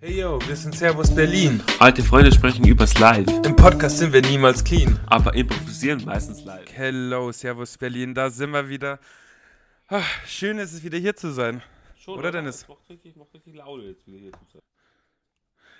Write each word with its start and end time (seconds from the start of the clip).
Hey 0.00 0.20
yo, 0.20 0.38
wir 0.46 0.54
sind 0.54 0.76
Servus 0.76 1.12
Berlin. 1.12 1.60
Alte 1.80 2.04
Freunde 2.04 2.30
sprechen 2.32 2.64
übers 2.66 2.96
Live, 3.00 3.26
Im 3.44 3.56
Podcast 3.56 3.98
sind 3.98 4.12
wir 4.12 4.22
niemals 4.22 4.62
clean. 4.62 5.00
aber 5.06 5.34
improvisieren 5.34 6.04
meistens 6.04 6.44
live. 6.44 6.70
Hello, 6.72 7.32
Servus 7.32 7.76
Berlin, 7.76 8.14
da 8.14 8.30
sind 8.30 8.52
wir 8.52 8.68
wieder. 8.68 9.00
Ah, 9.88 10.04
schön 10.24 10.58
ist 10.58 10.72
es 10.72 10.84
wieder 10.84 10.98
hier 10.98 11.16
zu 11.16 11.32
sein. 11.32 11.62
Schon, 11.96 12.16
Oder, 12.16 12.30
Dennis? 12.30 12.68
Macht 12.68 12.88
richtig, 12.88 13.16
macht 13.16 13.34
richtig 13.34 13.56
Laune 13.56 13.86
jetzt 13.86 14.06
wieder 14.06 14.18
hier 14.18 14.32
zu 14.32 14.44
sein. 14.52 14.62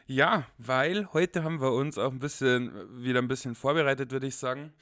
Ja, 0.06 0.46
weil 0.58 1.12
heute 1.12 1.44
haben 1.44 1.60
wir 1.60 1.72
uns 1.72 1.96
auch 1.96 2.10
ein 2.10 2.18
bisschen, 2.18 2.72
wieder 3.04 3.20
ein 3.20 3.28
bisschen 3.28 3.54
vorbereitet, 3.54 4.10
würde 4.10 4.26
ich 4.26 4.34
sagen. 4.34 4.72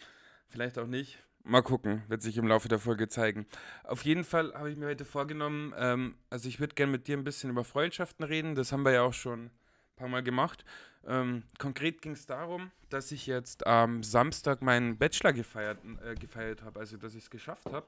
Vielleicht 0.49 0.79
auch 0.79 0.87
nicht. 0.87 1.19
Mal 1.49 1.63
gucken, 1.63 2.03
wird 2.09 2.23
sich 2.23 2.37
im 2.39 2.49
Laufe 2.49 2.67
der 2.67 2.81
Folge 2.81 3.07
zeigen. 3.07 3.47
Auf 3.85 4.05
jeden 4.05 4.25
Fall 4.25 4.53
habe 4.55 4.69
ich 4.69 4.77
mir 4.77 4.87
heute 4.87 5.05
vorgenommen, 5.05 5.73
ähm, 5.79 6.17
also 6.29 6.49
ich 6.49 6.59
würde 6.59 6.75
gerne 6.75 6.91
mit 6.91 7.07
dir 7.07 7.17
ein 7.17 7.23
bisschen 7.23 7.51
über 7.51 7.63
Freundschaften 7.63 8.25
reden. 8.25 8.57
Das 8.57 8.73
haben 8.73 8.85
wir 8.85 8.91
ja 8.91 9.03
auch 9.03 9.13
schon 9.13 9.45
ein 9.45 9.51
paar 9.95 10.09
Mal 10.09 10.25
gemacht. 10.25 10.65
Ähm, 11.07 11.45
konkret 11.61 12.03
ging 12.03 12.13
es 12.13 12.27
darum, 12.27 12.73
dass 12.91 13.13
ich 13.13 13.29
jetzt 13.29 13.65
am 13.65 14.03
Samstag 14.03 14.61
meinen 14.61 14.99
Bachelor 14.99 15.33
gefeiert, 15.33 15.79
äh, 16.05 16.17
gefeiert 16.17 16.63
habe, 16.65 16.81
also 16.81 16.97
dass 16.97 17.15
ich 17.15 17.23
es 17.23 17.31
geschafft 17.31 17.67
habe. 17.67 17.87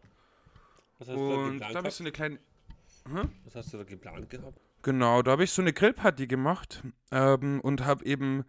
Was 1.01 1.09
hast, 1.09 1.17
du 1.17 1.29
da 1.29 1.35
Und 1.35 1.53
geplant 1.55 1.75
da 1.75 1.79
habe 1.79 1.89
ich 1.89 1.95
so 1.95 2.05
gehabt? 2.05 2.21
eine 2.21 2.39
kleine. 3.09 3.35
Was 3.45 3.57
hast 3.57 3.73
du 3.73 3.79
da 3.79 3.83
geplant 3.83 4.31
gehabt? 4.31 4.61
Genau, 4.83 5.23
da 5.23 5.33
habe 5.33 5.43
ich 5.43 5.51
so 5.51 5.63
eine 5.63 5.73
Grillparty 5.73 6.29
gemacht 6.29 6.85
ähm, 7.11 7.61
und 7.61 7.85
habe 7.85 8.05
eben 8.05 8.45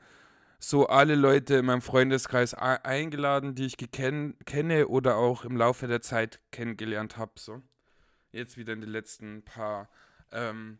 so 0.59 0.87
alle 0.87 1.15
Leute 1.15 1.55
in 1.55 1.65
meinem 1.65 1.81
Freundeskreis 1.81 2.53
a- 2.53 2.75
eingeladen, 2.83 3.55
die 3.55 3.65
ich 3.65 3.77
kenne 3.77 4.87
oder 4.87 5.15
auch 5.15 5.45
im 5.45 5.55
Laufe 5.55 5.87
der 5.87 6.01
Zeit 6.01 6.39
kennengelernt 6.51 7.17
habe. 7.17 7.31
So. 7.35 7.61
Jetzt 8.31 8.57
wieder 8.57 8.73
in 8.73 8.81
den 8.81 8.89
letzten 8.89 9.41
paar 9.43 9.89
ähm, 10.31 10.79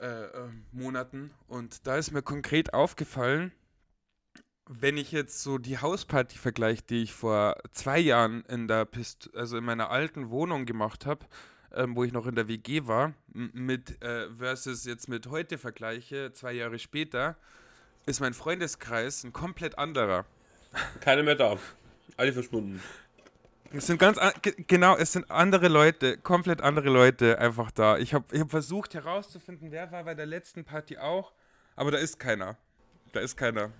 äh, 0.00 0.06
äh, 0.24 0.48
Monaten. 0.72 1.30
Und 1.46 1.86
da 1.86 1.96
ist 1.96 2.10
mir 2.10 2.22
konkret 2.22 2.74
aufgefallen, 2.74 3.52
wenn 4.66 4.96
ich 4.96 5.12
jetzt 5.12 5.42
so 5.42 5.58
die 5.58 5.78
Hausparty 5.78 6.38
vergleiche, 6.38 6.82
die 6.82 7.02
ich 7.02 7.12
vor 7.12 7.56
zwei 7.72 7.98
Jahren 7.98 8.44
in 8.46 8.66
der 8.66 8.86
Pist 8.86 9.30
also 9.34 9.58
in 9.58 9.64
meiner 9.64 9.90
alten 9.90 10.30
Wohnung 10.30 10.64
gemacht 10.64 11.06
habe, 11.06 11.26
ähm, 11.72 11.94
wo 11.94 12.02
ich 12.02 12.12
noch 12.12 12.26
in 12.26 12.34
der 12.34 12.48
WG 12.48 12.86
war, 12.86 13.12
mit 13.28 14.02
äh, 14.02 14.28
versus 14.36 14.84
jetzt 14.84 15.08
mit 15.08 15.26
heute 15.28 15.58
vergleiche, 15.58 16.32
zwei 16.32 16.52
Jahre 16.54 16.78
später, 16.78 17.36
ist 18.06 18.20
mein 18.20 18.34
Freundeskreis 18.34 19.24
ein 19.24 19.32
komplett 19.32 19.78
anderer. 19.78 20.26
Keiner 21.00 21.22
mehr 21.22 21.34
da. 21.36 21.58
Alle 22.16 22.32
verschwunden. 22.32 22.82
Es 23.72 23.86
sind 23.86 23.98
ganz 23.98 24.18
an- 24.18 24.32
ge- 24.42 24.54
genau, 24.68 24.96
es 24.96 25.12
sind 25.12 25.30
andere 25.30 25.68
Leute, 25.68 26.16
komplett 26.18 26.60
andere 26.60 26.90
Leute 26.90 27.38
einfach 27.38 27.70
da. 27.70 27.98
Ich 27.98 28.14
habe 28.14 28.24
ich 28.32 28.40
hab 28.40 28.50
versucht 28.50 28.94
herauszufinden, 28.94 29.72
wer 29.72 29.90
war 29.90 30.04
bei 30.04 30.14
der 30.14 30.26
letzten 30.26 30.64
Party 30.64 30.98
auch, 30.98 31.32
aber 31.74 31.90
da 31.90 31.98
ist 31.98 32.20
keiner. 32.20 32.56
Da 33.12 33.20
ist 33.20 33.36
keiner 33.36 33.70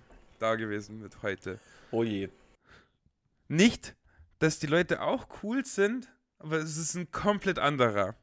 da 0.41 0.56
gewesen 0.56 1.00
mit 1.00 1.22
heute. 1.22 1.61
Oh 1.92 2.02
je. 2.02 2.28
Nicht, 3.48 3.95
dass 4.41 4.58
die 4.58 4.67
Leute 4.67 5.00
auch 5.00 5.28
cool 5.42 5.64
sind, 5.64 6.08
aber 6.39 6.56
es 6.56 6.77
ist 6.77 6.95
ein 6.95 7.11
komplett 7.12 7.58
anderer. 7.58 8.17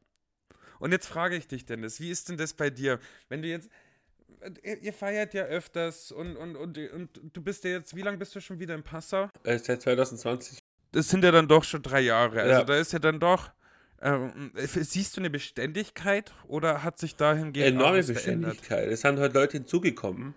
Und 0.79 0.91
jetzt 0.91 1.07
frage 1.07 1.35
ich 1.37 1.47
dich, 1.47 1.65
Dennis, 1.65 1.99
wie 1.99 2.09
ist 2.09 2.27
denn 2.27 2.37
das 2.37 2.53
bei 2.53 2.69
dir? 2.69 2.99
Wenn 3.29 3.41
du 3.41 3.47
jetzt, 3.47 3.69
ihr, 4.63 4.77
ihr 4.81 4.93
feiert 4.93 5.33
ja 5.33 5.43
öfters 5.43 6.11
und, 6.11 6.35
und, 6.37 6.55
und, 6.55 6.77
und 6.77 7.09
du 7.35 7.41
bist 7.41 7.63
ja 7.63 7.71
jetzt, 7.71 7.95
wie 7.95 8.01
lange 8.01 8.17
bist 8.17 8.35
du 8.35 8.39
schon 8.41 8.59
wieder 8.59 8.75
in 8.75 8.83
Passau? 8.83 9.29
Äh, 9.43 9.57
seit 9.59 9.81
2020. 9.81 10.59
Das 10.91 11.09
sind 11.09 11.23
ja 11.23 11.31
dann 11.31 11.47
doch 11.47 11.63
schon 11.63 11.81
drei 11.81 12.01
Jahre. 12.01 12.41
Also 12.41 12.51
Ja. 12.51 12.63
da 12.63 12.75
ist 12.75 12.91
ja 12.93 12.99
dann 12.99 13.19
doch, 13.19 13.49
ähm, 14.01 14.51
siehst 14.55 15.15
du 15.15 15.21
eine 15.21 15.29
Beständigkeit 15.29 16.33
oder 16.47 16.83
hat 16.83 16.97
sich 16.99 17.15
dahingehend 17.15 17.77
auch 17.77 17.81
Enorme 17.87 18.03
verändert? 18.03 18.15
Beständigkeit. 18.57 18.87
Es 18.89 19.01
sind 19.01 19.19
halt 19.19 19.33
Leute 19.33 19.57
hinzugekommen. 19.57 20.33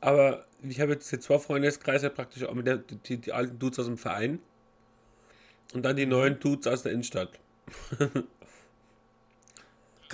Aber 0.00 0.44
ich 0.62 0.80
habe 0.80 0.92
jetzt 0.92 1.08
zwei 1.08 1.38
Freundeskreise 1.38 2.10
praktisch 2.10 2.44
auch 2.44 2.54
mit 2.54 2.66
der, 2.66 2.76
die, 2.78 3.16
die 3.16 3.32
alten 3.32 3.58
Dudes 3.58 3.78
aus 3.78 3.86
dem 3.86 3.96
Verein. 3.96 4.38
Und 5.72 5.82
dann 5.84 5.96
die 5.96 6.06
neuen 6.06 6.38
Dudes 6.38 6.66
aus 6.66 6.82
der 6.82 6.92
Innenstadt. 6.92 7.40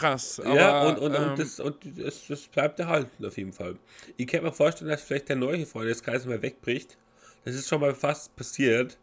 Krass. 0.00 0.40
Aber, 0.40 0.54
ja, 0.54 0.82
und, 0.88 0.98
und, 0.98 1.14
ähm, 1.14 1.30
und, 1.30 1.38
das, 1.38 1.60
und 1.60 1.76
das, 1.98 2.26
das 2.28 2.40
bleibt 2.48 2.80
erhalten 2.80 3.24
auf 3.24 3.36
jeden 3.36 3.52
Fall. 3.52 3.76
Ich 4.16 4.26
kann 4.26 4.42
mir 4.42 4.52
vorstellen, 4.52 4.90
dass 4.90 5.02
vielleicht 5.02 5.28
der 5.28 5.36
neue 5.36 5.66
Freundeskreis 5.66 6.24
mal 6.26 6.40
wegbricht. 6.40 6.96
Das 7.44 7.54
ist 7.54 7.68
schon 7.68 7.80
mal 7.80 7.94
fast 7.94 8.34
passiert. 8.36 8.98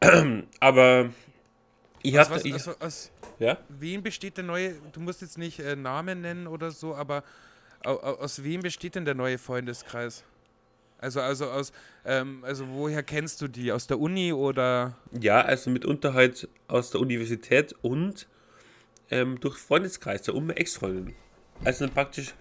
Aber 0.60 1.10
ich 2.02 2.16
habe. 2.16 2.30
was, 2.30 2.80
aus, 2.80 3.10
Ja? 3.38 3.58
wem 3.68 4.02
besteht 4.02 4.36
der 4.36 4.44
neue, 4.44 4.74
du 4.92 5.00
musst 5.00 5.22
jetzt 5.22 5.38
nicht 5.38 5.58
äh, 5.58 5.74
Namen 5.76 6.20
nennen 6.20 6.46
oder 6.46 6.70
so, 6.70 6.94
aber 6.94 7.24
au, 7.84 7.92
au, 7.92 8.14
aus 8.20 8.44
wem 8.44 8.60
besteht 8.60 8.94
denn 8.94 9.06
der 9.06 9.14
neue 9.14 9.38
Freundeskreis? 9.38 10.22
Also, 10.98 11.20
also 11.20 11.50
aus, 11.50 11.72
ähm, 12.04 12.44
also 12.44 12.66
woher 12.68 13.02
kennst 13.02 13.40
du 13.40 13.48
die? 13.48 13.72
Aus 13.72 13.86
der 13.86 13.98
Uni 13.98 14.32
oder? 14.32 14.96
Ja, 15.18 15.40
also 15.40 15.70
mitunter 15.70 16.14
halt 16.14 16.48
aus 16.68 16.90
der 16.90 17.00
Universität 17.00 17.74
und 17.82 18.26
ähm, 19.10 19.40
durch 19.40 19.56
Freundeskreise 19.58 20.32
und 20.32 20.46
meine 20.46 20.58
Ex-Freundin. 20.58 21.14
Also 21.64 21.84
dann 21.86 21.94
praktisch 21.94 22.34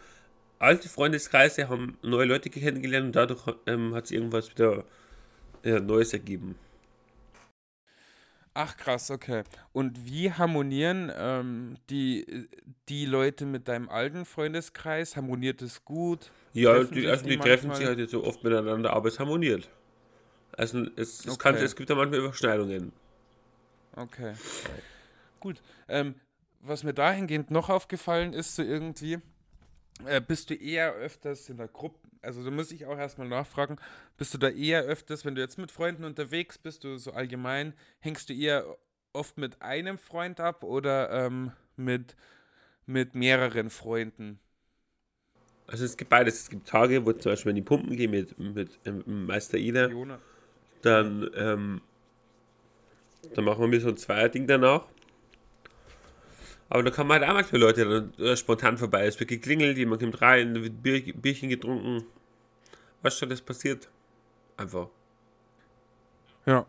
alte 0.60 0.90
Freundeskreise 0.90 1.70
haben 1.70 1.98
neue 2.02 2.26
Leute 2.26 2.50
kennengelernt 2.50 3.08
und 3.08 3.16
dadurch 3.16 3.44
ähm, 3.68 3.94
hat 3.96 4.06
es 4.06 4.12
irgendwas 4.12 4.50
wieder 4.50 4.86
ja, 5.64 5.80
Neues 5.80 6.14
ergeben. 6.14 6.56
Ach 8.56 8.78
krass, 8.78 9.10
okay. 9.10 9.44
Und 9.72 10.06
wie 10.06 10.32
harmonieren 10.32 11.12
ähm, 11.16 11.78
die, 11.90 12.48
die 12.88 13.06
Leute 13.06 13.46
mit 13.46 13.68
deinem 13.68 13.90
alten 13.90 14.26
Freundeskreis? 14.26 15.16
Harmoniert 15.16 15.62
es 15.64 15.84
gut? 15.84 16.32
Ja, 16.54 16.74
Treffen 16.76 16.94
die, 16.94 17.08
also 17.08 17.24
die 17.26 17.30
die 17.32 17.38
treffen 17.40 17.74
sich 17.74 17.86
halt 17.88 17.98
jetzt 17.98 18.12
so 18.12 18.24
oft 18.24 18.44
miteinander, 18.44 18.94
aber 18.94 19.08
es 19.08 19.20
harmoniert. 19.20 19.70
Also 20.56 20.86
es, 20.96 21.26
es, 21.26 21.40
kann, 21.40 21.56
Okay. 21.56 21.64
es 21.64 21.76
gibt 21.76 21.90
ja 21.90 21.96
manchmal 21.96 22.20
Überschneidungen. 22.20 22.94
Okay. 23.96 24.36
Gut. 25.40 25.62
Ähm, 25.88 26.16
was 26.66 26.84
mir 26.84 26.94
dahingehend 26.94 27.52
noch 27.52 27.70
aufgefallen 27.70 28.34
ist, 28.34 28.56
so 28.56 28.64
irgendwie, 28.64 29.20
äh, 30.06 30.22
bist 30.22 30.50
du 30.50 30.56
eher 30.56 30.94
öfters 30.94 31.50
in 31.50 31.58
der 31.58 31.68
Gruppe, 31.68 32.00
also 32.22 32.44
da 32.44 32.52
muss 32.52 32.72
ich 32.72 32.86
auch 32.86 32.98
erstmal 32.98 33.28
nachfragen, 33.28 33.78
bist 34.18 34.34
du 34.34 34.38
da 34.38 34.50
eher 34.50 34.84
öfters, 34.84 35.26
wenn 35.26 35.36
du 35.36 35.42
jetzt 35.42 35.58
mit 35.58 35.72
Freunden 35.72 36.06
unterwegs 36.06 36.58
bist, 36.58 36.84
du 36.84 36.98
so 36.98 37.12
allgemein, 37.12 37.74
hängst 38.00 38.30
du 38.30 38.34
eher 38.34 38.66
oft 39.12 39.38
mit 39.38 39.62
einem 39.62 39.98
Freund 39.98 40.40
ab 40.40 40.64
oder 40.64 41.12
ähm, 41.12 41.52
mit, 41.76 42.16
mit 42.86 43.14
mehreren 43.14 43.70
Freunden? 43.70 44.40
Also 45.68 45.86
es 45.86 45.96
gibt 45.96 46.10
beides. 46.10 46.42
Es 46.42 46.50
gibt 46.50 46.68
Tage, 46.68 47.06
wo 47.06 47.14
zum 47.14 47.32
Beispiel 47.32 47.50
wenn 47.50 47.56
die 47.56 47.62
Pumpen 47.62 47.96
gehen 47.96 48.12
mit, 48.12 48.38
mit 48.38 48.80
ähm, 48.86 49.26
Meister 49.26 49.58
Ida, 49.58 49.90
dann, 50.82 51.30
ähm, 51.36 51.82
dann 53.34 53.46
machen 53.46 53.62
wir 53.62 53.68
mir 53.68 53.80
so 53.80 53.90
ein 53.90 53.98
Zweierding 53.98 54.46
danach. 54.48 54.86
Aber 56.74 56.82
da 56.82 56.90
kann 56.90 57.06
man 57.06 57.22
halt 57.22 57.30
auch 57.30 57.36
manchmal 57.36 57.62
Leute 57.62 57.86
dann 58.18 58.26
äh, 58.26 58.36
spontan 58.36 58.80
vorbei. 58.80 59.06
Es 59.06 59.20
wird 59.20 59.30
geklingelt, 59.30 59.78
jemand 59.78 60.02
kommt 60.02 60.20
rein, 60.24 60.56
da 60.56 60.64
wird 60.64 60.82
Bier, 60.82 61.14
Bierchen 61.14 61.50
getrunken. 61.50 62.04
Was 63.04 63.16
schon 63.20 63.30
das 63.30 63.42
passiert. 63.42 63.90
Einfach. 64.58 64.88
Ja. 66.48 66.66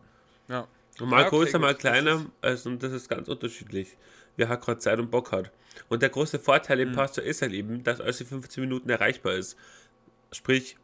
Ja. 0.47 0.67
Und 0.99 1.09
mal 1.09 1.21
Ja, 1.21 1.27
okay, 1.27 1.37
größer, 1.37 1.57
mal 1.57 1.73
kleiner. 1.73 2.23
Also, 2.39 2.69
und 2.69 2.83
das 2.83 2.93
ist 2.93 3.09
ganz 3.09 3.27
unterschiedlich. 3.27 3.97
Wer 4.37 4.47
hat 4.47 4.61
gerade 4.61 4.77
Zeit 4.77 4.99
und 4.99 5.09
Bock 5.09 5.31
hat. 5.31 5.51
Und 5.89 6.03
der 6.03 6.09
große 6.09 6.37
Vorteil 6.37 6.77
Mhm. 6.77 6.89
im 6.89 6.93
Pastor 6.93 7.23
ist 7.23 7.41
halt 7.41 7.53
eben, 7.53 7.83
dass 7.83 7.99
alles 7.99 8.21
in 8.21 8.27
15 8.27 8.61
Minuten 8.61 8.91
erreichbar 8.91 9.33
ist. 9.33 9.57
Sprich, 10.31 10.77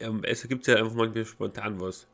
ähm, 0.00 0.22
es 0.24 0.42
ergibt 0.42 0.66
ja 0.68 0.76
einfach 0.76 0.94
manchmal 0.94 1.26
spontan 1.26 1.78
was. 1.82 2.06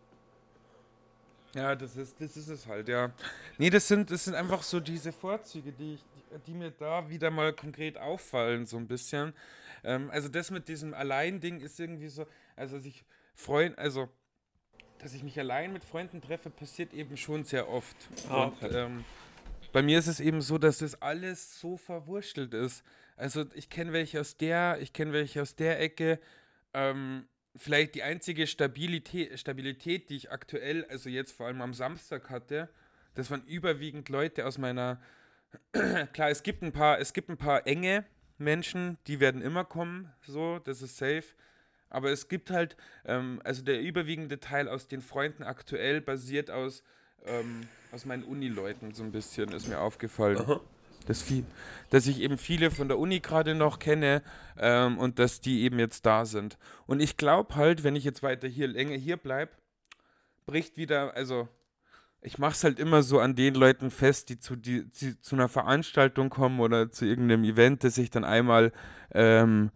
Ja, 1.54 1.74
das 1.74 1.96
ist, 1.96 2.20
das 2.20 2.36
ist 2.36 2.48
es 2.48 2.66
halt, 2.66 2.88
ja. 2.88 3.10
Nee, 3.58 3.70
das 3.70 3.88
sind, 3.88 4.10
das 4.10 4.24
sind 4.24 4.34
einfach 4.34 4.62
so 4.62 4.78
diese 4.78 5.12
Vorzüge, 5.12 5.72
die, 5.72 5.94
ich, 5.94 6.04
die, 6.14 6.38
die 6.46 6.54
mir 6.54 6.70
da 6.70 7.08
wieder 7.08 7.30
mal 7.30 7.52
konkret 7.52 7.98
auffallen, 7.98 8.66
so 8.66 8.76
ein 8.76 8.86
bisschen. 8.86 9.34
Ähm, 9.82 10.10
also 10.10 10.28
das 10.28 10.50
mit 10.50 10.68
diesem 10.68 10.94
Allein-Ding 10.94 11.60
ist 11.60 11.80
irgendwie 11.80 12.08
so, 12.08 12.26
also 12.56 12.78
sich 12.78 13.04
freuen, 13.34 13.76
also 13.76 14.08
dass 14.98 15.14
ich 15.14 15.22
mich 15.22 15.38
allein 15.38 15.72
mit 15.72 15.82
Freunden 15.82 16.20
treffe, 16.20 16.50
passiert 16.50 16.92
eben 16.92 17.16
schon 17.16 17.44
sehr 17.44 17.68
oft. 17.68 17.96
Ah, 18.28 18.44
Und 18.44 18.62
okay. 18.62 18.84
ähm, 18.84 19.04
bei 19.72 19.82
mir 19.82 19.98
ist 19.98 20.08
es 20.08 20.20
eben 20.20 20.42
so, 20.42 20.58
dass 20.58 20.78
das 20.78 21.00
alles 21.00 21.58
so 21.58 21.76
verwurstelt 21.76 22.54
ist. 22.54 22.84
Also 23.16 23.44
ich 23.54 23.70
kenne 23.70 23.92
welche 23.92 24.20
aus 24.20 24.36
der, 24.36 24.78
ich 24.80 24.92
kenne 24.92 25.12
welche 25.12 25.42
aus 25.42 25.56
der 25.56 25.80
Ecke. 25.80 26.20
Ähm, 26.74 27.26
vielleicht 27.56 27.94
die 27.94 28.02
einzige 28.02 28.46
Stabilität, 28.46 29.38
Stabilität, 29.38 30.10
die 30.10 30.16
ich 30.16 30.30
aktuell, 30.30 30.84
also 30.86 31.08
jetzt 31.08 31.32
vor 31.32 31.46
allem 31.46 31.60
am 31.62 31.74
Samstag 31.74 32.30
hatte, 32.30 32.68
das 33.14 33.30
waren 33.30 33.44
überwiegend 33.44 34.08
Leute 34.08 34.46
aus 34.46 34.58
meiner. 34.58 35.00
Klar, 36.12 36.30
es 36.30 36.42
gibt 36.42 36.62
ein 36.62 36.72
paar, 36.72 37.00
es 37.00 37.12
gibt 37.12 37.28
ein 37.28 37.36
paar 37.36 37.66
enge 37.66 38.04
Menschen, 38.38 38.98
die 39.06 39.20
werden 39.20 39.42
immer 39.42 39.64
kommen, 39.64 40.12
so, 40.26 40.58
das 40.60 40.80
ist 40.80 40.96
safe. 40.96 41.24
Aber 41.88 42.10
es 42.10 42.28
gibt 42.28 42.50
halt, 42.50 42.76
ähm, 43.04 43.40
also 43.44 43.62
der 43.62 43.80
überwiegende 43.80 44.38
Teil 44.38 44.68
aus 44.68 44.86
den 44.86 45.02
Freunden 45.02 45.42
aktuell 45.42 46.00
basiert 46.00 46.48
aus, 46.50 46.84
ähm, 47.24 47.66
aus 47.90 48.04
meinen 48.04 48.22
Unileuten 48.22 48.94
so 48.94 49.02
ein 49.02 49.10
bisschen, 49.10 49.52
ist 49.52 49.66
mir 49.66 49.80
aufgefallen. 49.80 50.38
Aha. 50.38 50.60
Dass, 51.06 51.22
viel, 51.22 51.44
dass 51.90 52.06
ich 52.06 52.20
eben 52.20 52.38
viele 52.38 52.70
von 52.70 52.88
der 52.88 52.98
Uni 52.98 53.20
gerade 53.20 53.54
noch 53.54 53.78
kenne 53.78 54.22
ähm, 54.58 54.98
und 54.98 55.18
dass 55.18 55.40
die 55.40 55.62
eben 55.62 55.78
jetzt 55.78 56.06
da 56.06 56.24
sind. 56.24 56.58
Und 56.86 57.00
ich 57.00 57.16
glaube 57.16 57.56
halt, 57.56 57.84
wenn 57.84 57.96
ich 57.96 58.04
jetzt 58.04 58.22
weiter 58.22 58.48
hier 58.48 58.68
länger 58.68 58.96
hier 58.96 59.16
bleibe, 59.16 59.52
bricht 60.46 60.76
wieder, 60.76 61.14
also 61.14 61.48
ich 62.22 62.38
mache 62.38 62.52
es 62.52 62.64
halt 62.64 62.78
immer 62.78 63.02
so 63.02 63.18
an 63.18 63.34
den 63.34 63.54
Leuten 63.54 63.90
fest, 63.90 64.28
die 64.28 64.38
zu, 64.38 64.56
die, 64.56 64.88
die 64.88 65.20
zu 65.20 65.36
einer 65.36 65.48
Veranstaltung 65.48 66.28
kommen 66.28 66.60
oder 66.60 66.90
zu 66.90 67.06
irgendeinem 67.06 67.44
Event, 67.44 67.82
das 67.82 67.96
ich 67.98 68.10
dann 68.10 68.24
einmal 68.24 68.72
ähm, 69.12 69.70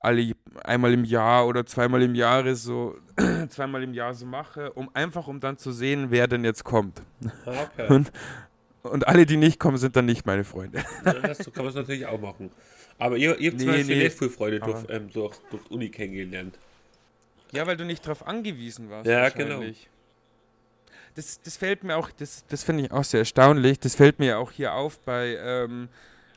alle 0.00 0.32
einmal 0.64 0.94
im 0.94 1.04
Jahr 1.04 1.46
oder 1.46 1.66
zweimal 1.66 2.02
im 2.02 2.14
Jahr 2.14 2.54
so 2.54 2.96
zweimal 3.48 3.82
im 3.82 3.92
Jahr 3.92 4.14
so 4.14 4.24
mache, 4.24 4.72
um 4.72 4.88
einfach 4.94 5.26
um 5.28 5.40
dann 5.40 5.58
zu 5.58 5.72
sehen, 5.72 6.06
wer 6.10 6.26
denn 6.26 6.44
jetzt 6.44 6.64
kommt. 6.64 7.02
Okay. 7.44 7.86
Und, 7.88 8.10
und 8.82 9.06
alle, 9.06 9.26
die 9.26 9.36
nicht 9.36 9.58
kommen, 9.58 9.76
sind 9.76 9.96
dann 9.96 10.06
nicht 10.06 10.26
meine 10.26 10.44
Freunde. 10.44 10.84
Ja, 11.04 11.14
das 11.14 11.38
so 11.38 11.50
kann 11.50 11.64
man 11.64 11.70
es 11.70 11.76
natürlich 11.76 12.06
auch 12.06 12.20
machen. 12.20 12.50
Aber 12.98 13.16
ihr, 13.16 13.38
ihr 13.38 13.50
habt 13.50 13.60
zum 13.60 13.70
Nee, 13.70 13.78
Beispiel 13.78 13.98
nee. 13.98 14.10
viel 14.10 14.28
Freunde 14.28 14.60
durch, 14.60 14.84
ähm, 14.88 15.10
durch, 15.10 15.36
durch 15.50 15.70
Uni 15.70 15.88
kennengelernt. 15.88 16.58
Ja, 17.52 17.66
weil 17.66 17.76
du 17.76 17.84
nicht 17.84 18.04
darauf 18.04 18.26
angewiesen 18.26 18.90
warst. 18.90 19.08
Ja, 19.08 19.22
wahrscheinlich. 19.22 19.88
Das, 21.14 21.40
das 21.42 21.56
fällt 21.56 21.82
mir 21.82 21.96
auch, 21.96 22.10
das, 22.12 22.44
das 22.46 22.62
finde 22.62 22.84
ich 22.84 22.92
auch 22.92 23.04
sehr 23.04 23.20
erstaunlich. 23.20 23.80
Das 23.80 23.96
fällt 23.96 24.18
mir 24.18 24.26
ja 24.26 24.36
auch 24.36 24.52
hier 24.52 24.74
auf 24.74 25.00
bei 25.00 25.36
ähm, 25.42 25.88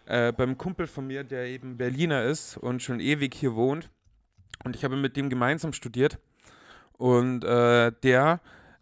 äh, 0.05 0.31
beim 0.31 0.57
Kumpel 0.57 0.87
von 0.87 1.05
mir, 1.07 1.23
der 1.23 1.45
eben 1.45 1.77
Berliner 1.77 2.23
ist 2.23 2.57
und 2.57 2.81
schon 2.81 2.99
ewig 2.99 3.35
hier 3.35 3.55
wohnt. 3.55 3.89
Und 4.63 4.75
ich 4.75 4.83
habe 4.83 4.95
mit 4.95 5.15
dem 5.15 5.29
gemeinsam 5.29 5.73
studiert. 5.73 6.17
Und 6.97 7.43
äh, 7.43 7.91
der 8.03 8.39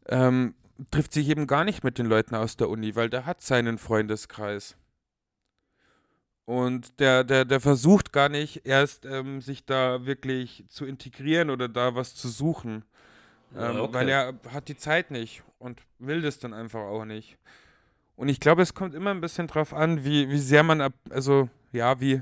ähm, 0.07 0.53
trifft 0.89 1.13
sich 1.13 1.29
eben 1.29 1.47
gar 1.47 1.63
nicht 1.63 1.83
mit 1.83 1.97
den 1.97 2.05
Leuten 2.05 2.35
aus 2.35 2.57
der 2.57 2.69
Uni, 2.69 2.95
weil 2.95 3.09
der 3.09 3.25
hat 3.25 3.41
seinen 3.41 3.77
Freundeskreis. 3.77 4.75
Und 6.45 6.99
der, 6.99 7.23
der, 7.23 7.45
der 7.45 7.61
versucht 7.61 8.11
gar 8.11 8.27
nicht 8.27 8.65
erst, 8.65 9.05
ähm, 9.05 9.41
sich 9.41 9.65
da 9.65 10.05
wirklich 10.05 10.65
zu 10.69 10.85
integrieren 10.85 11.49
oder 11.49 11.69
da 11.69 11.95
was 11.95 12.15
zu 12.15 12.27
suchen. 12.27 12.83
Ähm, 13.55 13.79
okay. 13.79 13.93
Weil 13.93 14.09
er 14.09 14.33
hat 14.51 14.67
die 14.67 14.75
Zeit 14.75 15.11
nicht 15.11 15.43
und 15.59 15.81
will 15.99 16.21
das 16.21 16.39
dann 16.39 16.53
einfach 16.53 16.81
auch 16.81 17.05
nicht. 17.05 17.37
Und 18.15 18.29
ich 18.29 18.39
glaube, 18.39 18.61
es 18.61 18.73
kommt 18.73 18.93
immer 18.93 19.11
ein 19.11 19.21
bisschen 19.21 19.47
drauf 19.47 19.73
an, 19.73 20.03
wie, 20.03 20.29
wie 20.29 20.39
sehr 20.39 20.63
man, 20.63 20.81
ab, 20.81 20.93
also 21.09 21.49
ja, 21.71 21.99
wie, 21.99 22.21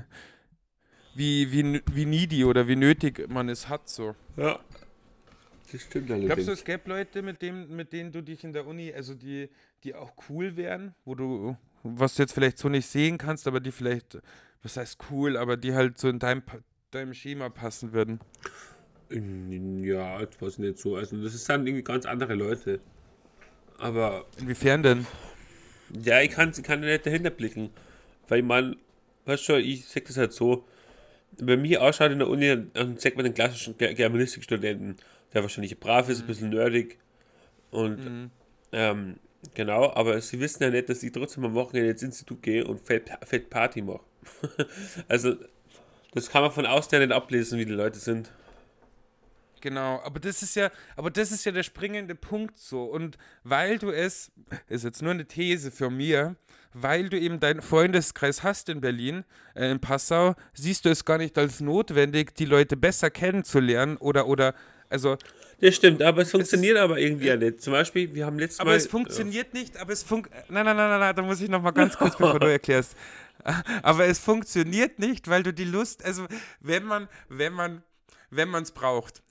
wie, 1.14 1.50
wie, 1.52 1.82
wie 1.92 2.06
needy 2.06 2.44
oder 2.44 2.68
wie 2.68 2.76
nötig 2.76 3.28
man 3.28 3.48
es 3.48 3.68
hat. 3.68 3.88
So. 3.88 4.14
Ja. 4.36 4.60
Das 5.72 5.82
stimmt 5.82 6.10
allerdings. 6.10 6.26
Glaubst 6.26 6.48
du, 6.48 6.52
es 6.52 6.64
gäbe 6.64 6.88
Leute, 6.88 7.22
mit, 7.22 7.42
dem, 7.42 7.74
mit 7.76 7.92
denen 7.92 8.12
du 8.12 8.22
dich 8.22 8.44
in 8.44 8.52
der 8.52 8.66
Uni, 8.66 8.92
also 8.92 9.14
die, 9.14 9.48
die 9.84 9.94
auch 9.94 10.12
cool 10.28 10.56
wären, 10.56 10.94
wo 11.04 11.14
du, 11.14 11.56
was 11.82 12.14
du 12.14 12.22
jetzt 12.22 12.32
vielleicht 12.32 12.58
so 12.58 12.68
nicht 12.68 12.86
sehen 12.86 13.18
kannst, 13.18 13.46
aber 13.46 13.60
die 13.60 13.70
vielleicht, 13.70 14.18
was 14.62 14.76
heißt 14.76 14.98
cool, 15.10 15.36
aber 15.36 15.56
die 15.56 15.74
halt 15.74 15.98
so 15.98 16.08
in 16.08 16.18
deinem, 16.18 16.42
deinem 16.90 17.14
Schema 17.14 17.48
passen 17.48 17.92
würden? 17.92 18.20
Ja, 19.10 20.24
das 20.24 20.52
ich 20.52 20.58
nicht 20.58 20.78
so. 20.78 20.96
Also 20.96 21.20
das 21.22 21.32
sind 21.32 21.66
irgendwie 21.66 21.82
ganz 21.82 22.06
andere 22.06 22.34
Leute. 22.34 22.80
Aber 23.78 24.26
Inwiefern 24.38 24.82
denn? 24.82 25.06
ja, 26.02 26.20
ich 26.20 26.30
kann, 26.30 26.52
ich 26.56 26.62
kann 26.62 26.80
nicht 26.80 27.06
dahinter 27.06 27.30
blicken. 27.30 27.70
Weil 28.28 28.42
man, 28.42 28.76
weißt 29.24 29.48
du, 29.48 29.54
ich 29.54 29.86
sag 29.86 30.04
das 30.04 30.16
halt 30.16 30.32
so, 30.32 30.64
bei 31.40 31.56
mir 31.56 31.82
ausschaut 31.82 32.12
in 32.12 32.18
der 32.18 32.28
Uni, 32.28 32.66
dann 32.72 32.98
sagt 32.98 33.16
man 33.16 33.24
den 33.24 33.34
klassischen 33.34 33.76
Ger- 33.76 33.94
Germanistikstudenten, 33.94 34.96
der 35.32 35.42
wahrscheinlich 35.42 35.78
brav 35.78 36.08
ist, 36.08 36.20
ein 36.20 36.26
bisschen 36.26 36.50
nerdig 36.50 36.98
und 37.70 38.04
Mhm. 38.04 38.30
ähm, 38.72 39.16
genau, 39.54 39.92
aber 39.94 40.20
sie 40.20 40.40
wissen 40.40 40.62
ja 40.62 40.70
nicht, 40.70 40.88
dass 40.88 41.02
ich 41.02 41.12
trotzdem 41.12 41.44
am 41.44 41.54
Wochenende 41.54 41.90
ins 41.90 42.02
Institut 42.02 42.42
gehe 42.42 42.64
und 42.64 42.80
fett, 42.80 43.10
fett 43.24 43.48
Party 43.50 43.82
mache. 43.82 44.00
also 45.08 45.34
das 46.12 46.30
kann 46.30 46.42
man 46.42 46.50
von 46.50 46.66
außen 46.66 46.90
ja 46.92 46.98
nicht 46.98 47.14
ablesen, 47.14 47.58
wie 47.58 47.64
die 47.64 47.72
Leute 47.72 47.98
sind. 47.98 48.30
Genau, 49.60 50.00
aber 50.04 50.20
das 50.20 50.42
ist 50.42 50.56
ja, 50.56 50.70
aber 50.96 51.10
das 51.10 51.32
ist 51.32 51.44
ja 51.44 51.52
der 51.52 51.62
springende 51.62 52.14
Punkt 52.14 52.58
so. 52.58 52.84
Und 52.84 53.18
weil 53.44 53.78
du 53.78 53.90
es, 53.90 54.32
ist 54.68 54.84
jetzt 54.84 55.02
nur 55.02 55.12
eine 55.12 55.26
These 55.26 55.70
für 55.70 55.90
mir, 55.90 56.36
weil 56.72 57.08
du 57.10 57.18
eben 57.18 57.40
deinen 57.40 57.60
Freundeskreis 57.60 58.42
hast 58.42 58.68
in 58.70 58.80
Berlin, 58.80 59.24
äh, 59.54 59.70
in 59.70 59.80
Passau, 59.80 60.34
siehst 60.54 60.84
du 60.86 60.88
es 60.88 61.04
gar 61.04 61.18
nicht 61.18 61.36
als 61.36 61.60
notwendig, 61.60 62.34
die 62.34 62.46
Leute 62.46 62.76
besser 62.76 63.10
kennenzulernen 63.10 63.98
oder, 63.98 64.28
oder, 64.28 64.54
also, 64.90 65.16
Das 65.60 65.76
stimmt, 65.76 66.02
aber 66.02 66.22
es 66.22 66.30
funktioniert 66.32 66.76
aber 66.76 66.98
irgendwie 66.98 67.26
ja 67.26 67.36
nicht. 67.36 67.62
Zum 67.62 67.72
Beispiel, 67.72 68.12
wir 68.14 68.26
haben 68.26 68.38
letztes 68.38 68.60
aber 68.60 68.70
Mal. 68.70 68.76
es 68.76 68.86
funktioniert 68.88 69.54
nicht, 69.54 69.76
aber 69.78 69.92
es 69.92 70.02
funktioniert, 70.02 70.50
nein, 70.50 70.64
nein, 70.64 70.76
nein, 70.76 70.90
nein, 70.90 71.00
nein, 71.00 71.16
da 71.16 71.22
muss 71.22 71.40
ich 71.40 71.48
nochmal 71.48 71.72
ganz 71.72 71.96
kurz, 71.96 72.16
bevor 72.16 72.40
du 72.40 72.46
erklärst. 72.50 72.96
Aber 73.82 74.04
es 74.06 74.18
funktioniert 74.18 74.98
nicht, 74.98 75.28
weil 75.28 75.42
du 75.42 75.52
die 75.52 75.64
Lust, 75.64 76.04
also, 76.04 76.26
wenn 76.60 76.84
man, 76.84 77.08
wenn 77.28 77.52
man, 77.52 77.82
wenn 78.30 78.48
man 78.48 78.64
es 78.64 78.72
braucht. 78.72 79.22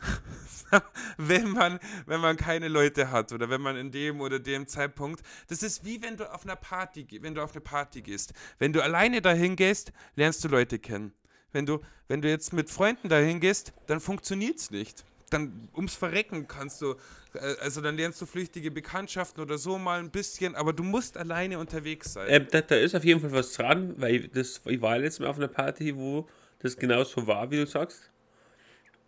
wenn 1.18 1.50
man, 1.50 1.80
wenn 2.06 2.22
man 2.22 2.38
keine 2.38 2.68
Leute 2.68 3.12
hat 3.12 3.34
oder 3.34 3.50
wenn 3.50 3.62
man 3.62 3.76
in 3.76 3.92
dem 3.92 4.22
oder 4.22 4.40
dem 4.40 4.68
Zeitpunkt. 4.68 5.24
Das 5.48 5.64
ist 5.64 5.84
wie 5.84 6.02
wenn 6.02 6.16
du 6.16 6.32
auf 6.32 6.44
einer 6.44 6.56
Party, 6.56 7.08
wenn 7.22 7.34
du 7.34 7.42
auf 7.42 7.52
eine 7.52 7.62
Party 7.62 8.02
gehst. 8.02 8.34
Wenn 8.60 8.72
du 8.72 8.82
alleine 8.84 9.22
dahin 9.22 9.56
gehst, 9.56 9.92
lernst 10.16 10.44
du 10.44 10.48
Leute 10.48 10.80
kennen. 10.80 11.14
Wenn 11.52 11.66
du, 11.66 11.82
wenn 12.08 12.22
du 12.22 12.30
jetzt 12.30 12.54
mit 12.54 12.70
Freunden 12.70 13.10
dahin 13.10 13.40
gehst, 13.40 13.74
dann 13.88 14.00
funktioniert 14.00 14.58
es 14.58 14.70
nicht. 14.70 15.04
Dann 15.30 15.70
ums 15.76 15.96
Verrecken 15.96 16.48
kannst 16.48 16.82
du, 16.82 16.96
äh, 17.34 17.56
also 17.62 17.82
dann 17.82 17.96
lernst 17.96 18.22
du 18.22 18.26
flüchtige 18.26 18.72
Bekanntschaften 18.72 19.42
oder 19.42 19.58
so 19.58 19.78
mal 19.78 20.00
ein 20.00 20.12
bisschen, 20.12 20.56
aber 20.56 20.74
du 20.74 20.84
musst 20.84 21.18
alleine 21.18 21.60
unterwegs 21.60 22.14
sein. 22.14 22.28
Ähm, 22.30 22.48
da, 22.52 22.62
da 22.62 22.76
ist 22.76 22.96
auf 22.96 23.04
jeden 23.04 23.22
Fall 23.22 23.32
was 23.32 23.54
dran, 23.54 23.96
weil 23.98 24.16
ich 24.16 24.32
das, 24.32 24.62
ich 24.66 24.82
war 24.82 24.98
letztes 24.98 25.20
Mal 25.20 25.28
auf 25.28 25.38
einer 25.38 25.48
Party, 25.48 25.96
wo 25.96 26.28
das 26.60 26.78
genauso 26.78 27.26
war, 27.28 27.50
wie 27.52 27.58
du 27.58 27.66
sagst. 27.66 28.10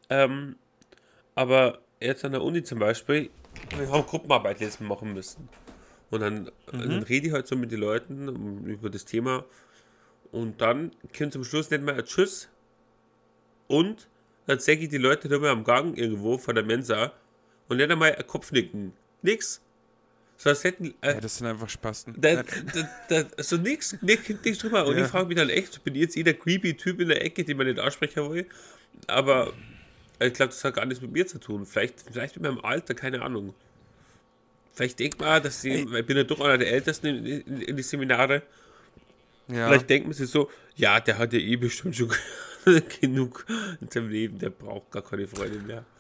Ähm, 0.10 0.56
aber 1.36 1.80
jetzt 2.00 2.26
an 2.26 2.34
der 2.34 2.42
Uni 2.42 2.64
zum 2.64 2.80
Beispiel, 2.80 3.30
wir 3.78 3.90
haben 3.90 4.06
Gruppenarbeit 4.06 4.60
letztes 4.60 4.80
Mal 4.82 4.90
machen 4.90 5.14
müssen. 5.14 5.50
Und 6.10 6.20
dann, 6.20 6.52
dann 6.66 7.04
rede 7.04 7.28
ich 7.28 7.34
halt 7.34 7.48
so 7.48 7.56
mit 7.56 7.72
den 7.72 7.80
Leuten 7.80 8.66
über 8.66 8.90
das 8.90 9.06
Thema. 9.06 9.46
Und 10.32 10.60
dann 10.62 10.92
kommt 11.18 11.34
zum 11.34 11.46
Schluss 11.46 11.70
nicht 11.70 11.84
mehr 11.84 11.96
ein 11.96 12.04
Tschüss. 12.04 12.50
Und 13.68 14.10
dann 14.48 14.60
sage 14.60 14.82
ich 14.82 14.90
die 14.90 14.98
Leute 14.98 15.28
da 15.30 15.38
mal 15.40 15.50
am 15.50 15.64
Gang 15.64 15.98
irgendwo 15.98 16.38
vor 16.38 16.54
der 16.54 16.64
Mensa 16.64 17.14
und 17.68 17.78
nicht 17.78 17.90
einmal 17.92 18.16
ein 18.16 18.28
Kopfnicken. 18.28 18.94
Nix. 19.22 19.62
So 20.38 20.50
als 20.50 20.64
hätten, 20.64 20.96
äh, 21.02 21.14
ja, 21.14 21.22
das 21.22 21.38
sind 21.38 21.46
einfach 21.48 21.70
Spasten. 21.70 22.16
da, 22.18 22.42
da, 23.10 23.24
da, 23.24 23.44
so 23.44 23.58
nix, 23.58 23.96
nix, 24.02 24.28
nix 24.44 24.58
drüber. 24.58 24.88
Und 24.88 24.98
Ja. 24.98 25.06
ich 25.06 25.12
frage 25.12 25.28
mich 25.28 25.38
dann 25.38 25.50
echt, 25.50 25.84
bin 25.84 25.94
ich 25.94 26.02
jetzt 26.02 26.18
eh 26.18 26.24
der 26.24 26.34
creepy 26.34 26.76
Typ 26.76 27.00
in 27.00 27.10
der 27.10 27.24
Ecke, 27.24 27.44
den 27.44 27.58
man 27.58 27.68
nicht 27.68 27.80
aussprechen 27.80 28.28
will? 28.32 28.48
Aber 29.06 29.54
ich 30.20 30.34
glaube, 30.34 30.50
das 30.52 30.64
hat 30.64 30.74
gar 30.76 30.86
nichts 30.86 31.02
mit 31.02 31.12
mir 31.12 31.28
zu 31.28 31.40
tun. 31.40 31.66
Vielleicht, 31.68 32.02
vielleicht 32.12 32.36
mit 32.36 32.44
meinem 32.44 32.64
Alter, 32.66 32.96
keine 32.96 33.22
Ahnung. 33.22 33.54
Vielleicht 34.74 34.98
denkt 35.00 35.20
man, 35.20 35.44
dass 35.44 35.64
ich, 35.64 35.90
weil 35.92 36.02
ich 36.02 36.06
bin 36.08 36.18
ja 36.18 36.24
doch 36.24 36.40
einer 36.40 36.58
der 36.58 36.72
Ältesten 36.72 37.06
in, 37.08 37.26
in, 37.26 37.62
in 37.62 37.78
die 37.78 37.84
Seminare. 37.84 38.42
ja. 39.48 39.68
Vielleicht 39.68 39.90
denkt 39.92 40.08
man 40.08 40.14
sich 40.16 40.30
so, 40.30 40.50
ja, 40.76 41.00
der 41.00 41.20
hat 41.20 41.34
ja 41.34 41.40
eh 41.40 41.56
bestimmt 41.56 41.96
schon 41.96 42.12
genug 43.02 43.46
in 43.80 43.90
seinem 43.90 44.10
Leben, 44.10 44.40
der 44.40 44.50
braucht 44.50 44.92
gar 44.92 45.04
keine 45.04 45.28
Freunde 45.28 45.60
mehr. 45.60 45.86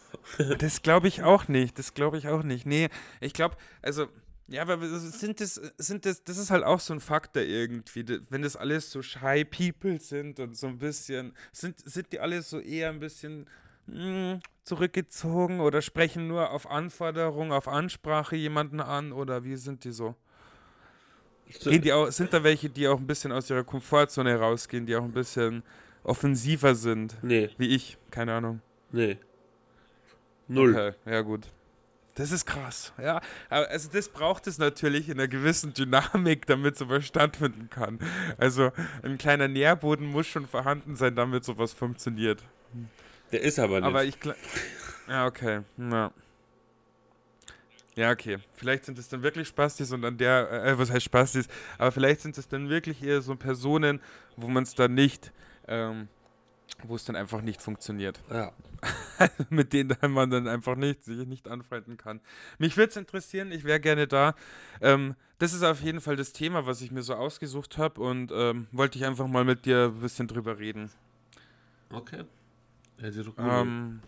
Das 0.59 0.81
glaube 0.81 1.07
ich 1.07 1.23
auch 1.23 1.47
nicht. 1.47 1.79
Das 1.79 1.93
glaube 1.93 2.17
ich 2.17 2.27
auch 2.27 2.43
nicht. 2.43 2.65
Nee, 2.65 2.89
ich 3.21 3.33
glaube, 3.33 3.55
also, 3.81 4.07
ja, 4.47 4.61
aber 4.63 4.77
sind 4.99 5.39
das, 5.39 5.55
sind 5.77 6.05
das, 6.05 6.23
das 6.23 6.37
ist 6.37 6.51
halt 6.51 6.65
auch 6.65 6.81
so 6.81 6.93
ein 6.93 6.99
Faktor 6.99 7.43
irgendwie. 7.43 8.19
Wenn 8.29 8.41
das 8.41 8.57
alles 8.57 8.91
so 8.91 9.01
shy 9.01 9.45
people 9.45 9.99
sind 10.01 10.39
und 10.39 10.57
so 10.57 10.67
ein 10.67 10.77
bisschen, 10.77 11.33
sind, 11.53 11.79
sind 11.79 12.11
die 12.11 12.19
alle 12.19 12.41
so 12.41 12.59
eher 12.59 12.89
ein 12.89 12.99
bisschen 12.99 13.47
mh, 13.87 14.41
zurückgezogen 14.63 15.61
oder 15.61 15.81
sprechen 15.81 16.27
nur 16.27 16.51
auf 16.51 16.69
Anforderung, 16.69 17.53
auf 17.53 17.67
Ansprache 17.67 18.35
jemanden 18.35 18.81
an 18.81 19.13
oder 19.13 19.43
wie 19.43 19.55
sind 19.55 19.85
die 19.85 19.91
so? 19.91 20.15
So, 21.59 21.69
Gehen 21.69 21.81
die 21.81 21.91
auch, 21.91 22.09
sind 22.11 22.33
da 22.33 22.43
welche, 22.43 22.69
die 22.69 22.87
auch 22.87 22.97
ein 22.99 23.07
bisschen 23.07 23.31
aus 23.31 23.49
ihrer 23.49 23.63
Komfortzone 23.63 24.35
rausgehen, 24.35 24.85
die 24.85 24.95
auch 24.95 25.03
ein 25.03 25.11
bisschen 25.11 25.63
offensiver 26.03 26.75
sind? 26.75 27.17
nee, 27.21 27.49
Wie 27.57 27.67
ich, 27.75 27.97
keine 28.11 28.33
Ahnung. 28.33 28.61
nee. 28.91 29.17
Null. 30.47 30.71
Okay, 30.71 30.93
ja 31.05 31.21
gut. 31.21 31.47
Das 32.15 32.33
ist 32.33 32.45
krass. 32.45 32.91
Ja, 33.01 33.21
also 33.49 33.89
das 33.93 34.09
braucht 34.09 34.45
es 34.47 34.57
natürlich 34.57 35.07
in 35.07 35.13
einer 35.13 35.29
gewissen 35.29 35.73
Dynamik, 35.73 36.45
damit 36.45 36.75
sowas 36.77 37.05
stattfinden 37.05 37.69
kann. 37.69 37.99
Also 38.37 38.71
ein 39.01 39.17
kleiner 39.17 39.47
Nährboden 39.47 40.07
muss 40.07 40.27
schon 40.27 40.45
vorhanden 40.47 40.97
sein, 40.97 41.15
damit 41.15 41.45
sowas 41.45 41.71
funktioniert. 41.71 42.43
Der 43.31 43.41
ist 43.41 43.59
aber 43.59 43.79
nicht. 43.79 43.87
Aber 43.87 44.03
ich 44.03 44.19
glaube. 44.19 44.37
Ja, 45.07 45.25
okay. 45.25 45.61
Ja. 45.77 46.11
Ja, 47.95 48.11
okay. 48.11 48.39
Vielleicht 48.55 48.85
sind 48.85 48.97
es 48.99 49.07
dann 49.07 49.23
wirklich 49.23 49.47
Spastis 49.47 49.91
und 49.93 50.03
an 50.03 50.17
der, 50.17 50.51
äh, 50.65 50.77
was 50.77 50.91
heißt 50.91 51.05
Spastis, 51.05 51.47
aber 51.77 51.91
vielleicht 51.91 52.21
sind 52.21 52.37
es 52.37 52.47
dann 52.47 52.69
wirklich 52.69 53.01
eher 53.03 53.21
so 53.21 53.35
Personen, 53.35 54.01
wo 54.35 54.47
man 54.47 54.63
es 54.63 54.75
dann 54.75 54.93
nicht, 54.93 55.31
ähm, 55.67 56.07
wo 56.83 56.95
es 56.95 57.05
dann 57.05 57.15
einfach 57.15 57.41
nicht 57.41 57.61
funktioniert. 57.61 58.19
ja. 58.31 58.51
mit 59.49 59.73
denen 59.73 59.95
man 60.09 60.31
dann 60.31 60.47
einfach 60.47 60.75
nicht, 60.75 61.03
sich 61.03 61.27
nicht 61.27 61.47
anfreunden 61.47 61.97
kann. 61.97 62.19
Mich 62.57 62.77
würde 62.77 62.89
es 62.89 62.95
interessieren, 62.95 63.51
ich 63.51 63.63
wäre 63.63 63.79
gerne 63.79 64.07
da. 64.07 64.33
Ähm, 64.81 65.15
das 65.37 65.53
ist 65.53 65.63
auf 65.63 65.81
jeden 65.81 66.01
Fall 66.01 66.15
das 66.15 66.33
Thema, 66.33 66.65
was 66.65 66.81
ich 66.81 66.91
mir 66.91 67.03
so 67.03 67.13
ausgesucht 67.13 67.77
habe 67.77 68.01
und 68.01 68.31
ähm, 68.33 68.67
wollte 68.71 68.97
ich 68.97 69.05
einfach 69.05 69.27
mal 69.27 69.43
mit 69.43 69.65
dir 69.65 69.91
ein 69.95 69.99
bisschen 69.99 70.27
drüber 70.27 70.59
reden. 70.59 70.89
Okay. 71.91 72.23
Ja, 72.99 73.61
ähm, 73.61 74.01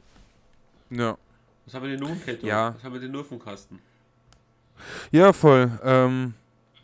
ja. 0.90 1.18
Was 1.66 1.74
haben 1.74 1.84
wir 1.84 1.98
denn 1.98 2.08
nun, 2.08 2.20
Peter? 2.20 2.46
Ja. 2.46 2.76
Was 2.76 2.84
haben 2.84 2.94
wir 2.94 3.02
denn 3.02 3.12
nur 3.12 3.26
vom 3.26 3.40
Kasten? 3.40 3.80
Ja, 5.12 5.34
voll. 5.34 5.72
Ähm, 5.84 6.34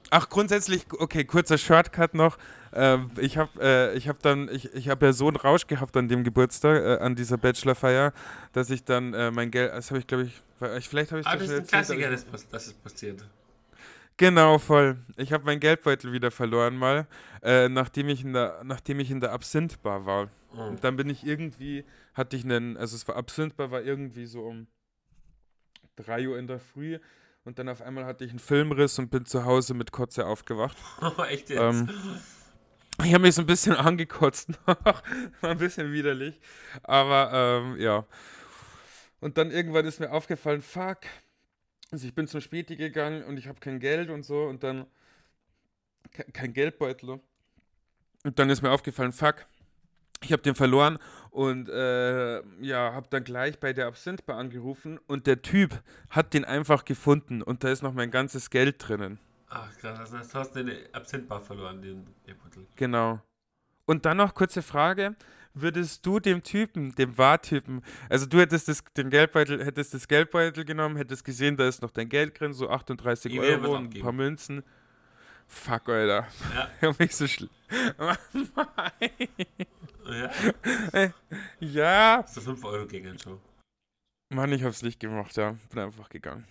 ach, 0.10 0.30
grundsätzlich, 0.30 0.86
okay, 0.92 1.25
kurzer 1.25 1.58
Shortcut 1.58 2.13
noch. 2.13 2.38
Ähm, 2.74 3.12
ich 3.20 3.38
habe 3.38 3.62
äh, 3.62 4.00
hab 4.00 4.22
dann, 4.22 4.48
ich, 4.50 4.74
ich 4.74 4.89
habe 4.89 5.08
ja 5.08 5.13
so 5.13 5.28
einen 5.28 5.38
Rausch 5.38 5.68
gehabt 5.68 5.98
an 5.98 6.08
dem 6.08 6.24
Geburtstag, 6.24 6.84
äh, 6.84 6.98
an 7.04 7.16
dieser 7.16 7.38
Bachelorfeier, 7.38 8.13
dass 8.54 8.70
ich 8.70 8.84
dann 8.84 9.13
äh, 9.13 9.32
mein 9.32 9.50
Geld, 9.50 9.72
das 9.74 9.89
habe 9.89 10.00
ich 10.00 10.08
glaube 10.08 10.25
ich, 10.25 10.88
vielleicht 10.88 11.12
habe 11.12 11.22
ich 11.22 11.28
ah, 11.28 11.36
das 11.36 11.50
ist 11.50 11.60
ein 11.60 11.68
Klassiker, 11.68 12.12
das, 12.12 12.25
das 12.50 12.68
ist 12.68 12.84
passiert. 12.84 13.24
Genau, 14.18 14.60
voll. 14.60 14.98
Ich 15.16 15.32
habe 15.32 15.46
meinen 15.46 15.62
Geldbeutel 15.62 16.12
wieder 16.12 16.30
verloren 16.30 16.75
mal, 16.75 17.08
äh, 17.42 17.70
nachdem 17.70 18.10
ich 18.10 18.24
in 18.24 18.34
der, 18.34 18.62
nachdem 18.66 19.00
ich 19.00 19.10
in 19.10 19.22
der 19.22 19.32
Absinthbar 19.32 20.06
war. 20.06 20.30
Oh. 20.58 20.63
Und 20.63 20.84
dann 20.84 20.98
bin 20.98 21.10
ich 21.10 21.25
irgendwie, 21.25 21.86
hatte 22.13 22.36
ich 22.36 22.44
einen, 22.44 22.75
also 22.75 22.98
es 22.98 23.08
war 23.08 23.16
Absinthbar, 23.16 23.72
war 23.72 23.82
irgendwie 23.82 24.25
so 24.25 24.42
um 24.42 24.68
3 25.96 26.28
Uhr 26.28 26.38
in 26.38 26.48
der 26.48 26.60
Früh 26.60 27.00
und 27.50 27.58
dann 27.58 27.68
auf 27.68 27.82
einmal 27.82 28.06
hatte 28.06 28.24
ich 28.25 28.29
einen 28.29 28.38
Filmriss 28.38 29.00
und 29.00 29.10
bin 29.10 29.25
zu 29.25 29.44
Hause 29.44 29.74
mit 29.74 29.91
Kotze 29.91 30.27
aufgewacht. 30.27 30.77
Oh, 31.01 31.24
echt 31.24 31.50
jetzt? 31.50 31.60
Ähm, 31.60 31.89
ich 33.03 33.12
habe 33.12 33.24
mich 33.24 33.34
so 33.34 33.41
ein 33.41 33.48
bisschen 33.48 33.75
angekotzt 33.75 34.51
War 34.65 35.01
ein 35.41 35.58
bisschen 35.58 35.91
widerlich. 35.91 36.39
Aber 36.84 37.32
ähm, 37.34 37.82
ja. 37.82 38.06
Und 39.20 39.39
dann 39.39 39.50
irgendwann 39.50 39.88
ist 39.88 40.00
mir 40.00 40.12
aufgefallen, 40.12 40.62
fuck. 40.62 41.00
Also 41.89 42.06
ich 42.06 42.13
bin 42.13 42.27
zum 42.27 42.39
Späti 42.39 42.75
gegangen 42.75 43.24
und 43.24 43.38
ich 43.38 43.48
habe 43.48 43.60
kein 43.60 43.79
Geld 43.79 44.12
und 44.12 44.22
so 44.22 44.44
und 44.44 44.62
dann 44.62 44.86
kein 46.32 46.53
Geldbeutel. 46.53 47.20
Und 48.25 48.38
dann 48.38 48.51
ist 48.51 48.62
mir 48.62 48.70
aufgefallen, 48.70 49.12
fuck, 49.12 49.48
ich 50.29 50.33
habe 50.33 50.43
den 50.43 50.53
verloren 50.53 51.00
und 51.31 51.69
äh, 51.69 52.43
ja, 52.62 52.93
habe 52.93 53.07
dann 53.09 53.24
gleich 53.24 53.59
bei 53.59 53.74
der 53.74 53.88
Absinthbar 53.88 54.38
angerufen 54.38 55.00
und 55.07 55.25
der 55.25 55.41
Typ 55.41 55.81
hat 56.12 56.36
den 56.36 56.45
einfach 56.45 56.86
gefunden 56.86 57.41
und 57.41 57.63
da 57.63 57.71
ist 57.71 57.81
noch 57.81 57.93
mein 57.93 58.12
ganzes 58.12 58.51
Geld 58.51 58.75
drinnen. 58.77 59.17
Ach 59.50 59.75
krass, 59.79 60.12
das 60.12 60.36
hast 60.36 60.55
du 60.55 60.63
den 60.63 60.77
Absinthbar 60.93 61.41
verloren, 61.41 61.81
den 61.81 62.05
Beutel. 62.25 62.67
Genau. 62.75 63.19
Und 63.86 64.05
dann 64.05 64.17
noch 64.17 64.36
kurze 64.36 64.62
Frage, 64.62 65.15
würdest 65.55 66.05
du 66.05 66.19
dem 66.19 66.43
Typen, 66.43 66.93
dem 66.93 67.17
Wahrtypen, 67.17 67.81
also 68.07 68.27
du 68.27 68.39
hättest 68.39 68.67
das, 68.67 68.83
den 68.95 69.09
Geldbeutel, 69.09 69.65
hättest 69.65 69.95
das 69.95 70.07
Geldbeutel 70.07 70.63
genommen, 70.63 70.95
hättest 70.95 71.25
gesehen, 71.25 71.57
da 71.57 71.67
ist 71.67 71.81
noch 71.81 71.89
dein 71.89 72.07
Geld 72.07 72.39
drin, 72.39 72.53
so 72.53 72.69
38 72.69 73.33
ich 73.33 73.39
Euro 73.39 73.75
und 73.75 73.95
ein 73.95 74.01
paar 74.01 74.12
Münzen. 74.12 74.62
Fuck, 75.48 75.89
Alter. 75.89 76.27
Ja. 76.53 76.69
Ich 76.81 76.88
hab 76.88 77.00
mich 77.00 77.15
so 77.15 77.25
schlimm. 77.25 77.50
ja. 80.13 81.13
ja. 81.60 82.25
So 82.28 82.42
5 82.42 82.63
Euro 82.66 82.88
gegen 82.88 83.18
schon. 83.20 83.39
Mann, 84.32 84.51
ich 84.51 84.63
hab's 84.63 84.84
nicht 84.84 85.00
gemacht, 85.00 85.36
ja. 85.38 85.56
Bin 85.70 85.80
einfach 85.80 86.10
gegangen. 86.10 86.46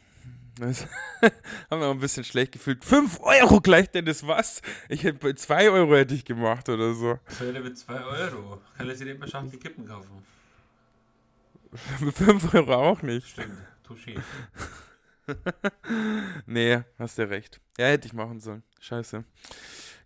Das 0.58 0.86
haben 1.70 1.80
wir 1.80 1.90
ein 1.90 2.00
bisschen 2.00 2.24
schlecht 2.24 2.52
gefühlt. 2.52 2.84
5 2.84 3.20
Euro 3.20 3.60
gleich 3.60 3.90
denn 3.90 4.04
das 4.04 4.26
was? 4.26 4.60
Ich 4.88 5.04
hätte 5.04 5.34
2 5.34 5.70
Euro 5.70 5.94
hätte 5.94 6.14
ich 6.14 6.24
gemacht 6.24 6.68
oder 6.68 6.94
so. 6.94 7.18
Was 7.26 7.38
soll 7.38 7.60
mit 7.60 7.78
2 7.78 8.04
Euro? 8.04 8.60
Kann 8.76 8.88
er 8.88 8.96
sich 8.96 9.06
nicht 9.06 9.20
mehr 9.20 9.28
schaffen, 9.28 9.50
die 9.50 9.58
Kippen 9.58 9.86
kaufen? 9.86 10.24
Mit 12.00 12.14
5 12.14 12.54
Euro 12.54 12.74
auch 12.74 13.02
nicht. 13.02 13.28
Stimmt, 13.28 13.58
touché. 13.86 14.18
nee, 16.46 16.80
hast 16.98 17.18
du 17.18 17.28
recht. 17.28 17.60
Ja, 17.76 17.86
hätte 17.86 18.06
ich 18.06 18.14
machen 18.14 18.40
sollen. 18.40 18.62
Scheiße. 18.80 19.22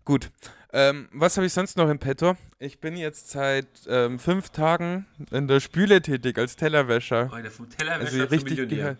Gut. 0.05 0.31
Ähm, 0.75 1.07
was 1.11 1.37
habe 1.37 1.45
ich 1.45 1.53
sonst 1.53 1.77
noch 1.77 1.89
im 1.89 1.99
Petto? 1.99 2.35
Ich 2.57 2.79
bin 2.79 2.97
jetzt 2.97 3.29
seit 3.29 3.67
ähm, 3.87 4.17
fünf 4.17 4.49
Tagen 4.49 5.05
in 5.31 5.47
der 5.47 5.59
Spüle 5.59 6.01
tätig 6.01 6.37
als 6.37 6.55
Tellerwäscher. 6.55 7.29
Oh, 7.31 7.49
vom 7.49 7.69
Tellerwäscher 7.69 8.21
also 8.21 8.23
richtig 8.23 8.57
Millionär. 8.57 8.97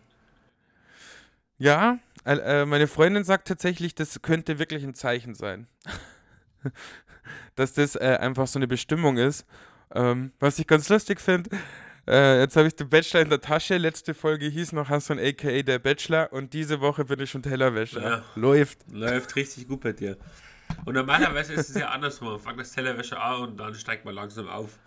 Ja, 1.57 1.97
äh, 2.25 2.65
meine 2.65 2.87
Freundin 2.87 3.23
sagt 3.23 3.47
tatsächlich, 3.47 3.95
das 3.95 4.21
könnte 4.21 4.59
wirklich 4.59 4.83
ein 4.83 4.93
Zeichen 4.93 5.33
sein. 5.33 5.67
Dass 7.55 7.73
das 7.73 7.95
äh, 7.95 8.17
einfach 8.19 8.47
so 8.47 8.59
eine 8.59 8.67
Bestimmung 8.67 9.17
ist. 9.17 9.45
Ähm, 9.95 10.31
was 10.39 10.59
ich 10.59 10.67
ganz 10.67 10.89
lustig 10.89 11.19
finde, 11.19 11.49
äh, 12.07 12.39
jetzt 12.39 12.55
habe 12.55 12.67
ich 12.67 12.75
den 12.75 12.89
Bachelor 12.89 13.21
in 13.21 13.29
der 13.29 13.41
Tasche. 13.41 13.77
Letzte 13.77 14.13
Folge 14.13 14.45
hieß 14.47 14.73
noch 14.73 14.89
Hassan 14.89 15.19
aka 15.19 15.61
der 15.61 15.79
Bachelor 15.79 16.31
und 16.33 16.53
diese 16.53 16.81
Woche 16.81 17.05
bin 17.05 17.19
ich 17.19 17.31
schon 17.31 17.41
Tellerwäscher. 17.43 18.01
Ja, 18.01 18.23
Läuft. 18.35 18.79
Läuft 18.91 19.35
richtig 19.35 19.67
gut 19.67 19.81
bei 19.81 19.93
dir. 19.93 20.17
Und 20.85 20.95
normalerweise 20.95 21.53
ist 21.53 21.69
es 21.69 21.75
ja 21.75 21.89
andersrum. 21.89 22.29
Man 22.29 22.39
fängt 22.39 22.59
das 22.59 22.71
Tellerwäscher 22.71 23.21
an 23.21 23.41
und 23.41 23.57
dann 23.57 23.73
steigt 23.75 24.05
man 24.05 24.15
langsam 24.15 24.47
auf. 24.47 24.79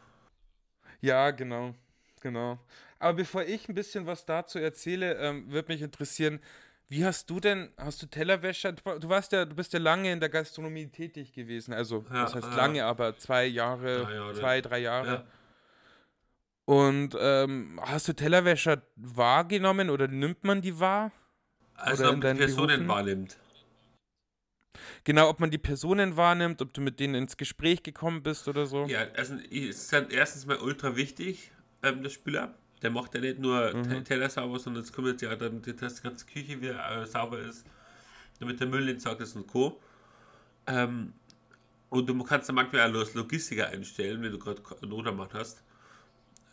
Ja, 1.00 1.30
genau. 1.30 1.74
Genau. 2.20 2.58
Aber 2.98 3.14
bevor 3.14 3.42
ich 3.42 3.68
ein 3.68 3.74
bisschen 3.74 4.06
was 4.06 4.24
dazu 4.24 4.58
erzähle, 4.58 5.14
ähm, 5.16 5.50
würde 5.50 5.72
mich 5.72 5.82
interessieren, 5.82 6.40
wie 6.88 7.04
hast 7.04 7.28
du 7.28 7.40
denn, 7.40 7.70
hast 7.76 8.00
du 8.02 8.06
Tellerwäscher? 8.06 8.72
Du 8.72 9.08
warst 9.08 9.32
ja, 9.32 9.44
du 9.44 9.56
bist 9.56 9.72
ja 9.72 9.80
lange 9.80 10.12
in 10.12 10.20
der 10.20 10.28
Gastronomie 10.28 10.86
tätig 10.86 11.32
gewesen. 11.32 11.74
Also, 11.74 12.04
ja, 12.10 12.22
das 12.22 12.34
heißt 12.34 12.48
ja. 12.48 12.56
lange, 12.56 12.84
aber 12.84 13.18
zwei 13.18 13.44
Jahre, 13.46 14.08
ja, 14.12 14.34
zwei, 14.34 14.60
drei 14.60 14.78
Jahre. 14.78 15.26
Und 16.64 17.16
ähm, 17.18 17.80
hast 17.82 18.08
du 18.08 18.12
Tellerwäscher 18.12 18.82
wahrgenommen 18.96 19.90
oder 19.90 20.08
nimmt 20.08 20.44
man 20.44 20.62
die 20.62 20.78
wahr? 20.78 21.12
Also, 21.74 22.08
ob 22.10 22.22
man 22.22 22.36
die 22.36 22.44
Personen 22.44 22.66
Berufen? 22.68 22.88
wahrnimmt. 22.88 23.36
Genau, 25.04 25.28
ob 25.28 25.40
man 25.40 25.50
die 25.50 25.59
Personen 25.59 26.16
wahrnimmt, 26.16 26.62
ob 26.62 26.73
du 26.73 26.80
mit 26.80 27.00
denen 27.00 27.14
ins 27.14 27.37
Gespräch 27.37 27.83
gekommen 27.83 28.23
bist 28.23 28.49
oder 28.49 28.66
so. 28.66 28.87
Ja, 28.87 29.06
also 29.16 29.35
ist 29.50 29.92
halt 29.92 30.12
erstens 30.12 30.47
mal 30.47 30.59
ultra 30.59 30.97
wichtig, 30.97 31.50
ähm, 31.83 32.02
der 32.02 32.11
Spüler. 32.11 32.54
Der 32.83 32.90
macht 32.90 33.14
ja 33.14 33.21
nicht 33.21 33.38
nur 33.38 33.75
mhm. 33.75 34.04
Teller 34.04 34.28
sauber, 34.28 34.59
sondern 34.59 34.83
es 34.83 34.92
kümmert 34.92 35.18
sich 35.18 35.28
auch 35.28 35.38
darum, 35.38 35.62
dass 35.62 35.95
die 35.95 36.02
ganze 36.02 36.26
Küche 36.26 36.61
wieder 36.61 37.02
äh, 37.02 37.06
sauber 37.06 37.38
ist, 37.38 37.64
damit 38.38 38.61
der 38.61 38.66
Müll 38.66 38.88
entsorgt 38.88 39.21
ist 39.23 39.35
und 39.35 39.47
Co. 39.47 39.80
Ähm, 40.66 41.14
und 41.88 42.06
du 42.09 42.23
kannst 42.25 42.49
dann 42.49 42.56
manchmal 42.56 42.90
auch 42.90 42.99
als 42.99 43.14
Logistiker 43.14 43.68
einstellen, 43.68 44.23
wenn 44.23 44.33
du 44.33 44.38
gerade 44.38 44.61
einen 44.83 44.90
Notermann 44.90 45.28
hast. 45.33 45.62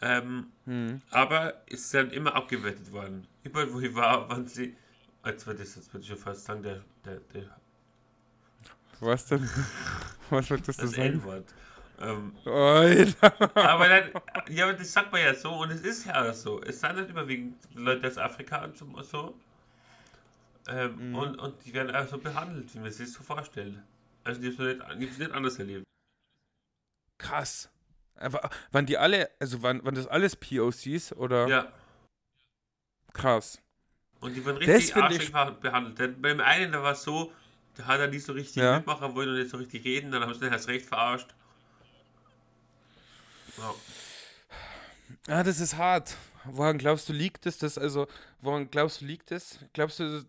Ähm, 0.02 0.48
mhm. 0.66 1.02
Aber 1.12 1.64
es 1.68 1.86
ist 1.86 1.94
dann 1.94 2.12
immer 2.12 2.36
abgewertet 2.36 2.92
worden. 2.92 3.28
Überall, 3.44 3.74
wo 3.74 3.80
ich 3.80 3.94
war, 3.96 4.30
waren 4.30 4.46
sie. 4.46 4.76
Als 5.22 5.48
war 5.48 5.54
das, 5.54 5.76
jetzt 5.76 5.94
würde 5.94 6.04
ich 6.04 6.10
schon 6.10 6.18
fast 6.18 6.44
sagen, 6.44 6.64
der, 6.64 6.84
der, 7.06 7.22
der 7.34 7.58
was 9.06 9.26
denn? 9.26 9.50
Was 10.30 10.50
wolltest 10.50 10.80
du 10.80 10.86
das 10.86 10.96
sagen? 10.96 11.14
N-Wort. 11.14 11.54
Ähm, 12.02 12.36
aber 12.46 13.88
dann, 13.88 14.12
ja, 14.50 14.66
aber 14.66 14.74
das 14.74 14.92
sagt 14.92 15.12
man 15.12 15.22
ja 15.22 15.34
so 15.34 15.52
und 15.54 15.70
es 15.70 15.82
ist 15.82 16.06
ja 16.06 16.34
so. 16.34 16.62
Es 16.64 16.80
sind 16.80 16.96
nicht 16.96 17.10
überwiegend 17.10 17.56
Leute 17.76 18.08
aus 18.08 18.18
Afrika 18.18 18.64
und 18.64 18.78
so. 18.78 19.36
Ähm, 20.68 21.10
mhm. 21.10 21.16
und, 21.16 21.40
und 21.40 21.66
die 21.66 21.74
werden 21.74 21.96
auch 21.96 22.08
so 22.08 22.18
behandelt, 22.18 22.74
wie 22.74 22.80
man 22.80 22.92
sich 22.92 23.08
das 23.08 23.16
so 23.16 23.24
vorstellt. 23.24 23.78
Also 24.24 24.42
die 24.42 24.58
haben 24.58 24.82
es 24.92 24.98
nicht, 24.98 25.20
nicht 25.20 25.32
anders 25.32 25.60
erlebt. 25.60 25.84
Krass. 27.18 27.70
Aber 28.16 28.50
waren 28.72 28.86
die 28.86 28.98
alle, 28.98 29.30
also 29.40 29.62
waren, 29.62 29.84
waren 29.84 29.96
das 29.96 30.08
alles 30.08 30.36
POCs 30.36 31.14
oder? 31.14 31.48
Ja. 31.48 31.72
Krass. 33.14 33.62
Und 34.20 34.34
die 34.34 34.46
waren 34.46 34.58
richtig 34.58 34.96
arschig 34.96 35.32
behandelt. 35.32 36.00
Denn 36.00 36.22
beim 36.22 36.40
einen, 36.40 36.72
da 36.72 36.82
war 36.82 36.94
es 36.94 37.04
so, 37.04 37.34
hat 37.84 38.00
er 38.00 38.08
nicht 38.08 38.26
so 38.26 38.34
richtig 38.34 38.58
ja. 38.58 38.78
mitmachen 38.78 39.16
wollen 39.16 39.30
und 39.30 39.40
nicht 39.40 39.50
so 39.50 39.58
richtig 39.58 39.84
reden, 39.84 40.12
dann 40.12 40.22
haben 40.22 40.34
sie 40.34 40.40
den 40.40 40.52
erst 40.52 40.68
recht 40.68 40.86
verarscht. 40.86 41.34
Ja. 43.58 43.74
Ah, 45.28 45.44
das 45.44 45.60
ist 45.60 45.78
hart. 45.78 46.16
Woran 46.46 46.78
glaubst 46.78 47.08
du, 47.08 47.14
liegt 47.14 47.46
es? 47.46 47.58
Das, 47.58 47.78
also, 47.78 48.08
woran 48.42 48.70
glaubst 48.70 49.02
du, 49.02 49.06
liegt 49.06 49.32
es? 49.32 49.60
Glaubst 49.72 50.00
du, 50.00 50.26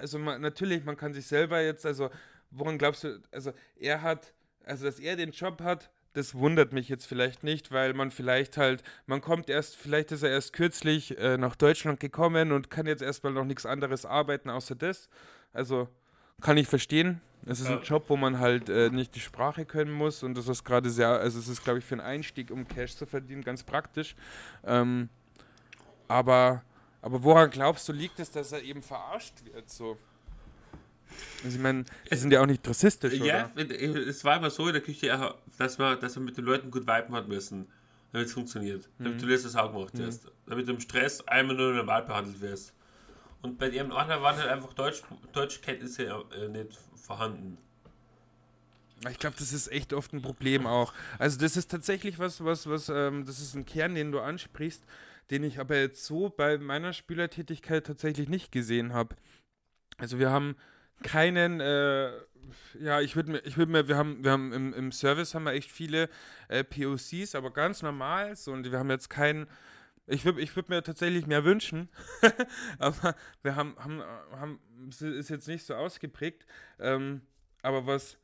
also 0.00 0.18
man, 0.18 0.40
natürlich, 0.40 0.84
man 0.84 0.96
kann 0.96 1.14
sich 1.14 1.26
selber 1.26 1.60
jetzt, 1.62 1.86
also, 1.86 2.10
woran 2.50 2.78
glaubst 2.78 3.04
du, 3.04 3.22
also 3.30 3.52
er 3.76 4.02
hat, 4.02 4.34
also 4.64 4.84
dass 4.84 5.00
er 5.00 5.16
den 5.16 5.30
Job 5.30 5.62
hat, 5.62 5.90
das 6.12 6.34
wundert 6.34 6.72
mich 6.72 6.88
jetzt 6.88 7.06
vielleicht 7.06 7.44
nicht, 7.44 7.70
weil 7.70 7.94
man 7.94 8.10
vielleicht 8.10 8.56
halt, 8.56 8.82
man 9.06 9.20
kommt 9.20 9.48
erst, 9.48 9.76
vielleicht 9.76 10.12
ist 10.12 10.22
er 10.22 10.30
erst 10.30 10.52
kürzlich 10.52 11.16
äh, 11.18 11.38
nach 11.38 11.56
Deutschland 11.56 12.00
gekommen 12.00 12.52
und 12.52 12.70
kann 12.70 12.86
jetzt 12.86 13.02
erstmal 13.02 13.32
noch 13.32 13.44
nichts 13.44 13.66
anderes 13.66 14.04
arbeiten 14.04 14.50
außer 14.50 14.74
das. 14.74 15.08
Also 15.52 15.88
kann 16.40 16.56
ich 16.56 16.66
verstehen. 16.66 17.20
Es 17.46 17.60
ist 17.60 17.68
ja. 17.68 17.78
ein 17.78 17.82
Job, 17.82 18.04
wo 18.08 18.16
man 18.16 18.38
halt 18.38 18.68
äh, 18.68 18.90
nicht 18.90 19.14
die 19.14 19.20
Sprache 19.20 19.64
können 19.64 19.92
muss 19.92 20.22
und 20.22 20.36
das 20.36 20.48
ist 20.48 20.64
gerade 20.64 20.90
sehr, 20.90 21.08
also 21.08 21.38
es 21.38 21.48
ist, 21.48 21.64
glaube 21.64 21.78
ich, 21.78 21.84
für 21.84 21.94
einen 21.94 22.02
Einstieg, 22.02 22.50
um 22.50 22.68
Cash 22.68 22.94
zu 22.96 23.06
verdienen, 23.06 23.42
ganz 23.42 23.62
praktisch. 23.62 24.14
Ähm, 24.64 25.08
aber, 26.08 26.62
aber 27.00 27.22
woran 27.22 27.50
glaubst 27.50 27.88
du, 27.88 27.92
liegt 27.92 28.20
es, 28.20 28.30
dass 28.30 28.52
er 28.52 28.62
eben 28.62 28.82
verarscht 28.82 29.34
wird? 29.44 29.70
So? 29.70 29.96
Also 31.42 31.56
ich 31.56 31.62
meine, 31.62 31.84
die 32.10 32.16
sind 32.16 32.32
ja 32.32 32.42
auch 32.42 32.46
nicht 32.46 32.66
rassistisch, 32.68 33.14
Ja, 33.14 33.50
oder? 33.54 33.70
es 34.08 34.24
war 34.24 34.36
immer 34.36 34.50
so 34.50 34.66
in 34.66 34.74
der 34.74 34.82
Küche, 34.82 35.34
dass 35.56 35.78
man, 35.78 35.98
dass 36.00 36.16
man 36.16 36.26
mit 36.26 36.36
den 36.36 36.44
Leuten 36.44 36.70
gut 36.70 36.86
viben 36.86 37.14
hat 37.14 37.28
müssen. 37.28 37.66
damit 38.12 38.28
es 38.28 38.34
funktioniert. 38.34 38.88
Mhm. 38.98 39.04
Damit 39.04 39.22
du 39.22 39.26
das 39.26 39.56
auch 39.56 39.72
gemacht 39.72 39.96
wirst. 39.96 40.30
Damit 40.46 40.68
du 40.68 40.72
im 40.72 40.80
Stress 40.80 41.26
einmal 41.26 41.56
nur 41.56 41.72
normal 41.72 42.02
behandelt 42.02 42.40
wirst. 42.40 42.74
Und 43.42 43.58
bei 43.58 43.70
dem 43.70 43.92
anderen 43.92 44.22
waren 44.22 44.36
halt 44.36 44.48
einfach 44.48 44.72
Deutsch, 44.72 45.02
Deutschkenntnisse 45.32 46.04
äh, 46.04 46.48
nicht 46.48 46.78
vorhanden. 46.96 47.58
Ich 49.08 49.18
glaube, 49.18 49.36
das 49.38 49.52
ist 49.52 49.70
echt 49.70 49.92
oft 49.92 50.12
ein 50.12 50.22
Problem 50.22 50.66
auch. 50.66 50.92
Also 51.18 51.38
das 51.38 51.56
ist 51.56 51.70
tatsächlich 51.70 52.18
was, 52.18 52.44
was, 52.44 52.68
was, 52.68 52.88
ähm, 52.88 53.24
das 53.26 53.38
ist 53.38 53.54
ein 53.54 53.64
Kern, 53.64 53.94
den 53.94 54.10
du 54.10 54.18
ansprichst, 54.18 54.82
den 55.30 55.44
ich 55.44 55.60
aber 55.60 55.76
jetzt 55.76 56.04
so 56.04 56.30
bei 56.30 56.58
meiner 56.58 56.92
Spielertätigkeit 56.92 57.86
tatsächlich 57.86 58.28
nicht 58.28 58.50
gesehen 58.50 58.92
habe. 58.92 59.14
Also 59.98 60.18
wir 60.18 60.30
haben 60.30 60.56
keinen, 61.04 61.60
äh, 61.60 62.10
ja, 62.80 63.00
ich 63.00 63.14
würde 63.14 63.32
mir, 63.32 63.38
ich 63.44 63.56
würde 63.56 63.70
mir, 63.70 63.86
wir 63.86 63.96
haben, 63.96 64.24
wir 64.24 64.32
haben 64.32 64.52
im, 64.52 64.74
im 64.74 64.90
Service 64.90 65.34
haben 65.34 65.44
wir 65.44 65.52
echt 65.52 65.70
viele 65.70 66.08
äh, 66.48 66.64
POCs, 66.64 67.36
aber 67.36 67.52
ganz 67.52 67.82
normal 67.82 68.34
so 68.34 68.52
und 68.52 68.68
wir 68.68 68.78
haben 68.78 68.90
jetzt 68.90 69.10
keinen, 69.10 69.46
ich 70.08 70.24
würde 70.24 70.40
ich 70.40 70.54
würd 70.56 70.68
mir 70.68 70.82
tatsächlich 70.82 71.26
mehr 71.26 71.44
wünschen, 71.44 71.88
aber 72.78 73.14
wir 73.42 73.56
haben, 73.56 73.76
haben, 73.78 74.02
haben, 74.32 74.60
es 74.88 75.02
ist 75.02 75.28
jetzt 75.30 75.48
nicht 75.48 75.64
so 75.64 75.74
ausgeprägt, 75.74 76.46
ähm, 76.80 77.22
aber 77.62 77.86
was 77.86 78.18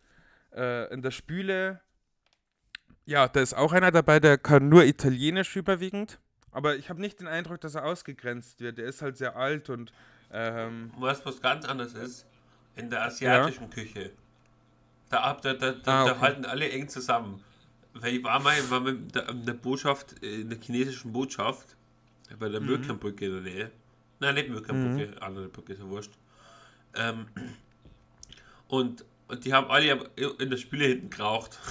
äh, 0.54 0.92
in 0.92 1.02
der 1.02 1.10
Spüle, 1.10 1.80
ja, 3.04 3.28
da 3.28 3.40
ist 3.40 3.54
auch 3.54 3.72
einer 3.72 3.90
dabei, 3.90 4.18
der 4.18 4.38
kann 4.38 4.68
nur 4.68 4.84
Italienisch 4.84 5.54
überwiegend, 5.56 6.18
aber 6.50 6.76
ich 6.76 6.88
habe 6.88 7.00
nicht 7.00 7.20
den 7.20 7.26
Eindruck, 7.26 7.60
dass 7.60 7.74
er 7.74 7.84
ausgegrenzt 7.84 8.60
wird, 8.60 8.78
der 8.78 8.86
ist 8.86 9.02
halt 9.02 9.18
sehr 9.18 9.36
alt 9.36 9.70
und 9.70 9.92
ähm, 10.32 10.90
Weißt 10.98 11.22
du, 11.22 11.26
was 11.28 11.40
ganz 11.40 11.64
anders 11.64 11.94
ist? 11.94 12.26
In 12.76 12.90
der 12.90 13.04
asiatischen 13.04 13.70
Küche. 13.70 14.10
Da, 15.08 15.34
da, 15.34 15.54
da, 15.54 15.72
da, 15.72 15.78
Ah, 16.02 16.04
da 16.06 16.12
okay. 16.12 16.20
halten 16.20 16.44
alle 16.44 16.68
eng 16.70 16.88
zusammen. 16.88 17.44
Weil 17.94 18.14
ich 18.16 18.24
war 18.24 18.40
mal, 18.40 18.54
war 18.70 18.80
mal 18.80 18.90
in 18.94 19.08
der, 19.08 19.28
in 19.28 19.46
der 19.46 19.54
Botschaft, 19.54 20.22
äh, 20.22 20.40
in 20.40 20.50
der 20.50 20.58
chinesischen 20.60 21.12
Botschaft, 21.12 21.76
bei 22.38 22.48
Mhm. 22.48 22.52
der 22.52 22.60
Mürkenbrücke 22.60 23.26
in 23.26 23.32
der 23.44 23.52
Nähe. 23.52 23.70
Nein, 24.20 24.34
nicht 24.34 24.48
Mürkenbrücke, 24.48 25.22
andere 25.22 25.48
Brücke, 25.48 25.72
ist 25.74 25.78
ja 25.80 25.88
wurscht. 25.88 26.12
Ähm, 26.94 27.26
und, 28.68 29.04
und 29.28 29.44
die 29.44 29.52
haben 29.52 29.70
alle 29.70 30.10
in 30.38 30.50
der 30.50 30.56
Spüle 30.56 30.86
hinten 30.86 31.10
geraucht. 31.10 31.58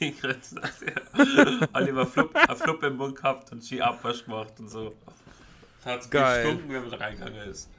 Die 0.00 0.10
ganzen 0.12 0.58
alle 1.72 1.88
immer 1.90 2.06
Flupp, 2.06 2.34
eine 2.34 2.56
Fluppe 2.56 2.88
im 2.88 2.96
Mund 2.96 3.14
gehabt 3.14 3.52
und 3.52 3.62
Ski 3.62 3.80
Abwasch 3.80 4.24
gemacht 4.24 4.54
und 4.58 4.68
so. 4.68 4.96
Das 5.84 5.94
hat 5.94 6.10
gestunken, 6.10 6.68
wenn 6.72 6.88
man 6.88 6.94
reingegangen 6.94 7.48
ist. 7.48 7.70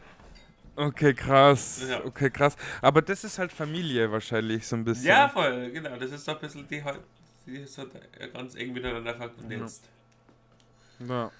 Okay, 0.75 1.13
krass. 1.13 1.83
Ja. 1.89 2.05
Okay, 2.05 2.29
krass. 2.29 2.55
Aber 2.81 3.01
das 3.01 3.25
ist 3.25 3.37
halt 3.39 3.51
Familie 3.51 4.09
wahrscheinlich 4.09 4.65
so 4.65 4.77
ein 4.77 4.85
bisschen. 4.85 5.07
Ja, 5.07 5.27
voll, 5.27 5.69
genau. 5.71 5.97
Das 5.97 6.11
ist 6.11 6.25
doch 6.25 6.35
ein 6.35 6.41
bisschen 6.41 6.65
die, 6.67 6.81
die 7.45 7.57
ist 7.57 7.77
halt 7.77 7.91
ganz 8.33 8.55
eng 8.55 8.73
miteinander 8.73 9.15
vernetzt. 9.15 9.89
Ja. 11.07 11.31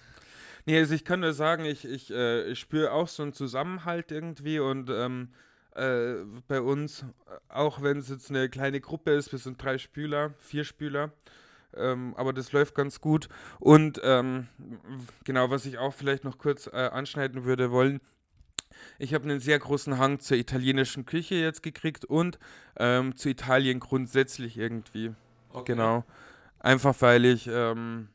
Nee, 0.66 0.78
also 0.80 0.94
ich 0.94 1.04
kann 1.04 1.20
nur 1.20 1.34
sagen, 1.34 1.66
ich, 1.66 1.84
ich, 1.86 2.12
äh, 2.12 2.46
ich 2.46 2.60
spüre 2.60 2.92
auch 2.92 3.08
so 3.08 3.24
einen 3.24 3.34
Zusammenhalt 3.34 4.12
irgendwie 4.12 4.60
und 4.60 4.90
ähm, 4.90 5.30
äh, 5.76 6.16
bei 6.48 6.62
uns, 6.62 7.06
auch 7.50 7.82
wenn 7.82 7.98
es 7.98 8.10
jetzt 8.10 8.30
eine 8.30 8.48
kleine 8.50 8.80
Gruppe 8.80 9.12
ist, 9.12 9.32
wir 9.32 9.40
sind 9.40 9.62
drei 9.62 9.78
Spüler, 9.78 10.34
vier 10.40 10.64
Spüler, 10.64 11.12
ähm, 11.76 12.14
aber 12.16 12.32
das 12.32 12.54
läuft 12.54 12.76
ganz 12.76 13.02
gut. 13.02 13.28
Und 13.60 14.00
ähm, 14.04 14.48
genau, 15.26 15.50
was 15.50 15.66
ich 15.66 15.80
auch 15.80 15.94
vielleicht 15.94 16.24
noch 16.24 16.38
kurz 16.38 16.68
äh, 16.68 16.90
anschneiden 16.92 17.44
würde 17.44 17.72
wollen, 17.72 18.00
ich 19.00 19.14
habe 19.14 19.26
einen 19.26 19.40
sehr 19.40 19.60
großen 19.60 19.98
Hang 19.98 20.20
zur 20.20 20.38
italienischen 20.38 21.06
Küche 21.06 21.36
jetzt 21.36 21.62
gekriegt 21.64 22.06
und 22.06 22.40
ähm, 22.78 23.16
zu 23.16 23.30
Italien 23.30 23.80
grundsätzlich 23.80 24.58
irgendwie. 24.58 25.14
Okay. 25.54 25.74
Genau. 25.74 26.04
Einfach 26.60 26.96
weil 27.02 27.26
ich, 27.26 27.48
ähm, 27.48 28.10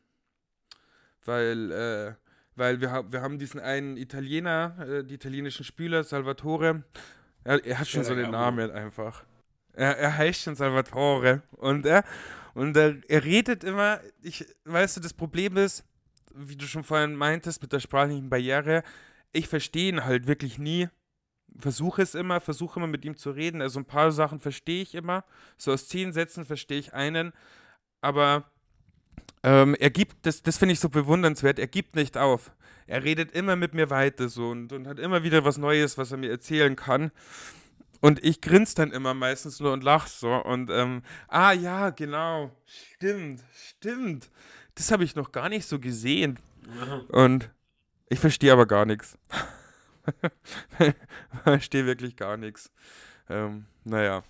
weil, 1.25 1.71
äh, 1.71 2.13
weil 2.55 2.81
wir, 2.81 3.05
wir 3.09 3.21
haben 3.21 3.39
diesen 3.39 3.59
einen 3.59 3.97
Italiener, 3.97 4.75
äh, 4.79 5.03
die 5.03 5.15
italienischen 5.15 5.63
Spieler, 5.63 6.03
Salvatore. 6.03 6.83
Er, 7.43 7.65
er 7.65 7.79
hat 7.79 7.87
schon 7.87 8.03
so 8.03 8.15
den. 8.15 8.31
Namen 8.31 8.71
einfach. 8.71 9.23
Er, 9.73 9.97
er 9.97 10.17
heißt 10.17 10.41
schon 10.41 10.55
Salvatore. 10.55 11.43
Und 11.51 11.85
er, 11.85 12.03
und 12.53 12.75
er, 12.75 12.97
er 13.07 13.23
redet 13.23 13.63
immer, 13.63 14.01
ich, 14.21 14.45
weißt 14.65 14.97
du, 14.97 15.01
das 15.01 15.13
Problem 15.13 15.55
ist, 15.57 15.85
wie 16.33 16.55
du 16.55 16.65
schon 16.65 16.83
vorhin 16.83 17.15
meintest, 17.15 17.61
mit 17.61 17.71
der 17.71 17.79
sprachlichen 17.79 18.29
Barriere, 18.29 18.83
ich 19.31 19.47
verstehe 19.47 19.89
ihn 19.89 20.05
halt 20.05 20.27
wirklich 20.27 20.57
nie. 20.57 20.89
Versuche 21.57 22.01
es 22.01 22.15
immer, 22.15 22.39
versuche 22.39 22.79
immer 22.79 22.87
mit 22.87 23.05
ihm 23.05 23.17
zu 23.17 23.31
reden. 23.31 23.61
Also 23.61 23.79
ein 23.79 23.85
paar 23.85 24.11
Sachen 24.11 24.39
verstehe 24.39 24.81
ich 24.81 24.95
immer. 24.95 25.23
So 25.57 25.71
aus 25.71 25.87
zehn 25.87 26.13
Sätzen 26.13 26.45
verstehe 26.45 26.79
ich 26.79 26.93
einen. 26.93 27.33
Aber 28.01 28.45
ähm, 29.43 29.75
er 29.79 29.89
gibt, 29.89 30.25
das, 30.25 30.43
das 30.43 30.57
finde 30.57 30.73
ich 30.73 30.79
so 30.79 30.89
bewundernswert, 30.89 31.59
er 31.59 31.67
gibt 31.67 31.95
nicht 31.95 32.17
auf. 32.17 32.51
Er 32.87 33.03
redet 33.03 33.31
immer 33.31 33.55
mit 33.55 33.73
mir 33.73 33.89
weiter 33.89 34.29
so 34.29 34.49
und, 34.49 34.73
und 34.73 34.87
hat 34.87 34.99
immer 34.99 35.23
wieder 35.23 35.45
was 35.45 35.57
Neues, 35.57 35.97
was 35.97 36.11
er 36.11 36.17
mir 36.17 36.31
erzählen 36.31 36.75
kann. 36.75 37.11
Und 38.01 38.23
ich 38.23 38.41
grinse 38.41 38.75
dann 38.75 38.91
immer 38.91 39.13
meistens 39.13 39.59
nur 39.59 39.73
und 39.73 39.83
lach 39.83 40.07
so. 40.07 40.33
Und 40.33 40.69
ähm, 40.69 41.03
ah 41.27 41.51
ja, 41.51 41.89
genau. 41.89 42.51
Stimmt, 42.65 43.43
stimmt. 43.53 44.29
Das 44.75 44.91
habe 44.91 45.03
ich 45.03 45.15
noch 45.15 45.31
gar 45.31 45.49
nicht 45.49 45.65
so 45.65 45.79
gesehen. 45.79 46.39
Und 47.09 47.49
ich 48.09 48.19
verstehe 48.19 48.53
aber 48.53 48.65
gar 48.65 48.85
nichts. 48.85 49.17
ich 50.79 50.93
verstehe 51.43 51.85
wirklich 51.85 52.15
gar 52.15 52.37
nichts. 52.37 52.71
Ähm, 53.29 53.65
naja. 53.83 54.23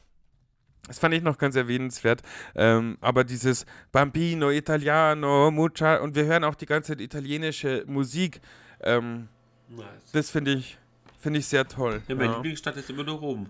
Das 0.87 0.97
fand 0.97 1.13
ich 1.13 1.21
noch 1.21 1.37
ganz 1.37 1.55
erwähnenswert. 1.55 2.23
Ähm, 2.55 2.97
aber 3.01 3.23
dieses 3.23 3.65
Bambino, 3.91 4.49
Italiano, 4.49 5.51
Mucha 5.51 5.97
und 5.97 6.15
wir 6.15 6.25
hören 6.25 6.43
auch 6.43 6.55
die 6.55 6.65
ganze 6.65 6.93
Zeit 6.93 7.01
italienische 7.01 7.83
Musik. 7.85 8.41
Ähm, 8.81 9.27
Nice. 9.67 9.85
das 10.13 10.31
finde 10.31 10.53
ich, 10.53 10.77
finde 11.19 11.39
ich 11.39 11.45
sehr 11.45 11.67
toll. 11.67 12.01
Ja, 12.07 12.15
meine 12.15 12.29
Ja. 12.31 12.35
Lieblingsstadt 12.37 12.75
ist 12.77 12.89
immer 12.89 13.03
nur 13.03 13.19
Rom. 13.19 13.49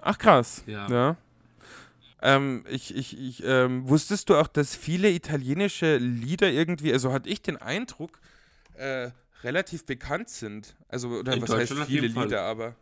Ach 0.00 0.18
krass. 0.18 0.64
Ja. 0.66 0.86
ja. 0.88 1.16
Ähm, 2.20 2.64
ich, 2.68 2.94
ich, 2.94 3.18
ich, 3.18 3.42
ähm, 3.44 3.88
wusstest 3.88 4.28
du 4.28 4.36
auch, 4.36 4.48
dass 4.48 4.76
viele 4.76 5.10
italienische 5.10 5.96
Lieder 5.96 6.50
irgendwie, 6.50 6.92
also 6.92 7.12
hatte 7.12 7.28
ich 7.28 7.40
den 7.42 7.56
Eindruck, 7.56 8.20
äh, 8.74 9.10
relativ 9.44 9.84
bekannt 9.86 10.28
sind. 10.28 10.74
Also, 10.88 11.08
oder 11.08 11.34
In 11.34 11.42
was 11.42 11.50
heißt 11.50 11.72
viele. 11.86 12.06
Lieder, 12.06 12.42
aber 12.42 12.74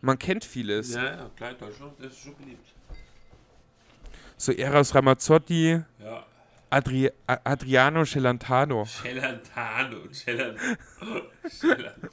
man 0.00 0.18
kennt 0.18 0.44
vieles. 0.44 0.94
Ja, 0.94 1.04
ja, 1.04 1.30
klar, 1.36 1.54
Deutschland 1.54 1.98
ist 2.00 2.18
schon 2.18 2.34
beliebt. 2.36 2.66
So 4.36 4.52
Eros 4.52 4.94
Ramazzotti, 4.94 5.80
Ja. 6.00 6.26
Adri 6.70 7.10
Adriano 7.26 8.04
Celentano. 8.04 8.84
Celentano, 8.86 10.08
Celant. 10.12 10.58
Celant. 11.48 12.10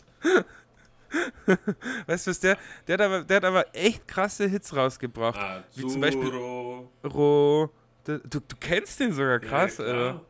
Weißt 2.05 2.27
du 2.27 2.32
was, 2.32 2.39
der, 2.39 2.58
der, 2.88 2.93
hat 2.95 3.01
aber, 3.01 3.23
der 3.23 3.38
hat 3.38 3.45
aber 3.45 3.65
echt 3.75 4.08
krasse 4.08 4.47
Hits 4.47 4.75
rausgebracht. 4.75 5.39
Wie 5.75 5.88
zum 5.88 6.01
Beispiel- 6.01 6.27
Azzurro. 6.27 6.91
Ro, 7.03 7.69
du, 8.03 8.19
du 8.19 8.39
kennst 8.60 8.99
den 8.99 9.13
sogar 9.13 9.39
krass, 9.39 9.77
ja. 9.79 10.21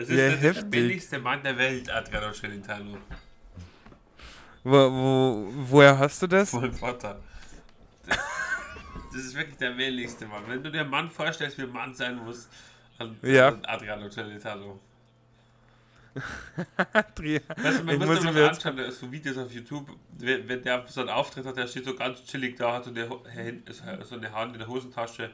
Das 0.00 0.08
ist, 0.08 0.16
Ja, 0.16 0.52
der 0.52 0.62
billigste 0.62 1.18
Mann 1.18 1.42
der 1.42 1.58
Welt, 1.58 1.90
Adriano 1.90 2.32
Celentano. 2.32 2.96
Wo, 4.64 4.72
wo, 4.72 5.52
woher 5.68 5.98
hast 5.98 6.22
du 6.22 6.26
das? 6.26 6.50
Von 6.50 6.72
Vater. 6.72 7.20
Das, 8.06 9.24
ist 9.24 9.34
wirklich 9.34 9.58
der 9.58 9.74
männlichste 9.74 10.24
Mann. 10.24 10.44
Wenn 10.46 10.62
du 10.62 10.70
dir 10.70 10.80
einen 10.80 10.90
Mann 10.90 11.10
vorstellst, 11.10 11.58
wie 11.58 11.62
ein 11.62 11.72
Mann 11.72 11.94
sein 11.94 12.16
muss, 12.16 12.48
dann 12.98 13.14
Ja. 13.22 13.58
Adriano 13.66 14.08
Celentano. 14.08 14.80
Adri 16.92 17.40
Weißt 17.56 17.80
du, 17.80 17.84
man 17.84 18.00
Ich 18.00 18.06
muss 18.06 18.20
sich 18.22 18.32
mal 18.32 18.48
anschauen, 18.48 18.76
da 18.76 18.84
ist 18.84 19.00
so 19.00 19.12
Videos 19.12 19.36
auf 19.36 19.52
YouTube, 19.52 19.86
wenn, 20.18 20.48
wenn 20.48 20.62
der 20.62 20.84
so 20.88 21.02
einen 21.02 21.10
Auftritt 21.10 21.44
hat, 21.44 21.56
der 21.56 21.66
steht 21.66 21.84
so 21.84 21.94
ganz 21.94 22.24
chillig 22.24 22.56
da, 22.56 22.74
hat 22.74 22.84
so 22.84 22.90
eine, 22.90 24.04
so 24.04 24.14
eine 24.14 24.32
Hand 24.32 24.54
in 24.54 24.60
der 24.60 24.68
Hosentasche. 24.68 25.30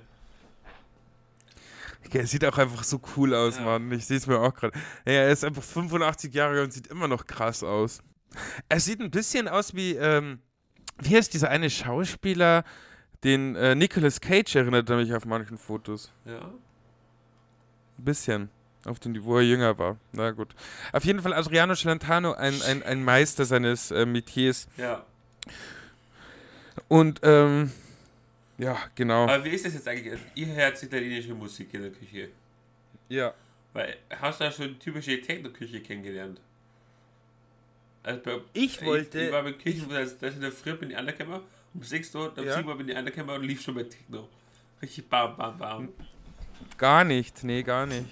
Er 2.14 2.26
sieht 2.26 2.44
auch 2.44 2.58
einfach 2.58 2.84
so 2.84 3.00
cool 3.16 3.34
aus, 3.34 3.56
Ja. 3.58 3.64
Mann. 3.64 3.90
Ich 3.92 4.06
sehe 4.06 4.16
es 4.16 4.26
mir 4.26 4.38
auch 4.38 4.54
gerade. 4.54 4.78
Er 5.04 5.30
ist 5.30 5.44
einfach 5.44 5.62
85 5.62 6.32
Jahre 6.34 6.62
und 6.62 6.72
sieht 6.72 6.86
immer 6.88 7.08
noch 7.08 7.26
krass 7.26 7.62
aus. 7.62 8.00
Er 8.68 8.80
sieht 8.80 9.00
ein 9.00 9.10
bisschen 9.10 9.48
aus 9.48 9.74
wie, 9.74 9.92
ähm, 9.94 10.40
wie 10.98 11.16
heißt 11.16 11.32
dieser 11.32 11.48
eine 11.50 11.70
Schauspieler, 11.70 12.64
den 13.24 13.56
äh, 13.56 13.74
Nicolas 13.74 14.20
Cage 14.20 14.54
erinnert 14.56 14.88
er 14.90 14.96
mich 14.96 15.12
auf 15.14 15.24
manchen 15.24 15.58
Fotos. 15.58 16.12
Ja. 16.24 16.38
Ein 17.98 18.04
bisschen. 18.04 18.50
Auf 18.84 19.00
den, 19.00 19.24
wo 19.24 19.36
er 19.38 19.42
jünger 19.42 19.76
war. 19.78 19.96
Na 20.12 20.30
gut. 20.30 20.54
Auf 20.92 21.04
jeden 21.04 21.20
Fall 21.20 21.32
Adriano 21.34 21.74
Celentano, 21.74 22.34
ein, 22.34 22.60
ein, 22.62 22.82
ein 22.84 23.02
Meister 23.02 23.44
seines 23.44 23.90
äh, 23.90 24.06
Metiers. 24.06 24.68
Ja. 24.76 25.04
Und, 26.88 27.20
ähm, 27.24 27.72
ja, 28.58 28.78
genau. 28.94 29.24
Aber 29.28 29.44
wie 29.44 29.50
ist 29.50 29.64
das 29.66 29.74
jetzt 29.74 29.86
eigentlich? 29.88 30.18
Ihr 30.34 30.46
hört 30.48 30.82
italienische 30.82 31.34
Musik 31.34 31.72
in 31.74 31.82
der 31.82 31.90
Küche. 31.90 32.28
Ja. 33.08 33.34
Weil, 33.72 33.96
hast 34.20 34.40
du 34.40 34.44
ja 34.44 34.50
schon 34.52 34.78
typische 34.78 35.20
Techno-Küche 35.20 35.80
kennengelernt? 35.80 36.40
Also 38.02 38.20
bei, 38.22 38.40
Ich 38.52 38.82
wollte- 38.84 39.18
Ich, 39.18 39.26
ich 39.26 39.32
war 39.32 39.42
bei 39.42 39.52
Küchen, 39.52 39.88
da 39.88 40.00
ist 40.00 40.22
in 40.22 40.40
der 40.40 40.52
Früh 40.52 40.74
bin 40.74 40.90
ich 40.90 40.96
angekommen, 40.96 41.40
um 41.74 41.82
6 41.82 42.14
Uhr, 42.14 42.32
um 42.36 42.44
Ja. 42.44 42.54
7 42.56 42.68
Uhr 42.68 42.76
bin 42.78 42.88
ich 42.88 42.96
angekommen 42.96 43.30
und 43.30 43.42
lief 43.42 43.60
schon 43.62 43.74
bei 43.74 43.82
Techno. 43.82 44.28
Richtig 44.80 45.08
bam, 45.08 45.36
bam, 45.36 45.58
bam. 45.58 45.88
Gar 46.78 47.04
nicht, 47.04 47.42
nee, 47.44 47.62
gar 47.62 47.86
nicht. 47.86 48.06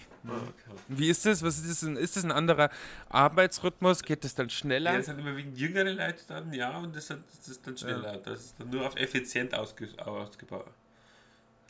Wie 0.89 1.09
ist 1.09 1.27
das? 1.27 1.43
Was 1.43 1.59
ist 1.59 1.71
das? 1.71 1.83
Ein, 1.89 1.97
ist 1.97 2.17
das 2.17 2.25
ein 2.25 2.33
anderer 2.33 2.71
Arbeitsrhythmus? 3.09 4.03
Geht 4.03 4.25
das 4.25 4.35
dann 4.35 4.47
Ja, 4.47 4.51
schneller? 4.51 4.97
das 4.97 5.07
sind 5.07 5.19
überwiegend 5.19 5.59
jüngere 5.59 5.93
Leute 5.93 6.23
dann, 6.29 6.53
ja, 6.53 6.79
und 6.79 6.95
das, 6.97 7.09
das 7.09 7.49
ist 7.49 7.67
dann 7.67 7.77
schneller. 7.77 8.19
Das 8.19 8.41
ist 8.41 8.55
dann 8.61 8.71
nur 8.71 8.87
auf 8.87 8.97
effizient 8.97 9.55
ausge, 9.55 9.89
ausgebaut. 9.99 10.71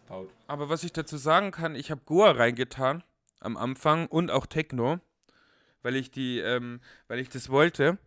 Baut. 0.09 0.31
Aber 0.47 0.69
was 0.69 0.85
ich 0.85 0.93
dazu 0.93 1.17
sagen 1.17 1.51
kann, 1.51 1.75
ich 1.75 1.91
habe 1.91 2.03
Goa 2.05 2.33
reingetan 2.33 3.03
am 3.41 3.57
Anfang 3.57 4.07
und 4.07 4.31
auch 4.31 4.47
Techno, 4.47 5.01
weil 5.83 5.97
ich 5.97 6.11
die, 6.11 6.41
ähm, 6.41 6.81
weil 7.09 7.19
ich 7.19 7.29
das 7.29 7.49
wollte. 7.49 7.99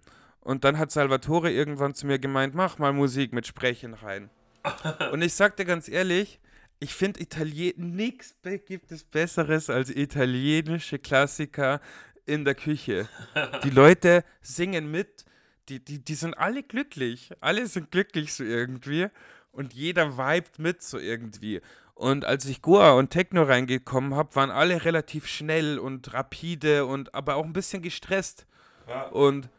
Und 0.42 0.64
dann 0.64 0.78
hat 0.78 0.92
Salvatore 0.92 1.52
irgendwann 1.52 1.94
zu 1.94 2.08
mir 2.08 2.20
gemeint, 2.20 2.56
mach 2.56 2.78
mal 2.78 2.94
Musik 2.94 3.34
mit 3.34 3.48
Sprechen 3.48 3.94
rein. 3.94 4.30
und 5.12 5.22
ich 5.22 5.34
sagte 5.34 5.66
ganz 5.66 5.88
ehrlich, 5.90 6.40
ich 6.80 6.94
finde 6.94 7.22
Italien 7.22 7.96
nichts 7.96 8.36
gibt 8.66 8.92
es 8.92 9.04
besseres 9.04 9.70
als 9.70 9.90
italienische 9.90 11.00
Klassiker 11.00 11.82
in 12.26 12.46
der 12.46 12.56
Küche. 12.56 13.08
Die 13.64 13.70
Leute 13.70 14.24
singen 14.42 14.92
mit, 14.92 15.26
die, 15.70 15.84
die, 15.84 16.00
die 16.00 16.16
sind 16.16 16.38
alle 16.38 16.64
glücklich. 16.64 17.32
Alle 17.42 17.68
sind 17.68 17.92
glücklich 17.92 18.34
so 18.34 18.44
irgendwie. 18.44 19.08
Und 19.52 19.74
jeder 19.74 20.18
vibet 20.18 20.60
mit 20.60 20.82
so 20.82 20.98
irgendwie. 20.98 21.62
Und 21.94 22.26
als 22.26 22.46
ich 22.46 22.62
Goa 22.62 22.92
und 22.92 23.10
Techno 23.10 23.44
reingekommen 23.44 24.16
habe, 24.16 24.36
waren 24.36 24.52
alle 24.52 24.86
relativ 24.86 25.28
schnell 25.28 25.80
und 25.80 26.14
rapide 26.14 26.86
und 26.86 27.14
aber 27.16 27.36
auch 27.36 27.44
ein 27.44 27.54
bisschen 27.54 27.82
gestresst. 27.82 28.46
Ja. 28.88 29.08
Und 29.08 29.50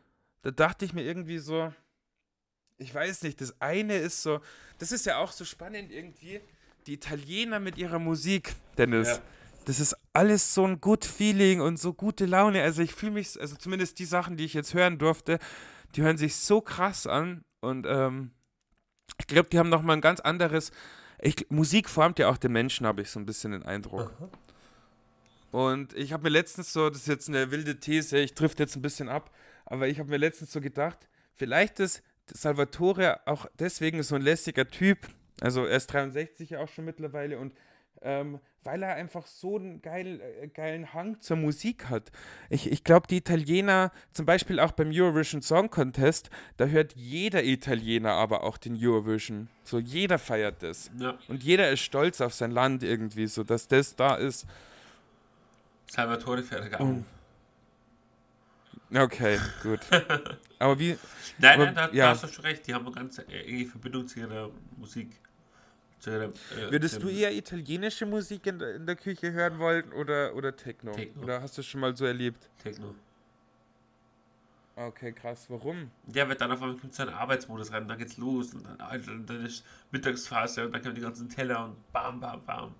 da 0.43 0.51
dachte 0.51 0.85
ich 0.85 0.93
mir 0.95 1.03
irgendwie 1.03 1.39
so, 1.39 1.73
ich 2.79 2.95
weiß 2.95 3.23
nicht, 3.25 3.41
das 3.41 3.61
eine 3.61 3.97
ist 3.97 4.23
so, 4.23 4.41
das 4.79 4.93
ist 4.93 5.05
ja 5.05 5.19
auch 5.19 5.33
so 5.33 5.45
spannend 5.45 5.91
irgendwie, 5.91 6.41
die 6.89 6.95
Italiener 6.95 7.61
mit 7.61 7.77
ihrer 7.77 7.99
Musik, 7.99 8.55
Dennis. 8.79 9.09
Ja. 9.09 9.19
Das 9.67 9.79
ist 9.79 9.95
alles 10.15 10.55
so 10.55 10.65
ein 10.65 10.81
gut 10.81 11.05
Feeling 11.05 11.61
und 11.61 11.79
so 11.79 11.93
gute 11.93 12.25
Laune. 12.25 12.63
Also 12.63 12.81
ich 12.81 12.95
fühle 12.95 13.13
mich, 13.13 13.39
also 13.39 13.57
zumindest 13.57 13.99
die 13.99 14.07
Sachen, 14.07 14.39
die 14.39 14.47
ich 14.47 14.55
jetzt 14.55 14.73
hören 14.73 14.99
durfte, 14.99 15.39
die 15.95 16.03
hören 16.03 16.17
sich 16.17 16.37
so 16.37 16.63
krass 16.63 17.07
an 17.07 17.45
und 17.61 17.87
ähm, 17.87 18.31
ich 19.21 19.27
glaube, 19.27 19.51
die 19.51 19.59
haben 19.59 19.69
nochmal 19.69 19.97
ein 19.97 20.01
ganz 20.01 20.21
anderes. 20.21 20.73
Ich, 21.21 21.47
Musik 21.51 21.91
formt 21.91 22.19
ja 22.19 22.29
auch 22.31 22.39
den 22.39 22.53
Menschen, 22.53 22.87
habe 22.87 23.03
ich 23.03 23.11
so 23.11 23.21
ein 23.21 23.27
bisschen 23.27 23.53
den 23.53 23.65
Eindruck. 23.65 24.13
Und 25.51 25.95
ich 25.95 26.13
habe 26.13 26.25
mir 26.25 26.29
letztens 26.31 26.73
so, 26.73 26.89
das 26.89 27.01
ist 27.03 27.09
jetzt 27.09 27.29
eine 27.29 27.51
wilde 27.51 27.81
These, 27.81 28.19
ich 28.19 28.35
trifft 28.35 28.61
jetzt 28.61 28.77
ein 28.77 28.83
bisschen 28.83 29.09
ab, 29.09 29.31
aber 29.67 29.89
ich 29.89 29.99
habe 29.99 30.09
mir 30.09 30.19
letztens 30.19 30.53
so 30.53 30.61
gedacht, 30.61 31.09
vielleicht 31.35 31.81
ist 31.81 32.03
Salvatore 32.33 33.27
auch 33.27 33.47
deswegen 33.59 34.03
so 34.03 34.15
ein 34.15 34.23
lässiger 34.23 34.69
Typ. 34.69 35.09
Also 35.41 35.65
er 35.65 35.77
ist 35.77 35.87
63 35.89 36.51
ja 36.51 36.61
auch 36.61 36.69
schon 36.69 36.85
mittlerweile 36.85 37.39
und 37.39 37.53
ähm, 38.01 38.39
weil 38.63 38.83
er 38.85 38.95
einfach 38.95 39.27
so 39.27 39.57
einen 39.57 39.83
geil, 39.83 40.21
äh, 40.21 40.47
geilen 40.49 40.93
Hang 40.93 41.21
zur 41.21 41.37
Musik 41.37 41.89
hat. 41.89 42.13
Ich, 42.49 42.71
ich 42.71 42.85
glaube, 42.85 43.07
die 43.09 43.17
Italiener, 43.17 43.91
zum 44.13 44.25
Beispiel 44.27 44.61
auch 44.61 44.71
beim 44.73 44.91
Eurovision 44.93 45.43
Song 45.43 45.69
Contest, 45.71 46.31
da 46.59 46.67
hört 46.67 46.95
jeder 46.95 47.43
Italiener 47.43 48.13
aber 48.13 48.45
auch 48.45 48.57
den 48.57 48.77
Eurovision. 48.81 49.49
So 49.65 49.79
jeder 49.81 50.19
feiert 50.19 50.63
das. 50.63 50.91
Ja. 50.99 51.19
Und 51.29 51.43
jeder 51.43 51.71
ist 51.71 51.81
stolz 51.81 52.21
auf 52.21 52.35
sein 52.35 52.53
Land 52.53 52.83
irgendwie, 52.85 53.27
so 53.27 53.43
dass 53.43 53.67
das 53.69 53.97
da 53.97 54.15
ist. 54.15 54.47
Salvatore 55.91 56.43
Ferragamo. 56.43 56.85
Und- 56.85 57.05
Okay, 58.95 59.39
gut. 59.63 59.81
Aber 60.59 60.79
wie, 60.79 60.97
Nein, 61.39 61.55
aber- 61.61 61.65
nein, 61.67 61.75
da, 61.75 61.91
ja. 61.93 62.09
hast 62.09 62.25
du 62.25 62.29
schon 62.29 62.45
recht. 62.45 62.67
Die 62.67 62.75
haben 62.75 62.87
eine 62.87 62.95
ganz 62.95 63.19
äh, 63.19 63.25
enge 63.45 63.67
Verbindung 63.67 64.07
zu 64.09 64.19
ihrer 64.21 64.51
Musik. 64.79 65.11
Zu 66.01 66.11
ihrer, 66.11 66.25
äh, 66.25 66.71
würdest 66.71 67.03
du 67.03 67.09
eher 67.09 67.33
italienische 67.35 68.07
Musik 68.07 68.47
in, 68.47 68.59
der- 68.59 68.77
in 68.77 68.87
der 68.87 68.97
Küche 68.97 69.33
hören 69.33 69.59
wollen 69.59 69.93
oder, 69.93 70.35
oder 70.35 70.55
Techno? 70.55 70.93
Techno. 70.93 71.23
Oder 71.23 71.43
hast 71.43 71.57
du 71.57 71.61
es 71.63 71.67
schon 71.67 71.81
mal 71.81 71.97
so 71.97 72.05
erlebt? 72.05 72.49
Techno. 72.63 72.95
Okay, 74.77 75.11
krass. 75.13 75.47
Warum? 75.49 75.91
Ja, 76.15 76.29
weil 76.29 76.37
dann 76.37 76.53
auf 76.53 76.63
einmal 76.63 76.77
kommt 76.79 76.95
so 76.95 77.03
ein 77.03 77.09
Arbeitsmodus 77.09 77.73
rein, 77.73 77.89
dann 77.89 77.99
geht's 77.99 78.17
los 78.17 78.55
und 78.55 78.65
dann, 78.65 78.81
Alter, 78.81 79.11
und 79.11 79.29
dann 79.29 79.45
ist 79.45 79.65
Mittagsphase 79.91 80.67
und 80.67 80.73
dann 80.73 80.83
kommen 80.83 80.95
die 80.95 81.01
ganzen 81.01 81.29
Teller 81.29 81.65
und 81.65 81.93
bam, 81.93 82.21
bam, 82.21 82.45
bam. 82.45 82.75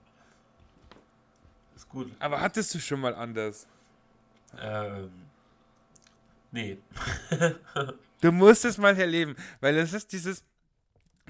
Ist 1.75 1.89
gut. 1.89 2.13
Aber 2.21 2.41
hattest 2.41 2.73
du 2.75 2.79
schon 2.79 3.01
mal 3.01 3.15
anders? 3.17 3.67
Ähm, 4.61 5.11
nee. 6.53 6.79
Du 8.21 8.33
musst 8.33 8.65
es 8.65 8.79
mal 8.79 8.99
erleben, 8.99 9.37
weil 9.61 9.77
es 9.77 9.93
ist 9.93 10.13
dieses 10.13 10.43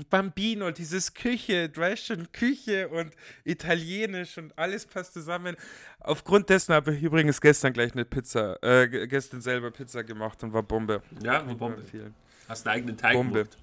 Bambino, 0.05 0.71
dieses 0.71 1.13
Küche, 1.15 1.69
du 1.69 1.81
weißt 1.81 2.07
schon, 2.07 2.31
Küche 2.33 2.89
und 2.89 3.15
Italienisch 3.45 4.39
und 4.39 4.57
alles 4.59 4.87
passt 4.87 5.13
zusammen. 5.15 5.57
Aufgrund 6.01 6.49
dessen 6.49 6.75
habe 6.75 6.95
ich 6.95 7.03
übrigens 7.03 7.41
gestern 7.41 7.73
gleich 7.73 7.93
eine 7.93 8.05
Pizza, 8.05 8.57
äh, 8.63 8.89
ge- 8.89 9.07
gestern 9.07 9.41
selber 9.41 9.71
Pizza 9.71 10.05
gemacht 10.05 10.43
und 10.43 10.53
war 10.53 10.63
Bombe. 10.63 11.03
Ja, 11.23 11.43
nur 11.43 11.57
Bombe. 11.57 11.79
empfehlen. 11.79 12.15
Hast 12.49 12.67
einen 12.67 12.77
eigenen 12.77 12.97
Teig 12.97 13.13
Bombe. 13.15 13.45
gemacht. 13.45 13.59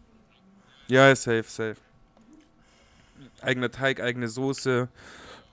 Ja, 0.88 1.15
safe, 1.15 1.43
safe. 1.43 1.76
Eigener 3.41 3.71
Teig, 3.71 4.00
eigene 4.02 4.28
Soße. 4.28 4.88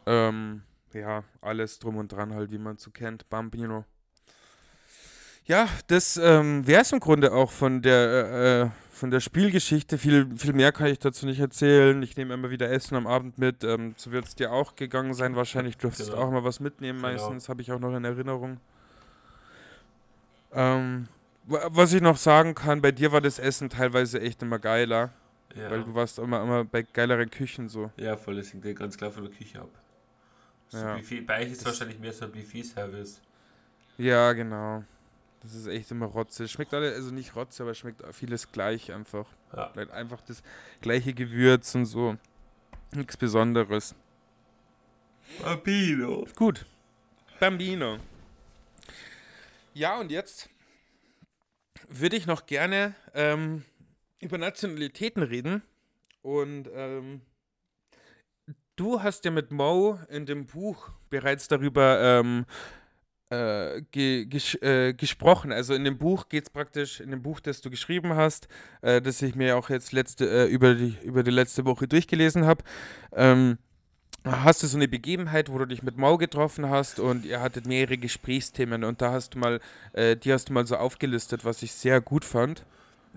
Ähm, 0.07 0.63
ja, 0.93 1.25
alles 1.41 1.79
drum 1.79 1.97
und 1.97 2.11
dran 2.13 2.35
halt, 2.35 2.51
wie 2.51 2.59
man 2.59 2.77
so 2.77 2.91
kennt. 2.91 3.29
Bambino. 3.31 3.85
Ja, 5.45 5.69
das 5.87 6.17
ähm, 6.19 6.67
wäre 6.67 6.83
es 6.83 6.93
im 6.93 7.01
Grunde 7.01 7.33
auch 7.33 7.51
von 7.51 7.83
der, 7.83 7.97
äh, 7.97 8.61
äh, 8.63 8.71
von 9.03 9.11
der 9.11 9.19
Spielgeschichte. 9.19 9.99
Viel, 9.99 10.29
viel 10.37 10.53
mehr 10.53 10.71
kann 10.71 10.87
ich 10.87 11.01
dazu 11.01 11.27
nicht 11.27 11.41
erzählen. 11.41 12.01
Ich 12.05 12.17
nehme 12.17 12.35
immer 12.35 12.51
wieder 12.51 12.71
Essen 12.71 12.95
am 12.95 13.09
Abend 13.09 13.37
mit. 13.37 13.65
Ähm, 13.65 13.95
so 13.97 14.13
wird 14.13 14.27
es 14.27 14.37
dir 14.37 14.53
auch 14.53 14.77
gegangen 14.77 15.13
sein. 15.13 15.35
Wahrscheinlich 15.35 15.77
dürftest 15.77 16.11
du 16.11 16.13
Genau. 16.15 16.27
auch 16.29 16.31
mal 16.31 16.45
was 16.45 16.61
mitnehmen. 16.61 17.03
Genau. 17.03 17.13
Meistens 17.13 17.49
habe 17.49 17.63
ich 17.63 17.73
auch 17.73 17.81
noch 17.81 17.93
in 17.97 18.05
Erinnerung. 18.05 18.61
Ähm, 20.53 21.09
wa- 21.47 21.67
was 21.71 21.93
ich 21.93 22.01
noch 22.01 22.17
sagen 22.17 22.55
kann, 22.55 22.81
bei 22.81 22.93
dir 22.93 23.11
war 23.11 23.21
das 23.21 23.41
Essen 23.41 23.69
teilweise 23.71 24.21
echt 24.21 24.41
immer 24.43 24.61
geiler. 24.61 25.11
Ja. 25.57 25.69
Weil 25.69 25.83
du 25.83 25.95
warst 25.97 26.21
immer, 26.21 26.41
immer 26.41 26.65
bei 26.65 26.83
geileren 26.83 27.29
Küchen 27.29 27.69
so. 27.69 27.91
ja, 27.97 28.17
voll, 28.17 28.37
das 28.37 28.53
hängt 28.53 28.65
ganz 28.77 28.97
klar 28.97 29.11
von 29.11 29.25
der 29.25 29.33
Küche 29.33 29.61
ab. 29.61 29.69
So 30.69 30.79
Ja. 30.79 30.95
Buffet, 30.95 31.23
bei 31.23 31.41
euch 31.43 31.51
ist 31.51 31.61
Das- 31.61 31.67
wahrscheinlich 31.67 31.99
mehr 31.99 32.13
so 32.13 32.25
ein 32.27 32.31
Buffet-Service. 32.33 33.21
Ja, 33.99 34.33
genau. 34.33 34.85
Das 35.43 35.55
ist 35.55 35.67
echt 35.67 35.91
immer 35.91 36.07
Rotze. 36.07 36.47
Schmeckt 36.47 36.73
alle, 36.73 36.93
also 36.93 37.11
nicht 37.11 37.35
Rotze, 37.35 37.65
aber 37.65 37.75
schmeckt 37.75 38.03
vieles 38.15 38.53
gleich 38.53 38.93
einfach. 38.93 39.27
Ja. 39.55 39.73
Einfach 39.73 40.21
das 40.21 40.43
gleiche 40.81 41.15
Gewürz 41.15 41.75
und 41.75 41.87
so. 41.87 42.17
Nichts 42.95 43.17
Besonderes. 43.17 43.95
Bambino. 45.43 46.27
Gut. 46.37 46.65
Bambino. 47.41 47.99
Ja, 49.75 49.99
und 49.99 50.13
jetzt 50.13 50.49
würde 51.89 52.17
ich 52.17 52.27
noch 52.27 52.47
gerne 52.47 52.95
ähm, 53.15 53.65
über 54.21 54.39
Nationalitäten 54.39 55.23
reden. 55.23 55.63
Und 56.23 56.69
ähm, 56.73 57.23
du 58.77 59.03
hast 59.03 59.25
ja 59.25 59.33
mit 59.33 59.51
Mo 59.51 59.99
in 60.09 60.27
dem 60.27 60.47
Buch 60.47 60.91
bereits 61.11 61.49
darüber 61.49 62.01
ähm, 62.01 62.47
äh, 63.33 63.83
ge 63.91 64.27
ges 64.27 64.55
äh, 64.63 64.93
gesprochen. 64.93 65.53
Also 65.53 65.75
in 65.75 65.85
dem 65.85 65.97
Buch 65.97 66.29
geht 66.29 66.45
es 66.45 66.51
praktisch, 66.51 67.01
in 67.01 67.11
dem 67.11 67.23
Buch, 67.23 67.41
das 67.41 67.63
du 67.63 67.71
geschrieben 67.71 68.15
hast, 68.15 68.49
äh, 68.83 69.01
das 69.01 69.23
ich 69.23 69.35
mir 69.35 69.57
auch 69.57 69.71
jetzt 69.71 69.93
letzte, 69.93 70.29
äh, 70.29 70.47
über, 70.47 70.75
die, 70.75 70.97
über 71.03 71.23
die 71.23 71.31
letzte 71.31 71.65
Woche 71.65 71.89
durchgelesen 71.89 72.45
habe, 72.45 72.63
ähm, 73.15 73.59
hast 74.25 74.63
du 74.63 74.67
so 74.67 74.77
eine 74.77 74.87
Begebenheit, 74.87 75.51
wo 75.51 75.59
du 75.59 75.67
dich 75.67 75.83
mit 75.83 75.97
Mau 75.97 76.19
getroffen 76.19 76.69
hast 76.69 77.01
und 77.01 77.25
ihr 77.25 77.41
hattet 77.41 77.67
mehrere 77.67 77.97
Gesprächsthemen 77.97 78.85
und 78.85 79.01
da 79.01 79.13
hast 79.13 79.35
du 79.35 79.39
mal, 79.39 79.61
äh, 79.95 80.15
die 80.17 80.33
hast 80.33 80.51
du 80.51 80.53
mal 80.53 80.67
so 80.67 80.77
aufgelistet, 80.77 81.45
was 81.45 81.63
ich 81.63 81.73
sehr 81.73 82.01
gut 82.01 82.25
fand. 82.25 82.65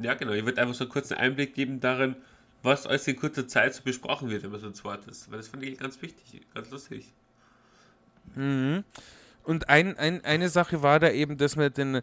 Ja, 0.01 0.13
genau. 0.13 0.31
Ich 0.31 0.45
würde 0.45 0.61
einfach 0.61 0.75
so 0.75 0.85
einen 0.85 0.91
kurzen 0.91 1.15
Einblick 1.15 1.53
geben 1.53 1.79
darin, 1.79 2.15
was 2.63 2.87
alles 2.87 3.07
in 3.07 3.17
kurzer 3.17 3.47
Zeit 3.47 3.73
so 3.75 3.83
besprochen 3.83 4.29
wird, 4.29 4.43
wenn 4.43 4.51
man 4.51 4.59
so 4.59 4.71
zu 4.71 4.83
Wort 4.85 5.07
ist. 5.07 5.29
Weil 5.29 5.37
das 5.37 5.47
fand 5.47 5.63
ich 5.63 5.77
ganz 5.77 6.01
wichtig, 6.01 6.41
ganz 6.53 6.69
lustig. 6.71 7.13
Mhm. 8.33 8.83
Und 9.45 9.69
ein, 9.69 9.97
ein, 9.97 10.23
eine 10.25 10.49
Sache 10.49 10.81
war 10.81 10.99
da 10.99 11.09
eben 11.11 11.37
das 11.37 11.55
mit 11.55 11.77
den 11.77 12.01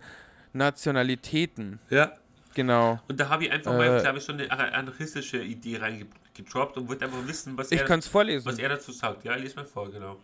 Nationalitäten. 0.53 1.79
Ja. 1.91 2.13
Genau. 2.55 3.01
Und 3.09 3.19
da 3.19 3.29
habe 3.29 3.45
ich 3.45 3.51
einfach 3.53 3.73
mal, 3.73 3.99
Äh, 3.99 4.03
glaube 4.03 4.19
ich, 4.19 4.25
so 4.25 4.33
eine 4.33 4.51
anarchistische 4.51 5.43
Idee 5.43 5.79
reingedroppt 5.79 6.77
und 6.77 6.89
wollte 6.89 7.07
einfach 7.07 7.27
wissen, 7.27 7.57
was 7.57 7.73
Ich 7.73 7.81
er, 7.81 8.03
vorlesen. 8.03 8.47
was 8.47 8.59
er 8.59 8.69
dazu 8.69 8.93
sagt. 8.93 9.25
Ja, 9.25 9.35
lies 9.37 9.57
mal 9.57 9.65
vor, 9.65 9.91
genau. 9.91 10.19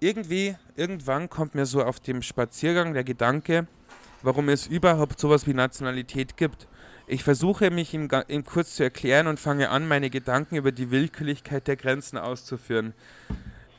irgendwie, 0.00 0.56
irgendwann 0.74 1.28
kommt 1.30 1.54
mir 1.54 1.66
so 1.66 1.82
auf 1.84 2.00
dem 2.00 2.22
Spaziergang 2.22 2.92
der 2.94 3.04
Gedanke, 3.04 3.66
warum 4.22 4.48
es 4.48 4.66
überhaupt 4.66 5.20
sowas 5.20 5.46
wie 5.46 5.54
Nationalität 5.54 6.36
gibt. 6.36 6.66
Ich 7.06 7.22
versuche 7.22 7.70
mich 7.70 7.92
ihm, 7.94 8.08
ihm 8.28 8.44
kurz 8.44 8.76
zu 8.76 8.82
erklären 8.82 9.26
und 9.26 9.38
fange 9.38 9.68
an, 9.68 9.86
meine 9.86 10.08
Gedanken 10.10 10.56
über 10.56 10.72
die 10.72 10.90
Willkürlichkeit 10.90 11.68
der 11.68 11.76
Grenzen 11.76 12.16
auszuführen. 12.18 12.94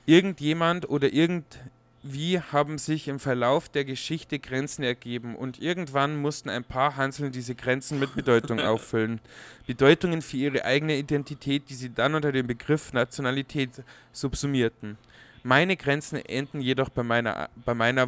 Irgendjemand 0.06 0.90
oder 0.90 1.14
irgend, 1.14 1.60
wie 2.04 2.40
haben 2.40 2.78
sich 2.78 3.08
im 3.08 3.20
Verlauf 3.20 3.70
der 3.70 3.86
Geschichte 3.86 4.38
Grenzen 4.38 4.84
ergeben 4.84 5.36
und 5.36 5.62
irgendwann 5.62 6.22
mussten 6.22 6.50
ein 6.50 6.66
paar 6.66 6.98
Hanseln 6.98 7.32
diese 7.32 7.56
Grenzen 7.56 8.00
mit 8.00 8.14
Bedeutung 8.14 8.60
auffüllen. 8.60 9.22
Bedeutungen 9.66 10.22
für 10.22 10.38
ihre 10.38 10.66
eigene 10.66 10.98
Identität, 10.98 11.70
die 11.70 11.76
sie 11.76 11.94
dann 11.94 12.16
unter 12.16 12.34
dem 12.34 12.48
Begriff 12.48 12.92
Nationalität 12.92 13.70
subsumierten. 14.12 14.98
Meine 15.44 15.76
Grenzen 15.76 16.18
enden 16.18 16.62
jedoch 16.62 16.90
bei 16.90 17.04
meiner, 17.04 17.50
bei 17.66 17.74
meiner 17.74 18.08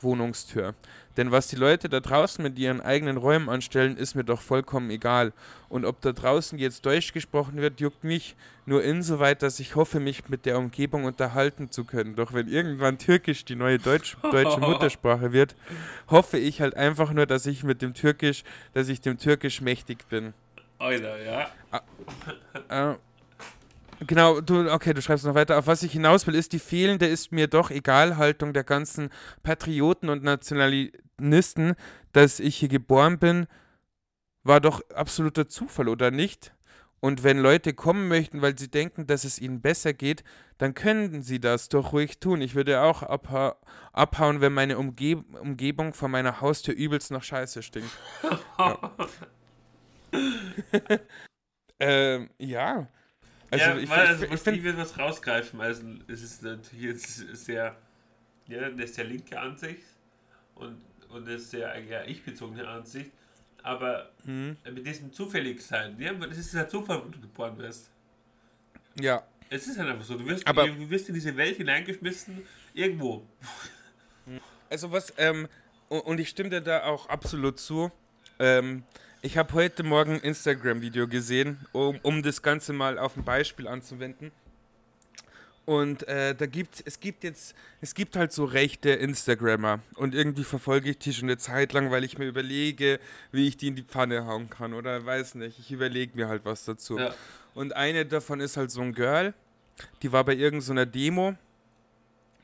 Wohnungstür. 0.00 0.74
Denn 1.18 1.30
was 1.30 1.48
die 1.48 1.56
Leute 1.56 1.90
da 1.90 2.00
draußen 2.00 2.42
mit 2.42 2.58
ihren 2.58 2.80
eigenen 2.80 3.18
Räumen 3.18 3.50
anstellen, 3.50 3.98
ist 3.98 4.14
mir 4.14 4.24
doch 4.24 4.40
vollkommen 4.40 4.88
egal. 4.90 5.34
Und 5.68 5.84
ob 5.84 6.00
da 6.00 6.12
draußen 6.12 6.58
jetzt 6.58 6.86
Deutsch 6.86 7.12
gesprochen 7.12 7.56
wird, 7.56 7.80
juckt 7.80 8.04
mich 8.04 8.34
nur 8.64 8.82
insoweit, 8.82 9.42
dass 9.42 9.60
ich 9.60 9.76
hoffe, 9.76 10.00
mich 10.00 10.30
mit 10.30 10.46
der 10.46 10.56
Umgebung 10.56 11.04
unterhalten 11.04 11.70
zu 11.70 11.84
können. 11.84 12.16
Doch 12.16 12.32
wenn 12.32 12.48
irgendwann 12.48 12.96
Türkisch 12.96 13.44
die 13.44 13.56
neue 13.56 13.78
Deutsch, 13.78 14.16
deutsche 14.22 14.60
Muttersprache 14.60 15.32
wird, 15.32 15.54
hoffe 16.08 16.38
ich 16.38 16.62
halt 16.62 16.74
einfach 16.74 17.12
nur, 17.12 17.26
dass 17.26 17.44
ich 17.44 17.64
mit 17.64 17.82
dem 17.82 17.92
Türkisch, 17.92 18.44
dass 18.72 18.88
ich 18.88 19.02
dem 19.02 19.18
Türkisch 19.18 19.60
mächtig 19.60 20.08
bin. 20.08 20.32
Alter, 20.78 21.22
ja. 21.22 21.50
Ah, 21.70 22.92
äh, 22.92 22.96
Genau, 24.06 24.40
du, 24.40 24.70
okay, 24.72 24.94
du 24.94 25.02
schreibst 25.02 25.24
noch 25.24 25.34
weiter. 25.34 25.58
Auf 25.58 25.66
was 25.66 25.82
ich 25.82 25.92
hinaus 25.92 26.26
will, 26.26 26.34
ist 26.34 26.52
die 26.52 26.58
fehlende, 26.58 27.06
ist 27.06 27.32
mir 27.32 27.46
doch 27.46 27.70
egal 27.70 28.16
Haltung 28.16 28.52
der 28.52 28.64
ganzen 28.64 29.10
Patrioten 29.42 30.08
und 30.08 30.22
Nationalisten, 30.22 31.74
dass 32.12 32.40
ich 32.40 32.56
hier 32.56 32.68
geboren 32.68 33.18
bin, 33.18 33.46
war 34.44 34.60
doch 34.60 34.80
absoluter 34.90 35.48
Zufall, 35.48 35.88
oder 35.88 36.10
nicht? 36.10 36.52
Und 37.00 37.24
wenn 37.24 37.38
Leute 37.38 37.74
kommen 37.74 38.08
möchten, 38.08 38.42
weil 38.42 38.56
sie 38.56 38.70
denken, 38.70 39.06
dass 39.06 39.24
es 39.24 39.40
ihnen 39.40 39.60
besser 39.60 39.92
geht, 39.92 40.22
dann 40.58 40.74
können 40.74 41.22
sie 41.22 41.40
das 41.40 41.68
doch 41.68 41.92
ruhig 41.92 42.20
tun. 42.20 42.40
Ich 42.40 42.54
würde 42.54 42.80
auch 42.82 43.02
abha 43.02 43.56
abhauen, 43.92 44.40
wenn 44.40 44.52
meine 44.52 44.78
Umge 44.78 45.24
Umgebung 45.40 45.94
vor 45.94 46.08
meiner 46.08 46.40
Haustür 46.40 46.74
übelst 46.74 47.10
nach 47.10 47.24
Scheiße 47.24 47.62
stinkt. 47.62 47.90
ja. 48.58 48.92
ähm, 51.80 52.30
ja. 52.38 52.88
Also 53.52 53.64
ja, 53.66 53.76
ich, 53.76 53.90
weil, 53.90 54.06
also, 54.06 54.24
ich, 54.24 54.32
ich, 54.32 54.46
ich 54.46 54.64
will 54.64 54.78
was 54.78 54.98
rausgreifen. 54.98 55.60
Also 55.60 55.82
es 56.08 56.22
ist 56.22 56.42
natürlich 56.42 56.84
jetzt 56.84 57.36
sehr, 57.44 57.76
ja, 58.48 58.66
ist 58.66 58.96
der 58.96 59.04
linke 59.04 59.38
Ansicht 59.38 59.82
und, 60.54 60.80
und 61.10 61.28
das 61.28 61.42
ist 61.42 61.50
sehr 61.50 61.78
ja, 61.84 62.02
ich-bezogene 62.04 62.66
Ansicht. 62.66 63.10
Aber 63.62 64.10
mhm. 64.24 64.56
mit 64.64 64.86
diesem 64.86 65.12
Zufälligsein, 65.12 66.00
ja, 66.00 66.14
das 66.14 66.38
ist 66.38 66.54
ja 66.54 66.66
Zufall, 66.66 67.04
wo 67.04 67.10
du 67.10 67.20
geboren 67.20 67.58
wirst. 67.58 67.90
Ja. 68.98 69.22
Es 69.50 69.66
ist 69.66 69.78
halt 69.78 69.90
einfach 69.90 70.04
so. 70.04 70.16
Du 70.16 70.26
wirst, 70.26 70.46
aber, 70.46 70.66
du 70.66 70.88
wirst 70.88 71.10
in 71.10 71.14
diese 71.14 71.36
Welt 71.36 71.58
hineingeschmissen, 71.58 72.46
irgendwo. 72.72 73.26
Also 74.70 74.90
was, 74.90 75.12
ähm, 75.18 75.46
und 75.90 76.18
ich 76.20 76.30
stimme 76.30 76.48
dir 76.48 76.62
da 76.62 76.84
auch 76.84 77.06
absolut 77.10 77.60
zu. 77.60 77.92
Ähm, 78.38 78.84
ich 79.24 79.38
habe 79.38 79.54
heute 79.54 79.84
Morgen 79.84 80.14
ein 80.14 80.20
Instagram-Video 80.20 81.06
gesehen, 81.06 81.64
um, 81.70 81.98
um 82.02 82.24
das 82.24 82.42
Ganze 82.42 82.72
mal 82.72 82.98
auf 82.98 83.16
ein 83.16 83.24
Beispiel 83.24 83.68
anzuwenden. 83.68 84.32
Und 85.64 86.08
äh, 86.08 86.34
da 86.34 86.46
gibt 86.46 86.82
es 86.84 86.98
gibt 86.98 87.22
jetzt, 87.22 87.54
es 87.80 87.94
gibt 87.94 88.16
halt 88.16 88.32
so 88.32 88.44
rechte 88.44 88.90
Instagrammer 88.90 89.78
und 89.94 90.12
irgendwie 90.12 90.42
verfolge 90.42 90.90
ich 90.90 90.98
die 90.98 91.12
schon 91.12 91.28
eine 91.28 91.38
Zeit 91.38 91.72
lang, 91.72 91.92
weil 91.92 92.02
ich 92.02 92.18
mir 92.18 92.26
überlege, 92.26 92.98
wie 93.30 93.46
ich 93.46 93.56
die 93.56 93.68
in 93.68 93.76
die 93.76 93.84
Pfanne 93.84 94.26
hauen 94.26 94.50
kann 94.50 94.74
oder 94.74 95.06
weiß 95.06 95.36
nicht. 95.36 95.60
Ich 95.60 95.70
überlege 95.70 96.16
mir 96.16 96.26
halt 96.26 96.44
was 96.44 96.64
dazu. 96.64 96.98
Ja. 96.98 97.14
Und 97.54 97.76
eine 97.76 98.04
davon 98.04 98.40
ist 98.40 98.56
halt 98.56 98.72
so 98.72 98.80
ein 98.80 98.92
Girl, 98.92 99.34
die 100.02 100.10
war 100.10 100.24
bei 100.24 100.34
irgendeiner 100.34 100.84
so 100.84 100.90
Demo 100.90 101.36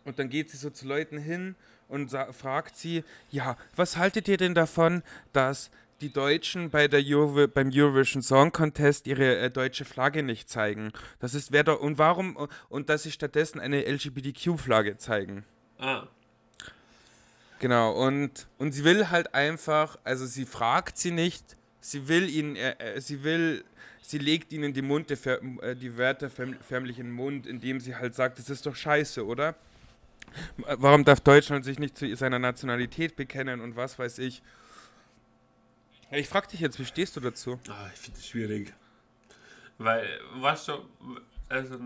und 0.05 0.21
dann 0.21 0.29
geht 0.29 0.51
sie 0.51 0.57
so 0.57 0.71
zu 0.71 0.87
Leuten 0.87 1.19
hin 1.19 1.57
und 1.89 2.13
fragt 2.33 2.77
sie, 2.77 3.03
ja, 3.33 3.57
was 3.75 3.97
haltet 3.97 4.29
ihr 4.29 4.37
denn 4.37 4.55
davon, 4.55 5.03
dass 5.33 5.73
die 6.01 6.13
Deutschen 6.13 6.71
bei 6.71 6.89
der 6.89 7.03
Euro, 7.07 7.49
beim 7.49 7.71
Eurovision 7.73 8.23
Song 8.23 8.53
Contest 8.53 9.07
ihre 9.07 9.39
äh, 9.39 9.51
deutsche 9.51 9.85
Flagge 9.85 10.23
nicht 10.23 10.49
zeigen. 10.49 10.93
Das 11.19 11.35
ist 11.35 11.53
wer 11.53 11.65
doch 11.65 11.81
und 11.81 11.99
warum 11.99 12.49
und 12.69 12.89
dass 12.89 13.03
sie 13.03 13.11
stattdessen 13.11 13.61
eine 13.61 13.85
LGBTQ-Flagge 13.85 14.97
zeigen. 14.97 15.45
Ah. 15.79 16.07
Genau 17.59 17.93
und 17.93 18.47
und 18.59 18.73
sie 18.73 18.85
will 18.85 19.11
halt 19.11 19.35
einfach, 19.35 19.99
also 20.05 20.27
sie 20.27 20.47
fragt 20.47 20.99
sie 20.99 21.11
nicht, 21.11 21.57
sie 21.81 22.09
will 22.09 22.29
ihnen, 22.29 22.57
äh, 22.57 22.75
äh 22.79 23.01
sie 23.01 23.25
will, 23.25 23.65
sie 24.01 24.19
legt 24.19 24.53
ihnen 24.53 24.73
die 24.73 24.83
Munde, 24.83 25.15
äh, 25.15 25.75
die 25.75 25.97
Wörter 25.97 26.31
förmlich 26.31 26.99
in 26.99 27.07
den 27.07 27.15
Mund, 27.15 27.47
indem 27.47 27.81
sie 27.81 27.97
halt 27.97 28.15
sagt, 28.15 28.39
das 28.39 28.51
ist 28.51 28.67
doch 28.67 28.77
scheiße, 28.77 29.27
oder? 29.27 29.57
Warum 30.59 31.05
darf 31.05 31.21
Deutschland 31.21 31.65
sich 31.65 31.79
nicht 31.79 31.97
zu 31.97 32.15
seiner 32.15 32.39
Nationalität 32.39 33.17
bekennen 33.17 33.61
und 33.61 33.77
was 33.77 33.99
weiß 33.99 34.19
ich? 34.19 34.43
Ja, 36.11 36.19
ich 36.19 36.29
frag 36.29 36.49
dich 36.49 36.61
jetzt, 36.61 36.79
wie 36.79 36.85
stehst 36.85 37.17
du 37.17 37.21
dazu? 37.21 37.59
Ah, 37.69 37.89
ich 37.93 38.01
finde 38.01 38.19
es 38.19 38.27
schwierig. 38.27 38.73
Weil, 39.77 40.09
was 40.35 40.67
du, 40.67 40.73
also, 41.49 41.79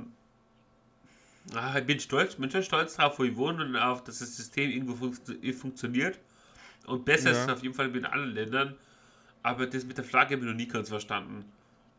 ah, 1.55 1.79
ich 1.79 1.85
bin 1.85 1.99
stolz, 1.99 2.37
bin 2.37 2.51
schon 2.51 2.63
stolz 2.63 2.97
darauf, 2.97 3.19
wo 3.19 3.25
ich 3.25 3.37
wohne 3.37 3.65
und 3.65 3.77
auf, 3.77 4.05
dass 4.05 4.21
das 4.21 4.37
System 4.37 4.71
irgendwo 4.71 4.95
fun 4.95 5.15
funktioniert. 5.53 6.19
Und 6.87 7.05
besser 7.05 7.31
ja. 7.31 7.37
ist 7.37 7.43
es 7.45 7.49
auf 7.49 7.63
jeden 7.63 7.75
Fall 7.75 7.95
in 7.95 8.07
allen 8.07 8.35
Ländern. 8.35 8.77
Aber 9.43 9.67
das 9.67 9.85
mit 9.85 9.99
der 9.99 10.05
Flagge 10.05 10.37
habe 10.37 10.45
ich 10.45 10.51
noch 10.51 10.57
nie 10.57 10.69
ganz 10.69 10.89
verstanden. 10.89 11.45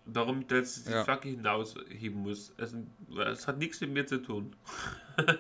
Warum 0.06 0.48
das 0.48 0.84
die 0.84 0.92
ja. 0.92 1.04
Flagge 1.04 1.30
hinausheben 1.30 2.22
muss. 2.22 2.54
Also, 2.58 2.78
es 3.26 3.48
hat 3.48 3.58
nichts 3.58 3.80
mit 3.82 3.92
mir 3.92 4.06
zu 4.06 4.22
tun. 4.22 4.56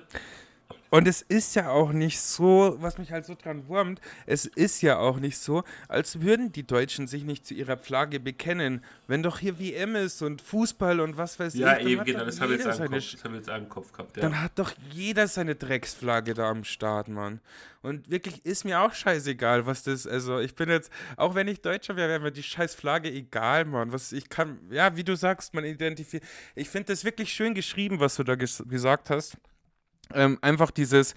Und 0.93 1.07
es 1.07 1.23
ist 1.23 1.55
ja 1.55 1.71
auch 1.71 1.91
nicht 1.91 2.21
so, 2.21 2.75
was 2.79 2.99
mich 2.99 3.11
halt 3.11 3.25
so 3.25 3.33
dran 3.33 3.67
wurmt, 3.67 3.99
es 4.27 4.45
ist 4.45 4.83
ja 4.83 4.99
auch 4.99 5.17
nicht 5.17 5.39
so, 5.39 5.63
als 5.87 6.21
würden 6.21 6.51
die 6.51 6.67
Deutschen 6.67 7.07
sich 7.07 7.23
nicht 7.23 7.47
zu 7.47 7.55
ihrer 7.55 7.77
Flagge 7.77 8.19
bekennen. 8.19 8.85
Wenn 9.07 9.23
doch 9.23 9.39
hier 9.39 9.59
WM 9.59 9.95
ist 9.95 10.21
und 10.21 10.43
Fußball 10.43 10.99
und 10.99 11.17
was 11.17 11.39
weiß 11.39 11.55
ja, 11.55 11.77
ich. 11.77 11.83
Ja, 11.83 11.89
eben, 11.89 12.03
genau, 12.03 12.25
das 12.25 12.39
habe 12.39 12.53
ich 12.53 12.63
jetzt 12.63 12.77
seine, 12.77 12.89
Kopf, 12.91 13.25
jetzt 13.33 13.49
im 13.49 13.69
Kopf 13.69 13.91
gehabt. 13.91 14.17
Ja. 14.17 14.21
Dann 14.21 14.39
hat 14.39 14.51
doch 14.53 14.71
jeder 14.91 15.27
seine 15.27 15.55
Drecksflagge 15.55 16.35
da 16.35 16.51
am 16.51 16.63
Start, 16.63 17.07
Mann. 17.07 17.39
Und 17.81 18.11
wirklich 18.11 18.45
ist 18.45 18.63
mir 18.63 18.79
auch 18.79 18.93
scheißegal, 18.93 19.65
was 19.65 19.81
das, 19.81 20.05
also 20.05 20.37
ich 20.37 20.53
bin 20.53 20.69
jetzt, 20.69 20.91
auch 21.17 21.33
wenn 21.33 21.47
ich 21.47 21.61
Deutscher 21.61 21.95
wäre, 21.95 22.09
wäre 22.09 22.19
mir 22.19 22.31
die 22.31 22.43
scheiß 22.43 22.75
Flagge 22.75 23.11
egal, 23.11 23.65
Mann. 23.65 23.91
Was 23.91 24.11
ich 24.11 24.29
kann, 24.29 24.59
ja, 24.69 24.95
wie 24.95 25.03
du 25.03 25.15
sagst, 25.15 25.55
man 25.55 25.65
identifiziert. 25.65 26.23
Ich 26.53 26.69
finde 26.69 26.93
das 26.93 27.03
wirklich 27.03 27.33
schön 27.33 27.55
geschrieben, 27.55 27.99
was 27.99 28.15
du 28.15 28.23
da 28.23 28.35
ges 28.35 28.63
gesagt 28.69 29.09
hast. 29.09 29.39
Ähm, 30.13 30.37
einfach 30.41 30.71
dieses, 30.71 31.15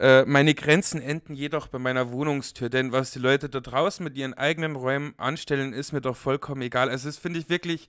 äh, 0.00 0.24
meine 0.24 0.54
Grenzen 0.54 1.02
enden 1.02 1.34
jedoch 1.34 1.66
bei 1.68 1.78
meiner 1.78 2.10
Wohnungstür, 2.10 2.70
denn 2.70 2.90
was 2.90 3.10
die 3.10 3.18
Leute 3.18 3.48
da 3.48 3.60
draußen 3.60 4.02
mit 4.02 4.16
ihren 4.16 4.34
eigenen 4.34 4.76
Räumen 4.76 5.14
anstellen, 5.18 5.72
ist 5.74 5.92
mir 5.92 6.00
doch 6.00 6.16
vollkommen 6.16 6.62
egal. 6.62 6.88
Also 6.88 7.08
das 7.08 7.18
finde 7.18 7.38
ich 7.38 7.50
wirklich, 7.50 7.86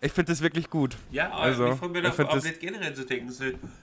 ich 0.00 0.12
finde 0.12 0.30
das 0.30 0.42
wirklich 0.42 0.70
gut. 0.70 0.96
Ja, 1.10 1.32
aber 1.32 1.42
also, 1.42 1.72
ich 1.72 1.78
fange 1.78 2.00
mir 2.00 2.08
auch, 2.08 2.18
auch 2.18 2.42
nicht 2.42 2.60
generell 2.60 2.94
zu 2.94 3.04
denken, 3.04 3.34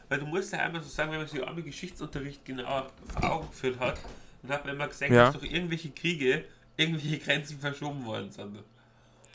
weil 0.07 0.19
du 0.19 0.25
musst 0.25 0.53
ja 0.53 0.59
einmal 0.59 0.81
so 0.81 0.89
sagen, 0.89 1.11
wenn 1.11 1.19
man 1.19 1.27
sich 1.27 1.45
arme 1.45 1.61
Geschichtsunterricht 1.61 2.45
genau 2.45 2.87
vor 3.13 3.31
Augen 3.31 3.47
geführt 3.49 3.79
hat, 3.79 3.99
dann 4.43 4.51
hat 4.51 4.65
man 4.65 4.75
immer 4.75 4.87
gesagt, 4.87 5.11
ja. 5.11 5.25
dass 5.31 5.39
durch 5.39 5.51
irgendwelche 5.51 5.89
Kriege 5.89 6.45
irgendwelche 6.77 7.17
Grenzen 7.17 7.59
verschoben 7.59 8.05
worden 8.05 8.31
sind. 8.31 8.55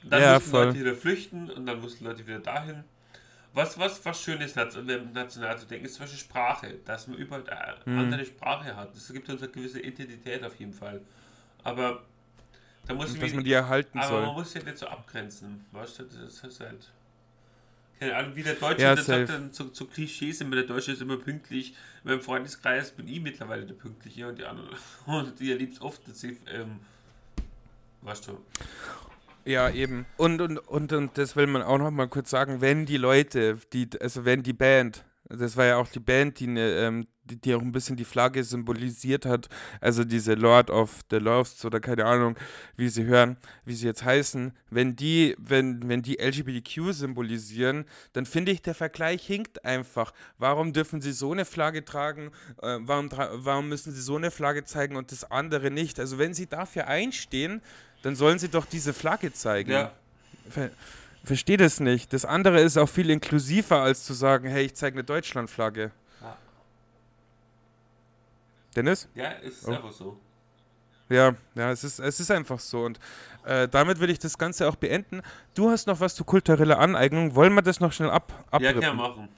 Und 0.05 0.11
dann 0.11 0.23
ja, 0.23 0.35
mussten 0.35 0.51
voll. 0.51 0.65
Leute 0.67 0.81
wieder 0.81 0.95
flüchten 0.95 1.51
und 1.51 1.67
dann 1.67 1.81
mussten 1.81 2.05
Leute 2.05 2.27
wieder 2.27 2.39
dahin. 2.39 2.85
Was, 3.55 3.79
was, 3.79 4.03
was 4.05 4.23
schön 4.23 4.41
ist, 4.41 4.57
national 4.57 5.59
zu 5.59 5.67
denken, 5.67 5.85
ist 5.85 5.95
zum 5.95 6.05
Beispiel 6.05 6.21
Sprache, 6.21 6.75
dass 6.87 7.07
man 7.07 7.19
überall 7.19 7.47
eine 7.49 7.77
mhm. 7.85 7.99
andere 7.99 8.25
Sprache 8.25 8.75
hat. 8.75 8.95
Das 8.95 9.13
gibt 9.13 9.29
uns 9.29 9.43
eine 9.43 9.51
gewisse 9.51 9.81
Identität 9.81 10.43
auf 10.43 10.59
jeden 10.59 10.73
Fall. 10.73 11.03
Aber 11.63 12.03
da 12.87 12.95
muss 12.95 13.19
dass 13.19 13.33
man 13.33 13.45
die 13.45 13.53
erhalten 13.53 13.99
aber 13.99 14.09
soll. 14.09 14.17
Aber 14.19 14.27
man 14.29 14.37
muss 14.37 14.55
ja 14.55 14.63
nicht 14.63 14.79
so 14.79 14.87
abgrenzen. 14.87 15.67
Weißt 15.73 15.99
du, 15.99 16.05
das 16.05 16.43
ist 16.43 16.61
halt. 16.61 16.91
Keine 18.01 18.17
Ahnung, 18.17 18.35
wie 18.35 18.43
der 18.43 18.55
Deutsche 18.55 18.83
ja, 18.83 18.97
sagt 18.97 19.29
dann 19.29 19.53
zu, 19.53 19.69
zu 19.69 19.87
Klischees, 19.87 20.41
immer 20.41 20.57
der 20.57 20.65
Deutsche 20.65 20.93
ist 20.93 21.03
immer 21.03 21.19
pünktlich. 21.19 21.77
In 22.03 22.11
meinem 22.11 22.21
Freundeskreis 22.21 22.91
bin 22.91 23.07
ich 23.07 23.21
mittlerweile 23.21 23.65
der 23.65 23.75
Pünktliche 23.75 24.27
und 24.27 24.39
die 24.39 24.45
anderen. 24.45 24.71
Und 25.07 25.39
die 25.39 25.53
erlebt 25.53 25.75
es 25.75 25.81
oft, 25.81 26.09
dass 26.09 26.21
sie. 26.21 26.39
Ähm, 26.49 26.81
weißt 28.01 28.29
du. 28.29 28.39
Ja, 29.45 29.71
eben. 29.71 30.07
Und, 30.17 30.41
und, 30.41 30.59
und, 30.59 30.93
und 30.93 31.19
das 31.19 31.37
will 31.37 31.47
man 31.47 31.63
auch 31.63 31.79
noch 31.79 31.91
mal 31.91 32.09
kurz 32.09 32.31
sagen, 32.31 32.61
wenn 32.61 32.87
die 32.87 32.97
Leute, 32.97 33.59
die, 33.73 33.89
also 34.01 34.25
wenn 34.25 34.43
die 34.43 34.53
Band, 34.53 35.05
das 35.29 35.57
war 35.57 35.65
ja 35.65 35.77
auch 35.77 35.89
die 35.89 36.01
Band, 36.01 36.39
die, 36.41 36.47
ne, 36.47 36.61
ähm, 36.79 37.07
die, 37.25 37.41
die, 37.41 37.55
auch 37.55 37.63
ein 37.63 37.73
bisschen 37.73 37.97
die 37.97 38.05
Flagge 38.05 38.43
symbolisiert 38.45 39.27
hat, 39.27 39.49
also 39.81 40.05
diese 40.05 40.35
Lord 40.35 40.71
of 40.71 41.01
the 41.11 41.17
Lost 41.17 41.65
oder 41.65 41.81
keine 41.81 42.05
Ahnung, 42.05 42.37
wie 42.77 42.89
sie 42.89 43.05
hören, 43.05 43.37
wie 43.65 43.75
sie 43.75 43.87
jetzt 43.87 44.05
heißen, 44.05 44.53
wenn 44.71 44.97
die, 44.97 45.35
wenn, 45.39 45.89
wenn 45.89 46.03
die 46.03 46.19
LGBTQ 46.21 46.93
symbolisieren, 46.93 47.85
dann 48.13 48.27
finde 48.27 48.53
ich, 48.53 48.63
der 48.63 48.75
Vergleich 48.75 49.25
hinkt 49.27 49.65
einfach. 49.65 50.13
Warum 50.39 50.73
dürfen 50.73 51.01
sie 51.01 51.13
so 51.13 51.33
eine 51.33 51.45
Flagge 51.45 51.85
tragen? 51.85 52.31
Äh, 52.61 52.79
warum, 52.81 53.09
warum 53.11 53.69
müssen 53.69 53.93
sie 53.93 54.03
so 54.03 54.17
eine 54.17 54.31
Flagge 54.31 54.65
zeigen 54.65 54.97
und 54.97 55.13
das 55.13 55.31
andere 55.31 55.71
nicht? 55.71 55.99
Also 56.01 56.19
wenn 56.19 56.35
sie 56.35 56.47
dafür 56.47 56.89
einstehen, 56.89 57.63
dann 58.03 58.15
sollen 58.17 58.39
sie 58.39 58.49
doch 58.49 58.67
diese 58.67 58.93
Flagge 58.93 59.33
zeigen. 59.33 59.71
Ja. 59.73 59.93
Ver 60.51 60.71
Verstehe 61.25 61.57
das 61.57 61.79
nicht. 61.79 62.13
Das 62.13 62.25
andere 62.25 62.61
ist 62.61 62.77
auch 62.77 62.89
viel 62.89 63.09
inklusiver, 63.09 63.81
als 63.81 64.03
zu 64.03 64.13
sagen, 64.13 64.49
hey, 64.49 64.65
ich 64.65 64.75
zeige 64.75 64.97
eine 64.97 65.05
Deutschlandflagge. 65.05 65.93
Ja. 66.21 66.37
Dennis? 68.75 69.09
Ja, 69.15 69.33
es 69.43 69.59
ist 69.59 69.69
Oh. 69.69 69.73
einfach 69.73 69.93
so. 69.93 70.19
Ja, 71.09 71.35
ja, 71.55 71.71
es 71.71 71.85
ist, 71.85 71.99
es 72.01 72.19
ist 72.21 72.31
einfach 72.31 72.59
so. 72.59 72.85
Und 72.85 72.99
äh, 73.45 73.69
damit 73.69 74.01
will 74.01 74.09
ich 74.11 74.19
das 74.19 74.39
Ganze 74.39 74.67
auch 74.69 74.77
beenden. 74.77 75.23
Du 75.55 75.71
hast 75.71 75.87
noch 75.87 76.01
was 76.01 76.15
zu 76.15 76.25
kultureller 76.25 76.79
Aneignung. 76.79 77.35
Wollen 77.35 77.55
wir 77.55 77.63
das 77.63 77.81
noch 77.81 77.93
schnell 77.93 78.11
ab 78.11 78.33
Ja, 78.33 78.59
kann 78.59 78.67
abrippen? 78.67 78.81
man 78.81 78.97
machen. 78.97 79.29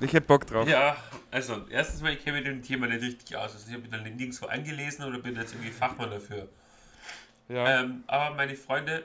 ich 0.00 0.12
hätte 0.12 0.26
Bock 0.26 0.46
drauf. 0.46 0.68
Ja, 0.68 0.96
also 1.30 1.64
erstens 1.70 2.02
mal, 2.02 2.12
ich 2.12 2.24
kenne 2.24 2.38
mit 2.38 2.46
dem 2.46 2.60
Thema 2.62 2.88
nicht 2.88 3.02
richtig 3.02 3.36
aus. 3.36 3.52
Also 3.54 3.66
ich 3.68 3.72
habe 3.72 3.82
mich 3.82 3.90
dann 3.90 4.02
nirgendwo 4.02 4.46
eingelesen 4.46 5.04
oder 5.04 5.18
bin 5.20 5.36
jetzt 5.36 5.52
irgendwie 5.54 5.70
Fachmann 5.70 6.10
dafür. 6.10 6.48
Ja. 7.48 7.80
Ähm, 7.80 8.04
aber 8.06 8.34
meine 8.34 8.54
Freunde 8.54 9.04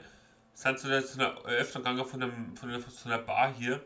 sind 0.54 0.78
zu, 0.78 0.88
der, 0.88 1.04
zu 1.04 1.18
einer 1.18 1.36
Eröffnung 1.44 1.84
gegangen 1.84 2.04
von, 2.04 2.22
einem, 2.22 2.56
von, 2.56 2.70
einer, 2.70 2.80
von 2.80 3.12
einer 3.12 3.22
Bar 3.22 3.52
hier. 3.52 3.82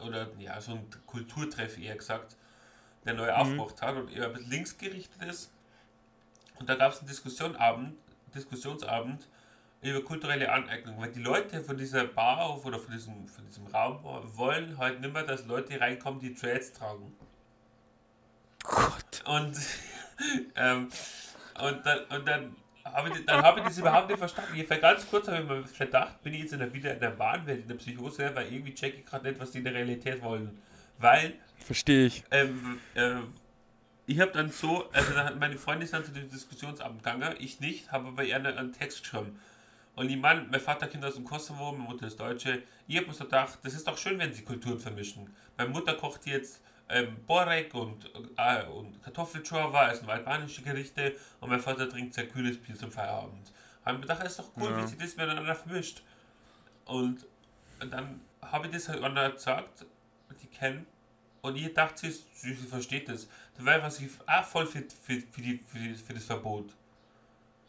Oder 0.00 0.28
ja, 0.38 0.60
so 0.60 0.72
ein 0.72 0.86
Kulturtreff 1.06 1.78
eher 1.78 1.96
gesagt, 1.96 2.36
der 3.04 3.14
neu 3.14 3.32
aufgemacht 3.32 3.80
hat 3.82 3.96
und 3.96 4.10
eher 4.10 4.26
ein 4.26 4.32
bisschen 4.32 4.50
links 4.50 4.78
gerichtet 4.78 5.22
ist. 5.22 5.52
Und 6.58 6.68
da 6.68 6.74
gab 6.74 6.92
es 6.92 6.98
einen 6.98 7.08
Diskussionsabend, 7.08 7.96
Diskussionsabend 8.34 9.28
über 9.80 10.02
kulturelle 10.02 10.50
Aneignung, 10.50 11.00
weil 11.00 11.12
die 11.12 11.20
Leute 11.20 11.62
von 11.62 11.76
dieser 11.76 12.04
Bar 12.04 12.64
oder 12.64 12.78
von 12.78 12.92
diesem, 12.92 13.28
von 13.28 13.46
diesem 13.46 13.66
Raum 13.68 14.02
wollen 14.34 14.76
halt 14.76 15.00
nicht 15.00 15.12
mehr, 15.12 15.22
dass 15.22 15.46
Leute 15.46 15.80
reinkommen, 15.80 16.20
die 16.20 16.34
Dreads 16.34 16.72
tragen. 16.72 17.16
Gott. 18.64 19.22
Und, 19.24 19.56
ähm, 20.56 20.88
und 21.60 21.86
dann, 21.86 22.04
und 22.06 22.28
dann 22.28 22.56
ich, 23.14 23.26
dann 23.26 23.42
habe 23.42 23.60
ich 23.60 23.66
das 23.66 23.78
überhaupt 23.78 24.08
nicht 24.08 24.18
verstanden. 24.18 24.52
Ich 24.56 24.66
für 24.66 24.78
ganz 24.78 25.08
kurz 25.08 25.28
habe 25.28 25.38
ich 25.38 25.48
mir 25.48 25.86
gedacht, 25.86 26.22
bin 26.22 26.34
ich 26.34 26.40
jetzt 26.40 26.52
in 26.52 26.58
der, 26.58 26.72
wieder 26.72 26.94
in 26.94 27.00
der 27.00 27.18
Wahnwelt, 27.18 27.62
in 27.62 27.68
der 27.68 27.74
Psychose, 27.76 28.30
weil 28.34 28.52
irgendwie 28.52 28.74
checke 28.74 28.98
ich 28.98 29.06
gerade 29.06 29.28
nicht, 29.28 29.40
was 29.40 29.50
die 29.50 29.58
in 29.58 29.64
der 29.64 29.74
Realität 29.74 30.22
wollen. 30.22 30.60
Weil 30.98 31.34
Verstehe 31.58 32.06
ich. 32.06 32.24
ähm, 32.30 32.78
ähm, 32.94 33.32
ich 34.08 34.20
habe 34.20 34.32
dann 34.32 34.50
so, 34.50 34.88
also 34.90 35.12
meine 35.38 35.58
Freunde 35.58 35.86
sind 35.86 36.06
zu 36.06 36.12
dem 36.12 36.30
Diskussionsabend 36.30 37.04
gegangen, 37.04 37.34
ich 37.38 37.60
nicht, 37.60 37.92
habe 37.92 38.08
aber 38.08 38.24
eher 38.24 38.42
einen, 38.42 38.72
Text 38.72 39.02
geschrieben. 39.02 39.38
Und 39.96 40.08
ich 40.08 40.16
meine, 40.16 40.46
mein 40.50 40.60
Vater 40.60 40.86
kommt 40.86 41.04
aus 41.04 41.16
dem 41.16 41.24
Kosovo, 41.24 41.72
meine 41.72 41.84
Mutter 41.84 42.06
ist 42.06 42.18
Deutsche. 42.18 42.62
Ich 42.86 42.96
habe 42.96 43.06
mir 43.08 43.12
so 43.12 43.24
gedacht, 43.24 43.58
das 43.62 43.74
ist 43.74 43.86
doch 43.86 43.98
schön, 43.98 44.18
wenn 44.18 44.32
sie 44.32 44.42
Kulturen 44.42 44.78
vermischen. 44.78 45.28
Meine 45.58 45.70
Mutter 45.70 45.92
kocht 45.94 46.24
jetzt 46.24 46.62
ähm, 46.88 47.16
Borek 47.26 47.74
und, 47.74 48.10
äh, 48.36 48.64
und 48.64 49.02
Kartoffelchorba, 49.02 49.80
also 49.80 50.06
albanische 50.06 50.62
Gerichte, 50.62 51.14
und 51.40 51.50
mein 51.50 51.60
Vater 51.60 51.88
trinkt 51.88 52.14
sehr 52.14 52.28
kühles 52.28 52.58
Bier 52.58 52.76
zum 52.76 52.90
Feierabend. 52.90 53.52
Habe 53.84 53.96
ich 53.96 54.00
mir 54.00 54.06
gedacht, 54.08 54.24
ist 54.26 54.38
doch 54.38 54.50
cool, 54.56 54.70
Ja. 54.70 54.82
wie 54.82 54.86
sie 54.86 54.96
das 54.96 55.16
miteinander 55.16 55.54
vermischt. 55.54 56.02
Und, 56.84 57.26
und 57.80 57.90
dann 57.92 58.20
habe 58.42 58.66
ich 58.66 58.72
das 58.72 58.88
halt 58.88 59.02
einer 59.02 59.30
gesagt, 59.30 59.84
die 60.42 60.46
kennen, 60.46 60.86
und 61.40 61.56
ich 61.56 61.72
dachte, 61.72 62.10
sie, 62.10 62.22
sie, 62.34 62.54
versteht 62.54 63.08
das. 63.08 63.28
Da 63.56 63.64
war 63.64 63.74
einfach 63.74 63.90
sie 63.90 64.10
auch 64.26 64.44
voll 64.44 64.66
für, 64.66 64.82
für, 64.82 65.20
für, 65.20 65.40
die, 65.40 65.58
für, 65.66 65.94
für 65.94 66.14
das 66.14 66.24
Verbot. 66.24 66.74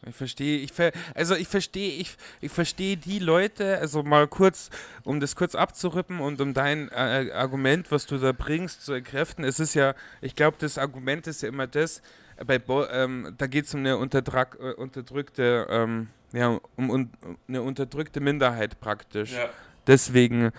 Ich 0.07 0.15
verstehe, 0.15 0.59
ich 0.59 0.71
ver 0.71 0.91
also 1.13 1.35
ich 1.35 1.47
verstehe, 1.47 1.91
ich, 1.99 2.15
ich 2.39 2.51
verstehe 2.51 2.95
die 2.95 3.19
Leute, 3.19 3.79
also 3.79 4.01
mal 4.01 4.27
kurz, 4.27 4.69
um 5.03 5.19
das 5.19 5.35
kurz 5.35 5.55
abzurippen 5.55 6.21
und 6.21 6.39
um 6.39 6.53
dein 6.53 6.87
äh, 6.89 7.31
Argument, 7.33 7.91
was 7.91 8.05
du 8.05 8.17
da 8.17 8.31
bringst, 8.31 8.85
zu 8.85 8.93
entkräften. 8.93 9.43
Es 9.43 9.59
ist 9.59 9.73
ja, 9.73 9.95
ich 10.21 10.35
glaube, 10.35 10.55
das 10.59 10.77
Argument 10.77 11.27
ist 11.27 11.41
ja 11.41 11.49
immer 11.49 11.67
das, 11.67 12.01
äh, 12.37 12.45
bei 12.45 12.59
Bo 12.59 12.85
ähm, 12.85 13.35
da 13.37 13.47
geht 13.47 13.65
es 13.65 13.73
um 13.73 13.81
eine 13.81 13.97
unterdrück 13.97 14.57
äh, 14.61 14.71
unterdrückte, 14.71 15.67
ähm, 15.69 16.07
ja, 16.31 16.59
um, 16.77 16.89
um 16.89 17.11
eine 17.49 17.61
unterdrückte 17.61 18.21
Minderheit 18.21 18.79
praktisch. 18.79 19.33
Ja. 19.33 19.49
Deswegen, 19.85 20.51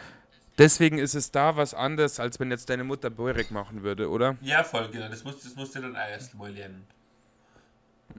deswegen 0.59 0.99
ist 0.99 1.15
es 1.15 1.31
da 1.31 1.57
was 1.57 1.73
anderes, 1.73 2.21
als 2.21 2.39
wenn 2.41 2.51
jetzt 2.51 2.69
deine 2.69 2.85
Mutter 2.85 3.09
Borek 3.09 3.51
machen 3.53 3.83
würde, 3.85 4.11
oder? 4.11 4.37
Ja, 4.43 4.65
voll, 4.65 4.91
genau. 4.91 5.09
Das 5.09 5.25
musst, 5.25 5.47
das 5.47 5.55
musst 5.55 5.75
du 5.75 5.81
dann 5.81 5.95
erst 5.95 6.35
mal 6.35 6.53
lernen. 6.53 6.87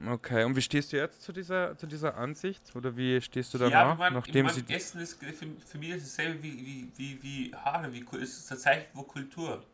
Okay, 0.06 0.44
und 0.44 0.56
wie 0.56 0.62
stehst 0.62 0.92
du 0.92 0.96
jetzt 0.96 1.22
zu 1.22 1.32
dieser, 1.32 1.76
zu 1.76 1.86
dieser 1.86 2.16
Ansicht? 2.16 2.74
Oder 2.74 2.96
wie 2.96 3.20
stehst 3.20 3.54
du 3.54 3.58
ja, 3.58 3.68
danach, 3.68 3.90
aber 3.92 3.96
man, 3.96 4.14
nachdem 4.14 4.46
man, 4.46 4.54
sie... 4.54 4.64
Essen 4.68 5.00
ist 5.00 5.22
für, 5.22 5.32
für 5.32 5.78
mich 5.78 5.92
dasselbe 5.94 6.42
wie, 6.42 6.58
wie, 6.66 6.92
wie, 6.96 7.22
wie 7.22 7.54
Haare, 7.54 7.92
wie 7.92 8.04
es 8.16 8.38
ist 8.38 8.52
ein 8.52 8.58
Zeichen 8.58 8.86
von 8.92 9.06
Kultur. 9.06 9.64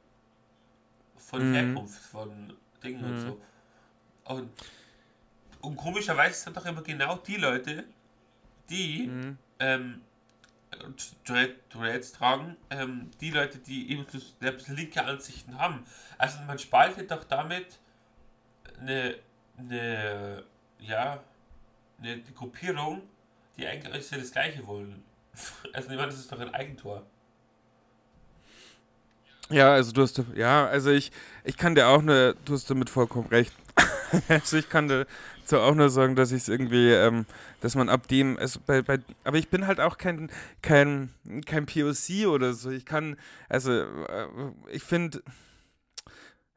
Von 1.16 1.50
Mhm. 1.50 1.54
Herkunft, 1.54 2.00
von 2.00 2.52
Dingen 2.82 3.04
und 3.04 3.14
Mhm. 3.14 3.20
so. 3.20 3.40
Und, 4.24 4.50
und 5.60 5.76
komischerweise 5.76 6.44
sind 6.44 6.56
doch 6.56 6.66
immer 6.66 6.82
genau 6.82 7.16
die 7.16 7.36
Leute, 7.36 7.84
die 8.68 9.06
Mhm. 9.06 9.38
ähm, 9.60 10.00
Dread- 11.24 11.56
Dreads 11.70 12.12
tragen, 12.12 12.56
ähm, 12.70 13.10
die 13.20 13.30
Leute, 13.30 13.58
die 13.58 13.90
eben 13.90 14.06
so 14.10 14.18
ein 14.18 14.54
bisschen 14.54 14.76
linke 14.76 15.02
Ansichten 15.02 15.58
haben. 15.58 15.84
Also 16.18 16.40
man 16.42 16.58
spaltet 16.58 17.10
doch 17.10 17.24
damit 17.24 17.78
eine, 18.78 19.16
eine 19.58 20.44
ja, 20.80 21.20
eine, 21.98 22.12
eine 22.12 22.22
Gruppierung, 22.34 23.02
die 23.56 23.66
eigentlich 23.66 24.08
das 24.08 24.32
Gleiche 24.32 24.66
wollen. 24.66 25.02
Also 25.72 25.90
ich 25.90 25.96
meine, 25.96 26.08
das 26.08 26.18
ist 26.18 26.32
doch 26.32 26.40
ein 26.40 26.52
Eigentor. 26.52 27.06
Ja, 29.50 29.72
also 29.72 29.92
du 29.92 30.02
hast, 30.02 30.20
ja, 30.34 30.66
also 30.66 30.90
ich, 30.90 31.12
ich 31.44 31.56
kann 31.56 31.74
dir 31.74 31.86
auch 31.86 32.02
nur, 32.02 32.34
du 32.44 32.54
hast 32.54 32.68
damit 32.68 32.90
vollkommen 32.90 33.28
recht. 33.28 33.52
also 34.28 34.56
ich 34.56 34.68
kann 34.68 34.88
dir 34.88 35.06
so 35.44 35.60
auch 35.60 35.74
nur 35.74 35.90
sagen, 35.90 36.16
dass 36.16 36.32
ich 36.32 36.42
es 36.42 36.48
irgendwie, 36.48 36.90
ähm, 36.90 37.24
dass 37.60 37.74
man 37.74 37.88
ab 37.88 38.08
dem, 38.08 38.36
also 38.36 38.60
bei, 38.66 38.82
bei, 38.82 38.98
aber 39.24 39.38
ich 39.38 39.48
bin 39.48 39.66
halt 39.66 39.80
auch 39.80 39.96
kein, 39.96 40.30
kein, 40.60 41.14
kein 41.46 41.66
POC 41.66 42.26
oder 42.26 42.52
so. 42.52 42.70
Ich 42.70 42.84
kann, 42.84 43.16
also 43.48 43.72
äh, 43.72 44.26
ich 44.70 44.82
finde, 44.82 45.22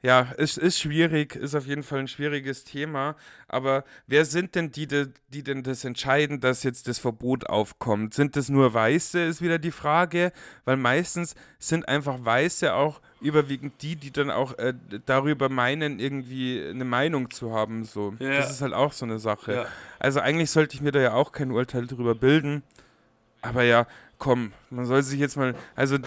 ja, 0.04 0.30
es 0.38 0.58
ist 0.58 0.80
schwierig, 0.80 1.36
ist 1.36 1.54
auf 1.54 1.68
jeden 1.68 1.84
Fall 1.84 2.00
ein 2.00 2.08
schwieriges 2.08 2.64
Thema. 2.64 3.16
Aber 3.48 3.84
wer 4.08 4.26
sind 4.26 4.56
denn 4.56 4.72
die, 4.72 4.88
die, 4.88 5.44
denn 5.44 5.62
das 5.62 5.86
entscheiden, 5.86 6.40
dass 6.40 6.64
jetzt 6.64 6.88
das 6.88 6.98
Verbot 6.98 7.48
aufkommt? 7.48 8.16
Sind 8.16 8.36
das 8.36 8.50
nur 8.50 8.74
Weiße, 8.74 9.22
ist 9.22 9.44
wieder 9.44 9.60
die 9.60 9.72
Frage, 9.72 10.32
weil 10.66 10.78
meistens 10.78 11.36
sind 11.60 11.88
einfach 11.88 12.18
Weiße 12.26 12.74
auch 12.74 13.00
überwiegend 13.22 13.80
die, 13.84 13.96
die 13.96 14.12
dann 14.12 14.32
auch 14.32 14.58
äh, 14.58 14.74
darüber 15.06 15.50
meinen, 15.50 16.00
irgendwie 16.00 16.68
eine 16.68 16.86
Meinung 16.86 17.30
zu 17.30 17.54
haben. 17.54 17.84
So. 17.84 18.16
Ja. 18.18 18.38
Das 18.38 18.50
ist 18.50 18.62
halt 18.62 18.74
auch 18.74 18.94
so 18.94 19.06
eine 19.06 19.20
Sache. 19.20 19.54
Ja. 19.54 19.66
Also 20.00 20.20
eigentlich 20.20 20.50
sollte 20.50 20.74
ich 20.74 20.82
mir 20.82 20.92
da 20.92 21.00
ja 21.00 21.14
auch 21.14 21.32
kein 21.32 21.52
Urteil 21.52 21.86
drüber 21.86 22.16
bilden. 22.16 22.64
Aber 23.44 23.62
ja, 23.64 23.86
komm, 24.18 24.52
man 24.72 24.86
soll 24.86 25.04
sich 25.04 25.20
jetzt 25.20 25.38
mal. 25.38 25.54
Also 25.76 25.98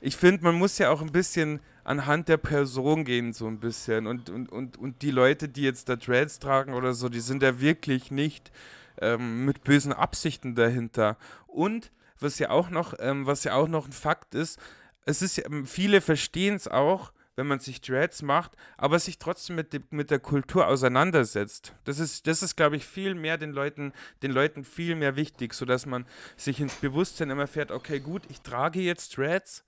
ich 0.00 0.16
finde, 0.16 0.44
man 0.44 0.54
muss 0.54 0.78
ja 0.78 0.88
auch 0.90 1.02
ein 1.02 1.12
bisschen 1.12 1.60
anhand 1.86 2.28
der 2.28 2.36
Person 2.36 3.04
gehen, 3.04 3.32
so 3.32 3.46
ein 3.46 3.60
bisschen. 3.60 4.06
Und, 4.06 4.28
und, 4.28 4.50
und, 4.50 4.76
und 4.76 5.02
die 5.02 5.12
Leute, 5.12 5.48
die 5.48 5.62
jetzt 5.62 5.88
da 5.88 5.94
Dreads 5.94 6.40
tragen 6.40 6.74
oder 6.74 6.92
so, 6.92 7.08
die 7.08 7.20
sind 7.20 7.42
ja 7.42 7.60
wirklich 7.60 8.10
nicht 8.10 8.50
ähm, 9.00 9.44
mit 9.44 9.62
bösen 9.62 9.92
Absichten 9.92 10.56
dahinter. 10.56 11.16
Und 11.46 11.92
was 12.18 12.40
ja 12.40 12.50
auch 12.50 12.70
noch, 12.70 12.94
ähm, 12.98 13.26
was 13.26 13.44
ja 13.44 13.54
auch 13.54 13.68
noch 13.68 13.86
ein 13.86 13.92
Fakt 13.92 14.34
ist, 14.34 14.58
es 15.04 15.22
ist 15.22 15.38
ähm, 15.38 15.64
viele 15.64 16.00
verstehen 16.00 16.56
es 16.56 16.66
auch, 16.66 17.12
wenn 17.36 17.46
man 17.46 17.60
sich 17.60 17.80
Dreads 17.82 18.22
macht, 18.22 18.52
aber 18.76 18.98
sich 18.98 19.18
trotzdem 19.18 19.54
mit, 19.54 19.72
dem, 19.72 19.84
mit 19.90 20.10
der 20.10 20.18
Kultur 20.18 20.66
auseinandersetzt. 20.66 21.72
Das 21.84 22.00
ist, 22.00 22.26
das 22.26 22.42
ist, 22.42 22.56
glaube 22.56 22.76
ich, 22.76 22.84
viel 22.84 23.14
mehr 23.14 23.38
den 23.38 23.52
Leuten, 23.52 23.92
den 24.22 24.32
Leuten 24.32 24.64
viel 24.64 24.96
mehr 24.96 25.14
wichtig, 25.14 25.54
sodass 25.54 25.86
man 25.86 26.04
sich 26.36 26.60
ins 26.60 26.74
Bewusstsein 26.74 27.30
immer 27.30 27.46
fährt, 27.46 27.70
okay, 27.70 28.00
gut, 28.00 28.22
ich 28.28 28.40
trage 28.40 28.80
jetzt 28.80 29.16
Dreads, 29.16 29.64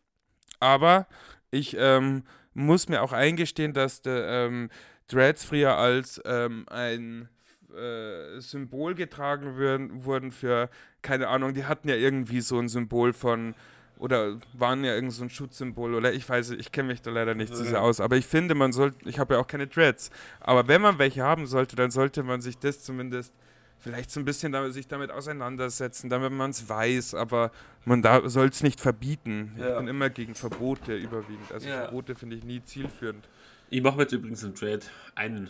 aber 0.59 1.07
ich 1.50 1.76
ähm, 1.78 2.24
muss 2.54 2.88
mir 2.88 3.02
auch 3.02 3.12
eingestehen, 3.12 3.72
dass 3.72 4.02
der, 4.02 4.26
ähm, 4.28 4.70
Dreads 5.08 5.44
früher 5.44 5.76
als 5.76 6.20
ähm, 6.24 6.66
ein 6.68 7.28
äh, 7.74 8.40
Symbol 8.40 8.94
getragen 8.94 9.56
würden, 9.56 10.04
wurden 10.04 10.30
für, 10.30 10.68
keine 11.02 11.28
Ahnung, 11.28 11.54
die 11.54 11.64
hatten 11.64 11.88
ja 11.88 11.96
irgendwie 11.96 12.40
so 12.40 12.58
ein 12.58 12.68
Symbol 12.68 13.12
von, 13.12 13.54
oder 13.98 14.38
waren 14.52 14.84
ja 14.84 14.94
irgend 14.94 15.12
so 15.12 15.24
ein 15.24 15.30
Schutzsymbol, 15.30 15.94
oder? 15.94 16.12
Ich 16.12 16.28
weiß, 16.28 16.50
ich 16.50 16.72
kenne 16.72 16.88
mich 16.88 17.02
da 17.02 17.11
leider 17.11 17.34
nicht 17.34 17.54
so 17.54 17.64
sehr 17.64 17.82
aus, 17.82 18.00
aber 18.00 18.16
ich 18.16 18.26
finde, 18.26 18.54
man 18.54 18.72
sollte, 18.72 19.08
ich 19.08 19.18
habe 19.18 19.34
ja 19.34 19.40
auch 19.40 19.46
keine 19.46 19.66
Dreads, 19.66 20.11
aber 20.40 20.68
wenn 20.68 20.82
man 20.82 20.98
welche 20.98 21.22
haben 21.22 21.46
sollte, 21.46 21.74
dann 21.74 21.90
sollte 21.90 22.22
man 22.22 22.40
sich 22.40 22.58
das 22.58 22.82
zumindest 22.82 23.32
vielleicht 23.79 24.11
so 24.11 24.21
ein 24.21 24.25
bisschen 24.25 24.53
damit, 24.53 24.73
sich 24.75 24.87
damit 24.88 25.11
auseinandersetzen, 25.11 26.11
damit 26.11 26.33
man 26.33 26.51
es 26.51 26.69
weiß, 26.69 27.14
aber 27.14 27.51
man 27.85 28.03
da 28.03 28.29
soll 28.29 28.49
es 28.49 28.62
nicht 28.62 28.81
verbieten. 28.81 29.53
Ich 29.57 29.62
Ja. 29.62 29.79
bin 29.79 29.88
immer 29.88 30.11
gegen 30.11 30.35
Verbote 30.35 30.97
überwiegend. 30.97 31.51
Also 31.53 31.69
Ja. 31.69 31.83
Verbote 31.83 32.14
finde 32.14 32.37
ich 32.37 32.45
nie 32.45 32.62
zielführend. 32.62 33.29
Ich 33.71 33.83
mache 33.83 34.01
jetzt 34.01 34.12
übrigens 34.12 34.45
einen 34.45 34.55
Trade. 34.55 34.81
Einen. 35.14 35.49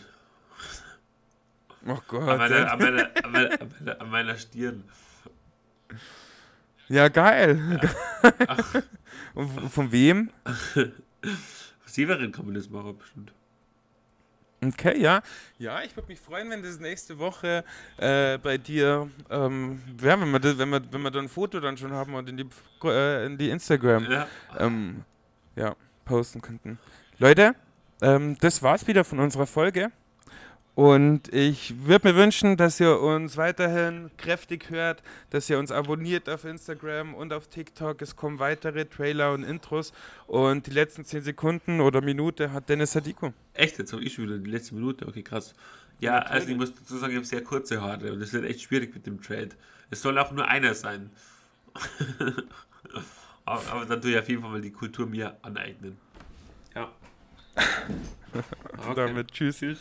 Oh 1.87 1.97
Gott. 2.07 2.27
An 2.27 2.37
meiner, 2.37 2.71
an, 2.71 2.79
meiner, 2.79 3.09
an, 3.23 3.31
meiner, 3.31 3.61
an, 3.61 3.71
meiner, 3.79 4.01
an 4.01 4.09
meiner 4.09 4.37
Stirn. 4.37 4.83
Ja, 6.89 7.07
geil. 7.07 7.79
Und 9.35 9.47
v- 9.49 9.69
von 9.69 9.91
wem? 9.91 10.31
Severin 11.85 12.31
kann 12.31 12.45
man 12.45 12.55
das 12.55 12.69
machen, 12.69 12.97
bestimmt. 12.97 13.31
Okay, 14.61 14.99
ja. 14.99 15.21
Ja, 15.57 15.81
ich 15.83 15.95
würde 15.95 16.09
mich 16.09 16.19
freuen, 16.19 16.49
wenn 16.49 16.61
das 16.61 16.79
nächste 16.79 17.17
Woche 17.17 17.63
äh, 17.97 18.37
bei 18.37 18.57
dir, 18.57 19.09
ähm, 19.29 19.81
ja, 20.01 20.19
wenn 20.19 20.31
wir, 20.31 20.39
das, 20.39 20.57
wenn, 20.57 20.69
wir, 20.69 20.81
wenn 20.91 21.01
wir 21.01 21.11
dann 21.11 21.25
ein 21.25 21.29
Foto 21.29 21.59
dann 21.59 21.77
schon 21.77 21.91
haben 21.93 22.13
und 22.13 22.27
in 22.27 22.37
die, 22.37 22.45
äh, 22.83 23.25
in 23.25 23.37
die 23.37 23.49
Instagram 23.49 24.09
Ja. 24.11 24.27
ähm, 24.57 25.03
ja, 25.55 25.75
posten 26.03 26.41
könnten. 26.41 26.77
Leute, 27.19 27.55
ähm, 28.01 28.37
das 28.41 28.61
war's 28.61 28.85
wieder 28.87 29.03
von 29.03 29.19
unserer 29.19 29.47
Folge. 29.47 29.91
Und 30.79 31.27
ich 31.33 31.87
würde 31.87 32.07
mir 32.07 32.15
wünschen, 32.15 32.55
dass 32.55 32.79
ihr 32.79 33.01
uns 33.01 33.35
weiterhin 33.35 34.11
kräftig 34.15 34.69
hört, 34.69 35.03
dass 35.29 35.49
ihr 35.49 35.59
uns 35.59 35.73
abonniert 35.73 36.29
auf 36.29 36.45
Instagram 36.45 37.15
und 37.15 37.33
auf 37.33 37.49
TikTok. 37.49 38.01
Es 38.01 38.15
kommen 38.15 38.39
weitere 38.39 38.85
Trailer 38.85 39.33
und 39.33 39.43
Intros. 39.43 39.91
Und 40.25 40.67
die 40.67 40.71
letzten 40.71 41.03
10 41.03 41.23
Sekunden 41.23 41.81
oder 41.81 41.99
Minute 41.99 42.53
hat 42.53 42.69
Dennis 42.69 42.93
Sadiko. 42.93 43.33
Echt, 43.53 43.77
jetzt 43.77 43.91
habe 43.91 44.05
ich 44.05 44.13
schon 44.13 44.23
wieder 44.23 44.37
die 44.37 44.49
letzte 44.49 44.73
Minute. 44.73 45.05
Okay, 45.05 45.21
krass. 45.21 45.53
Ja, 45.99 46.19
also 46.19 46.47
ich 46.47 46.55
muss 46.55 46.73
dazu 46.73 46.95
sagen, 46.95 47.11
ich 47.11 47.17
habe 47.17 47.27
sehr 47.27 47.43
kurze 47.43 47.81
Haare 47.81 48.13
und 48.13 48.21
es 48.21 48.31
wird 48.31 48.45
echt 48.45 48.61
schwierig 48.61 48.93
mit 48.93 49.05
dem 49.05 49.21
Trade. 49.21 49.49
Es 49.89 50.01
soll 50.01 50.17
auch 50.17 50.31
nur 50.31 50.47
einer 50.47 50.75
sein. 50.75 51.09
aber, 53.43 53.67
aber 53.69 53.85
dann 53.85 54.01
tue 54.01 54.11
ich 54.11 54.17
auf 54.17 54.29
jeden 54.29 54.41
Fall 54.43 54.51
mal 54.51 54.61
die 54.61 54.71
Kultur 54.71 55.07
mir 55.07 55.35
aneignen. 55.41 55.97
Ja. 56.73 56.89
Okay. 58.77 58.93
Damit 58.95 59.31
tschüss. 59.31 59.57
tschüss. 59.57 59.79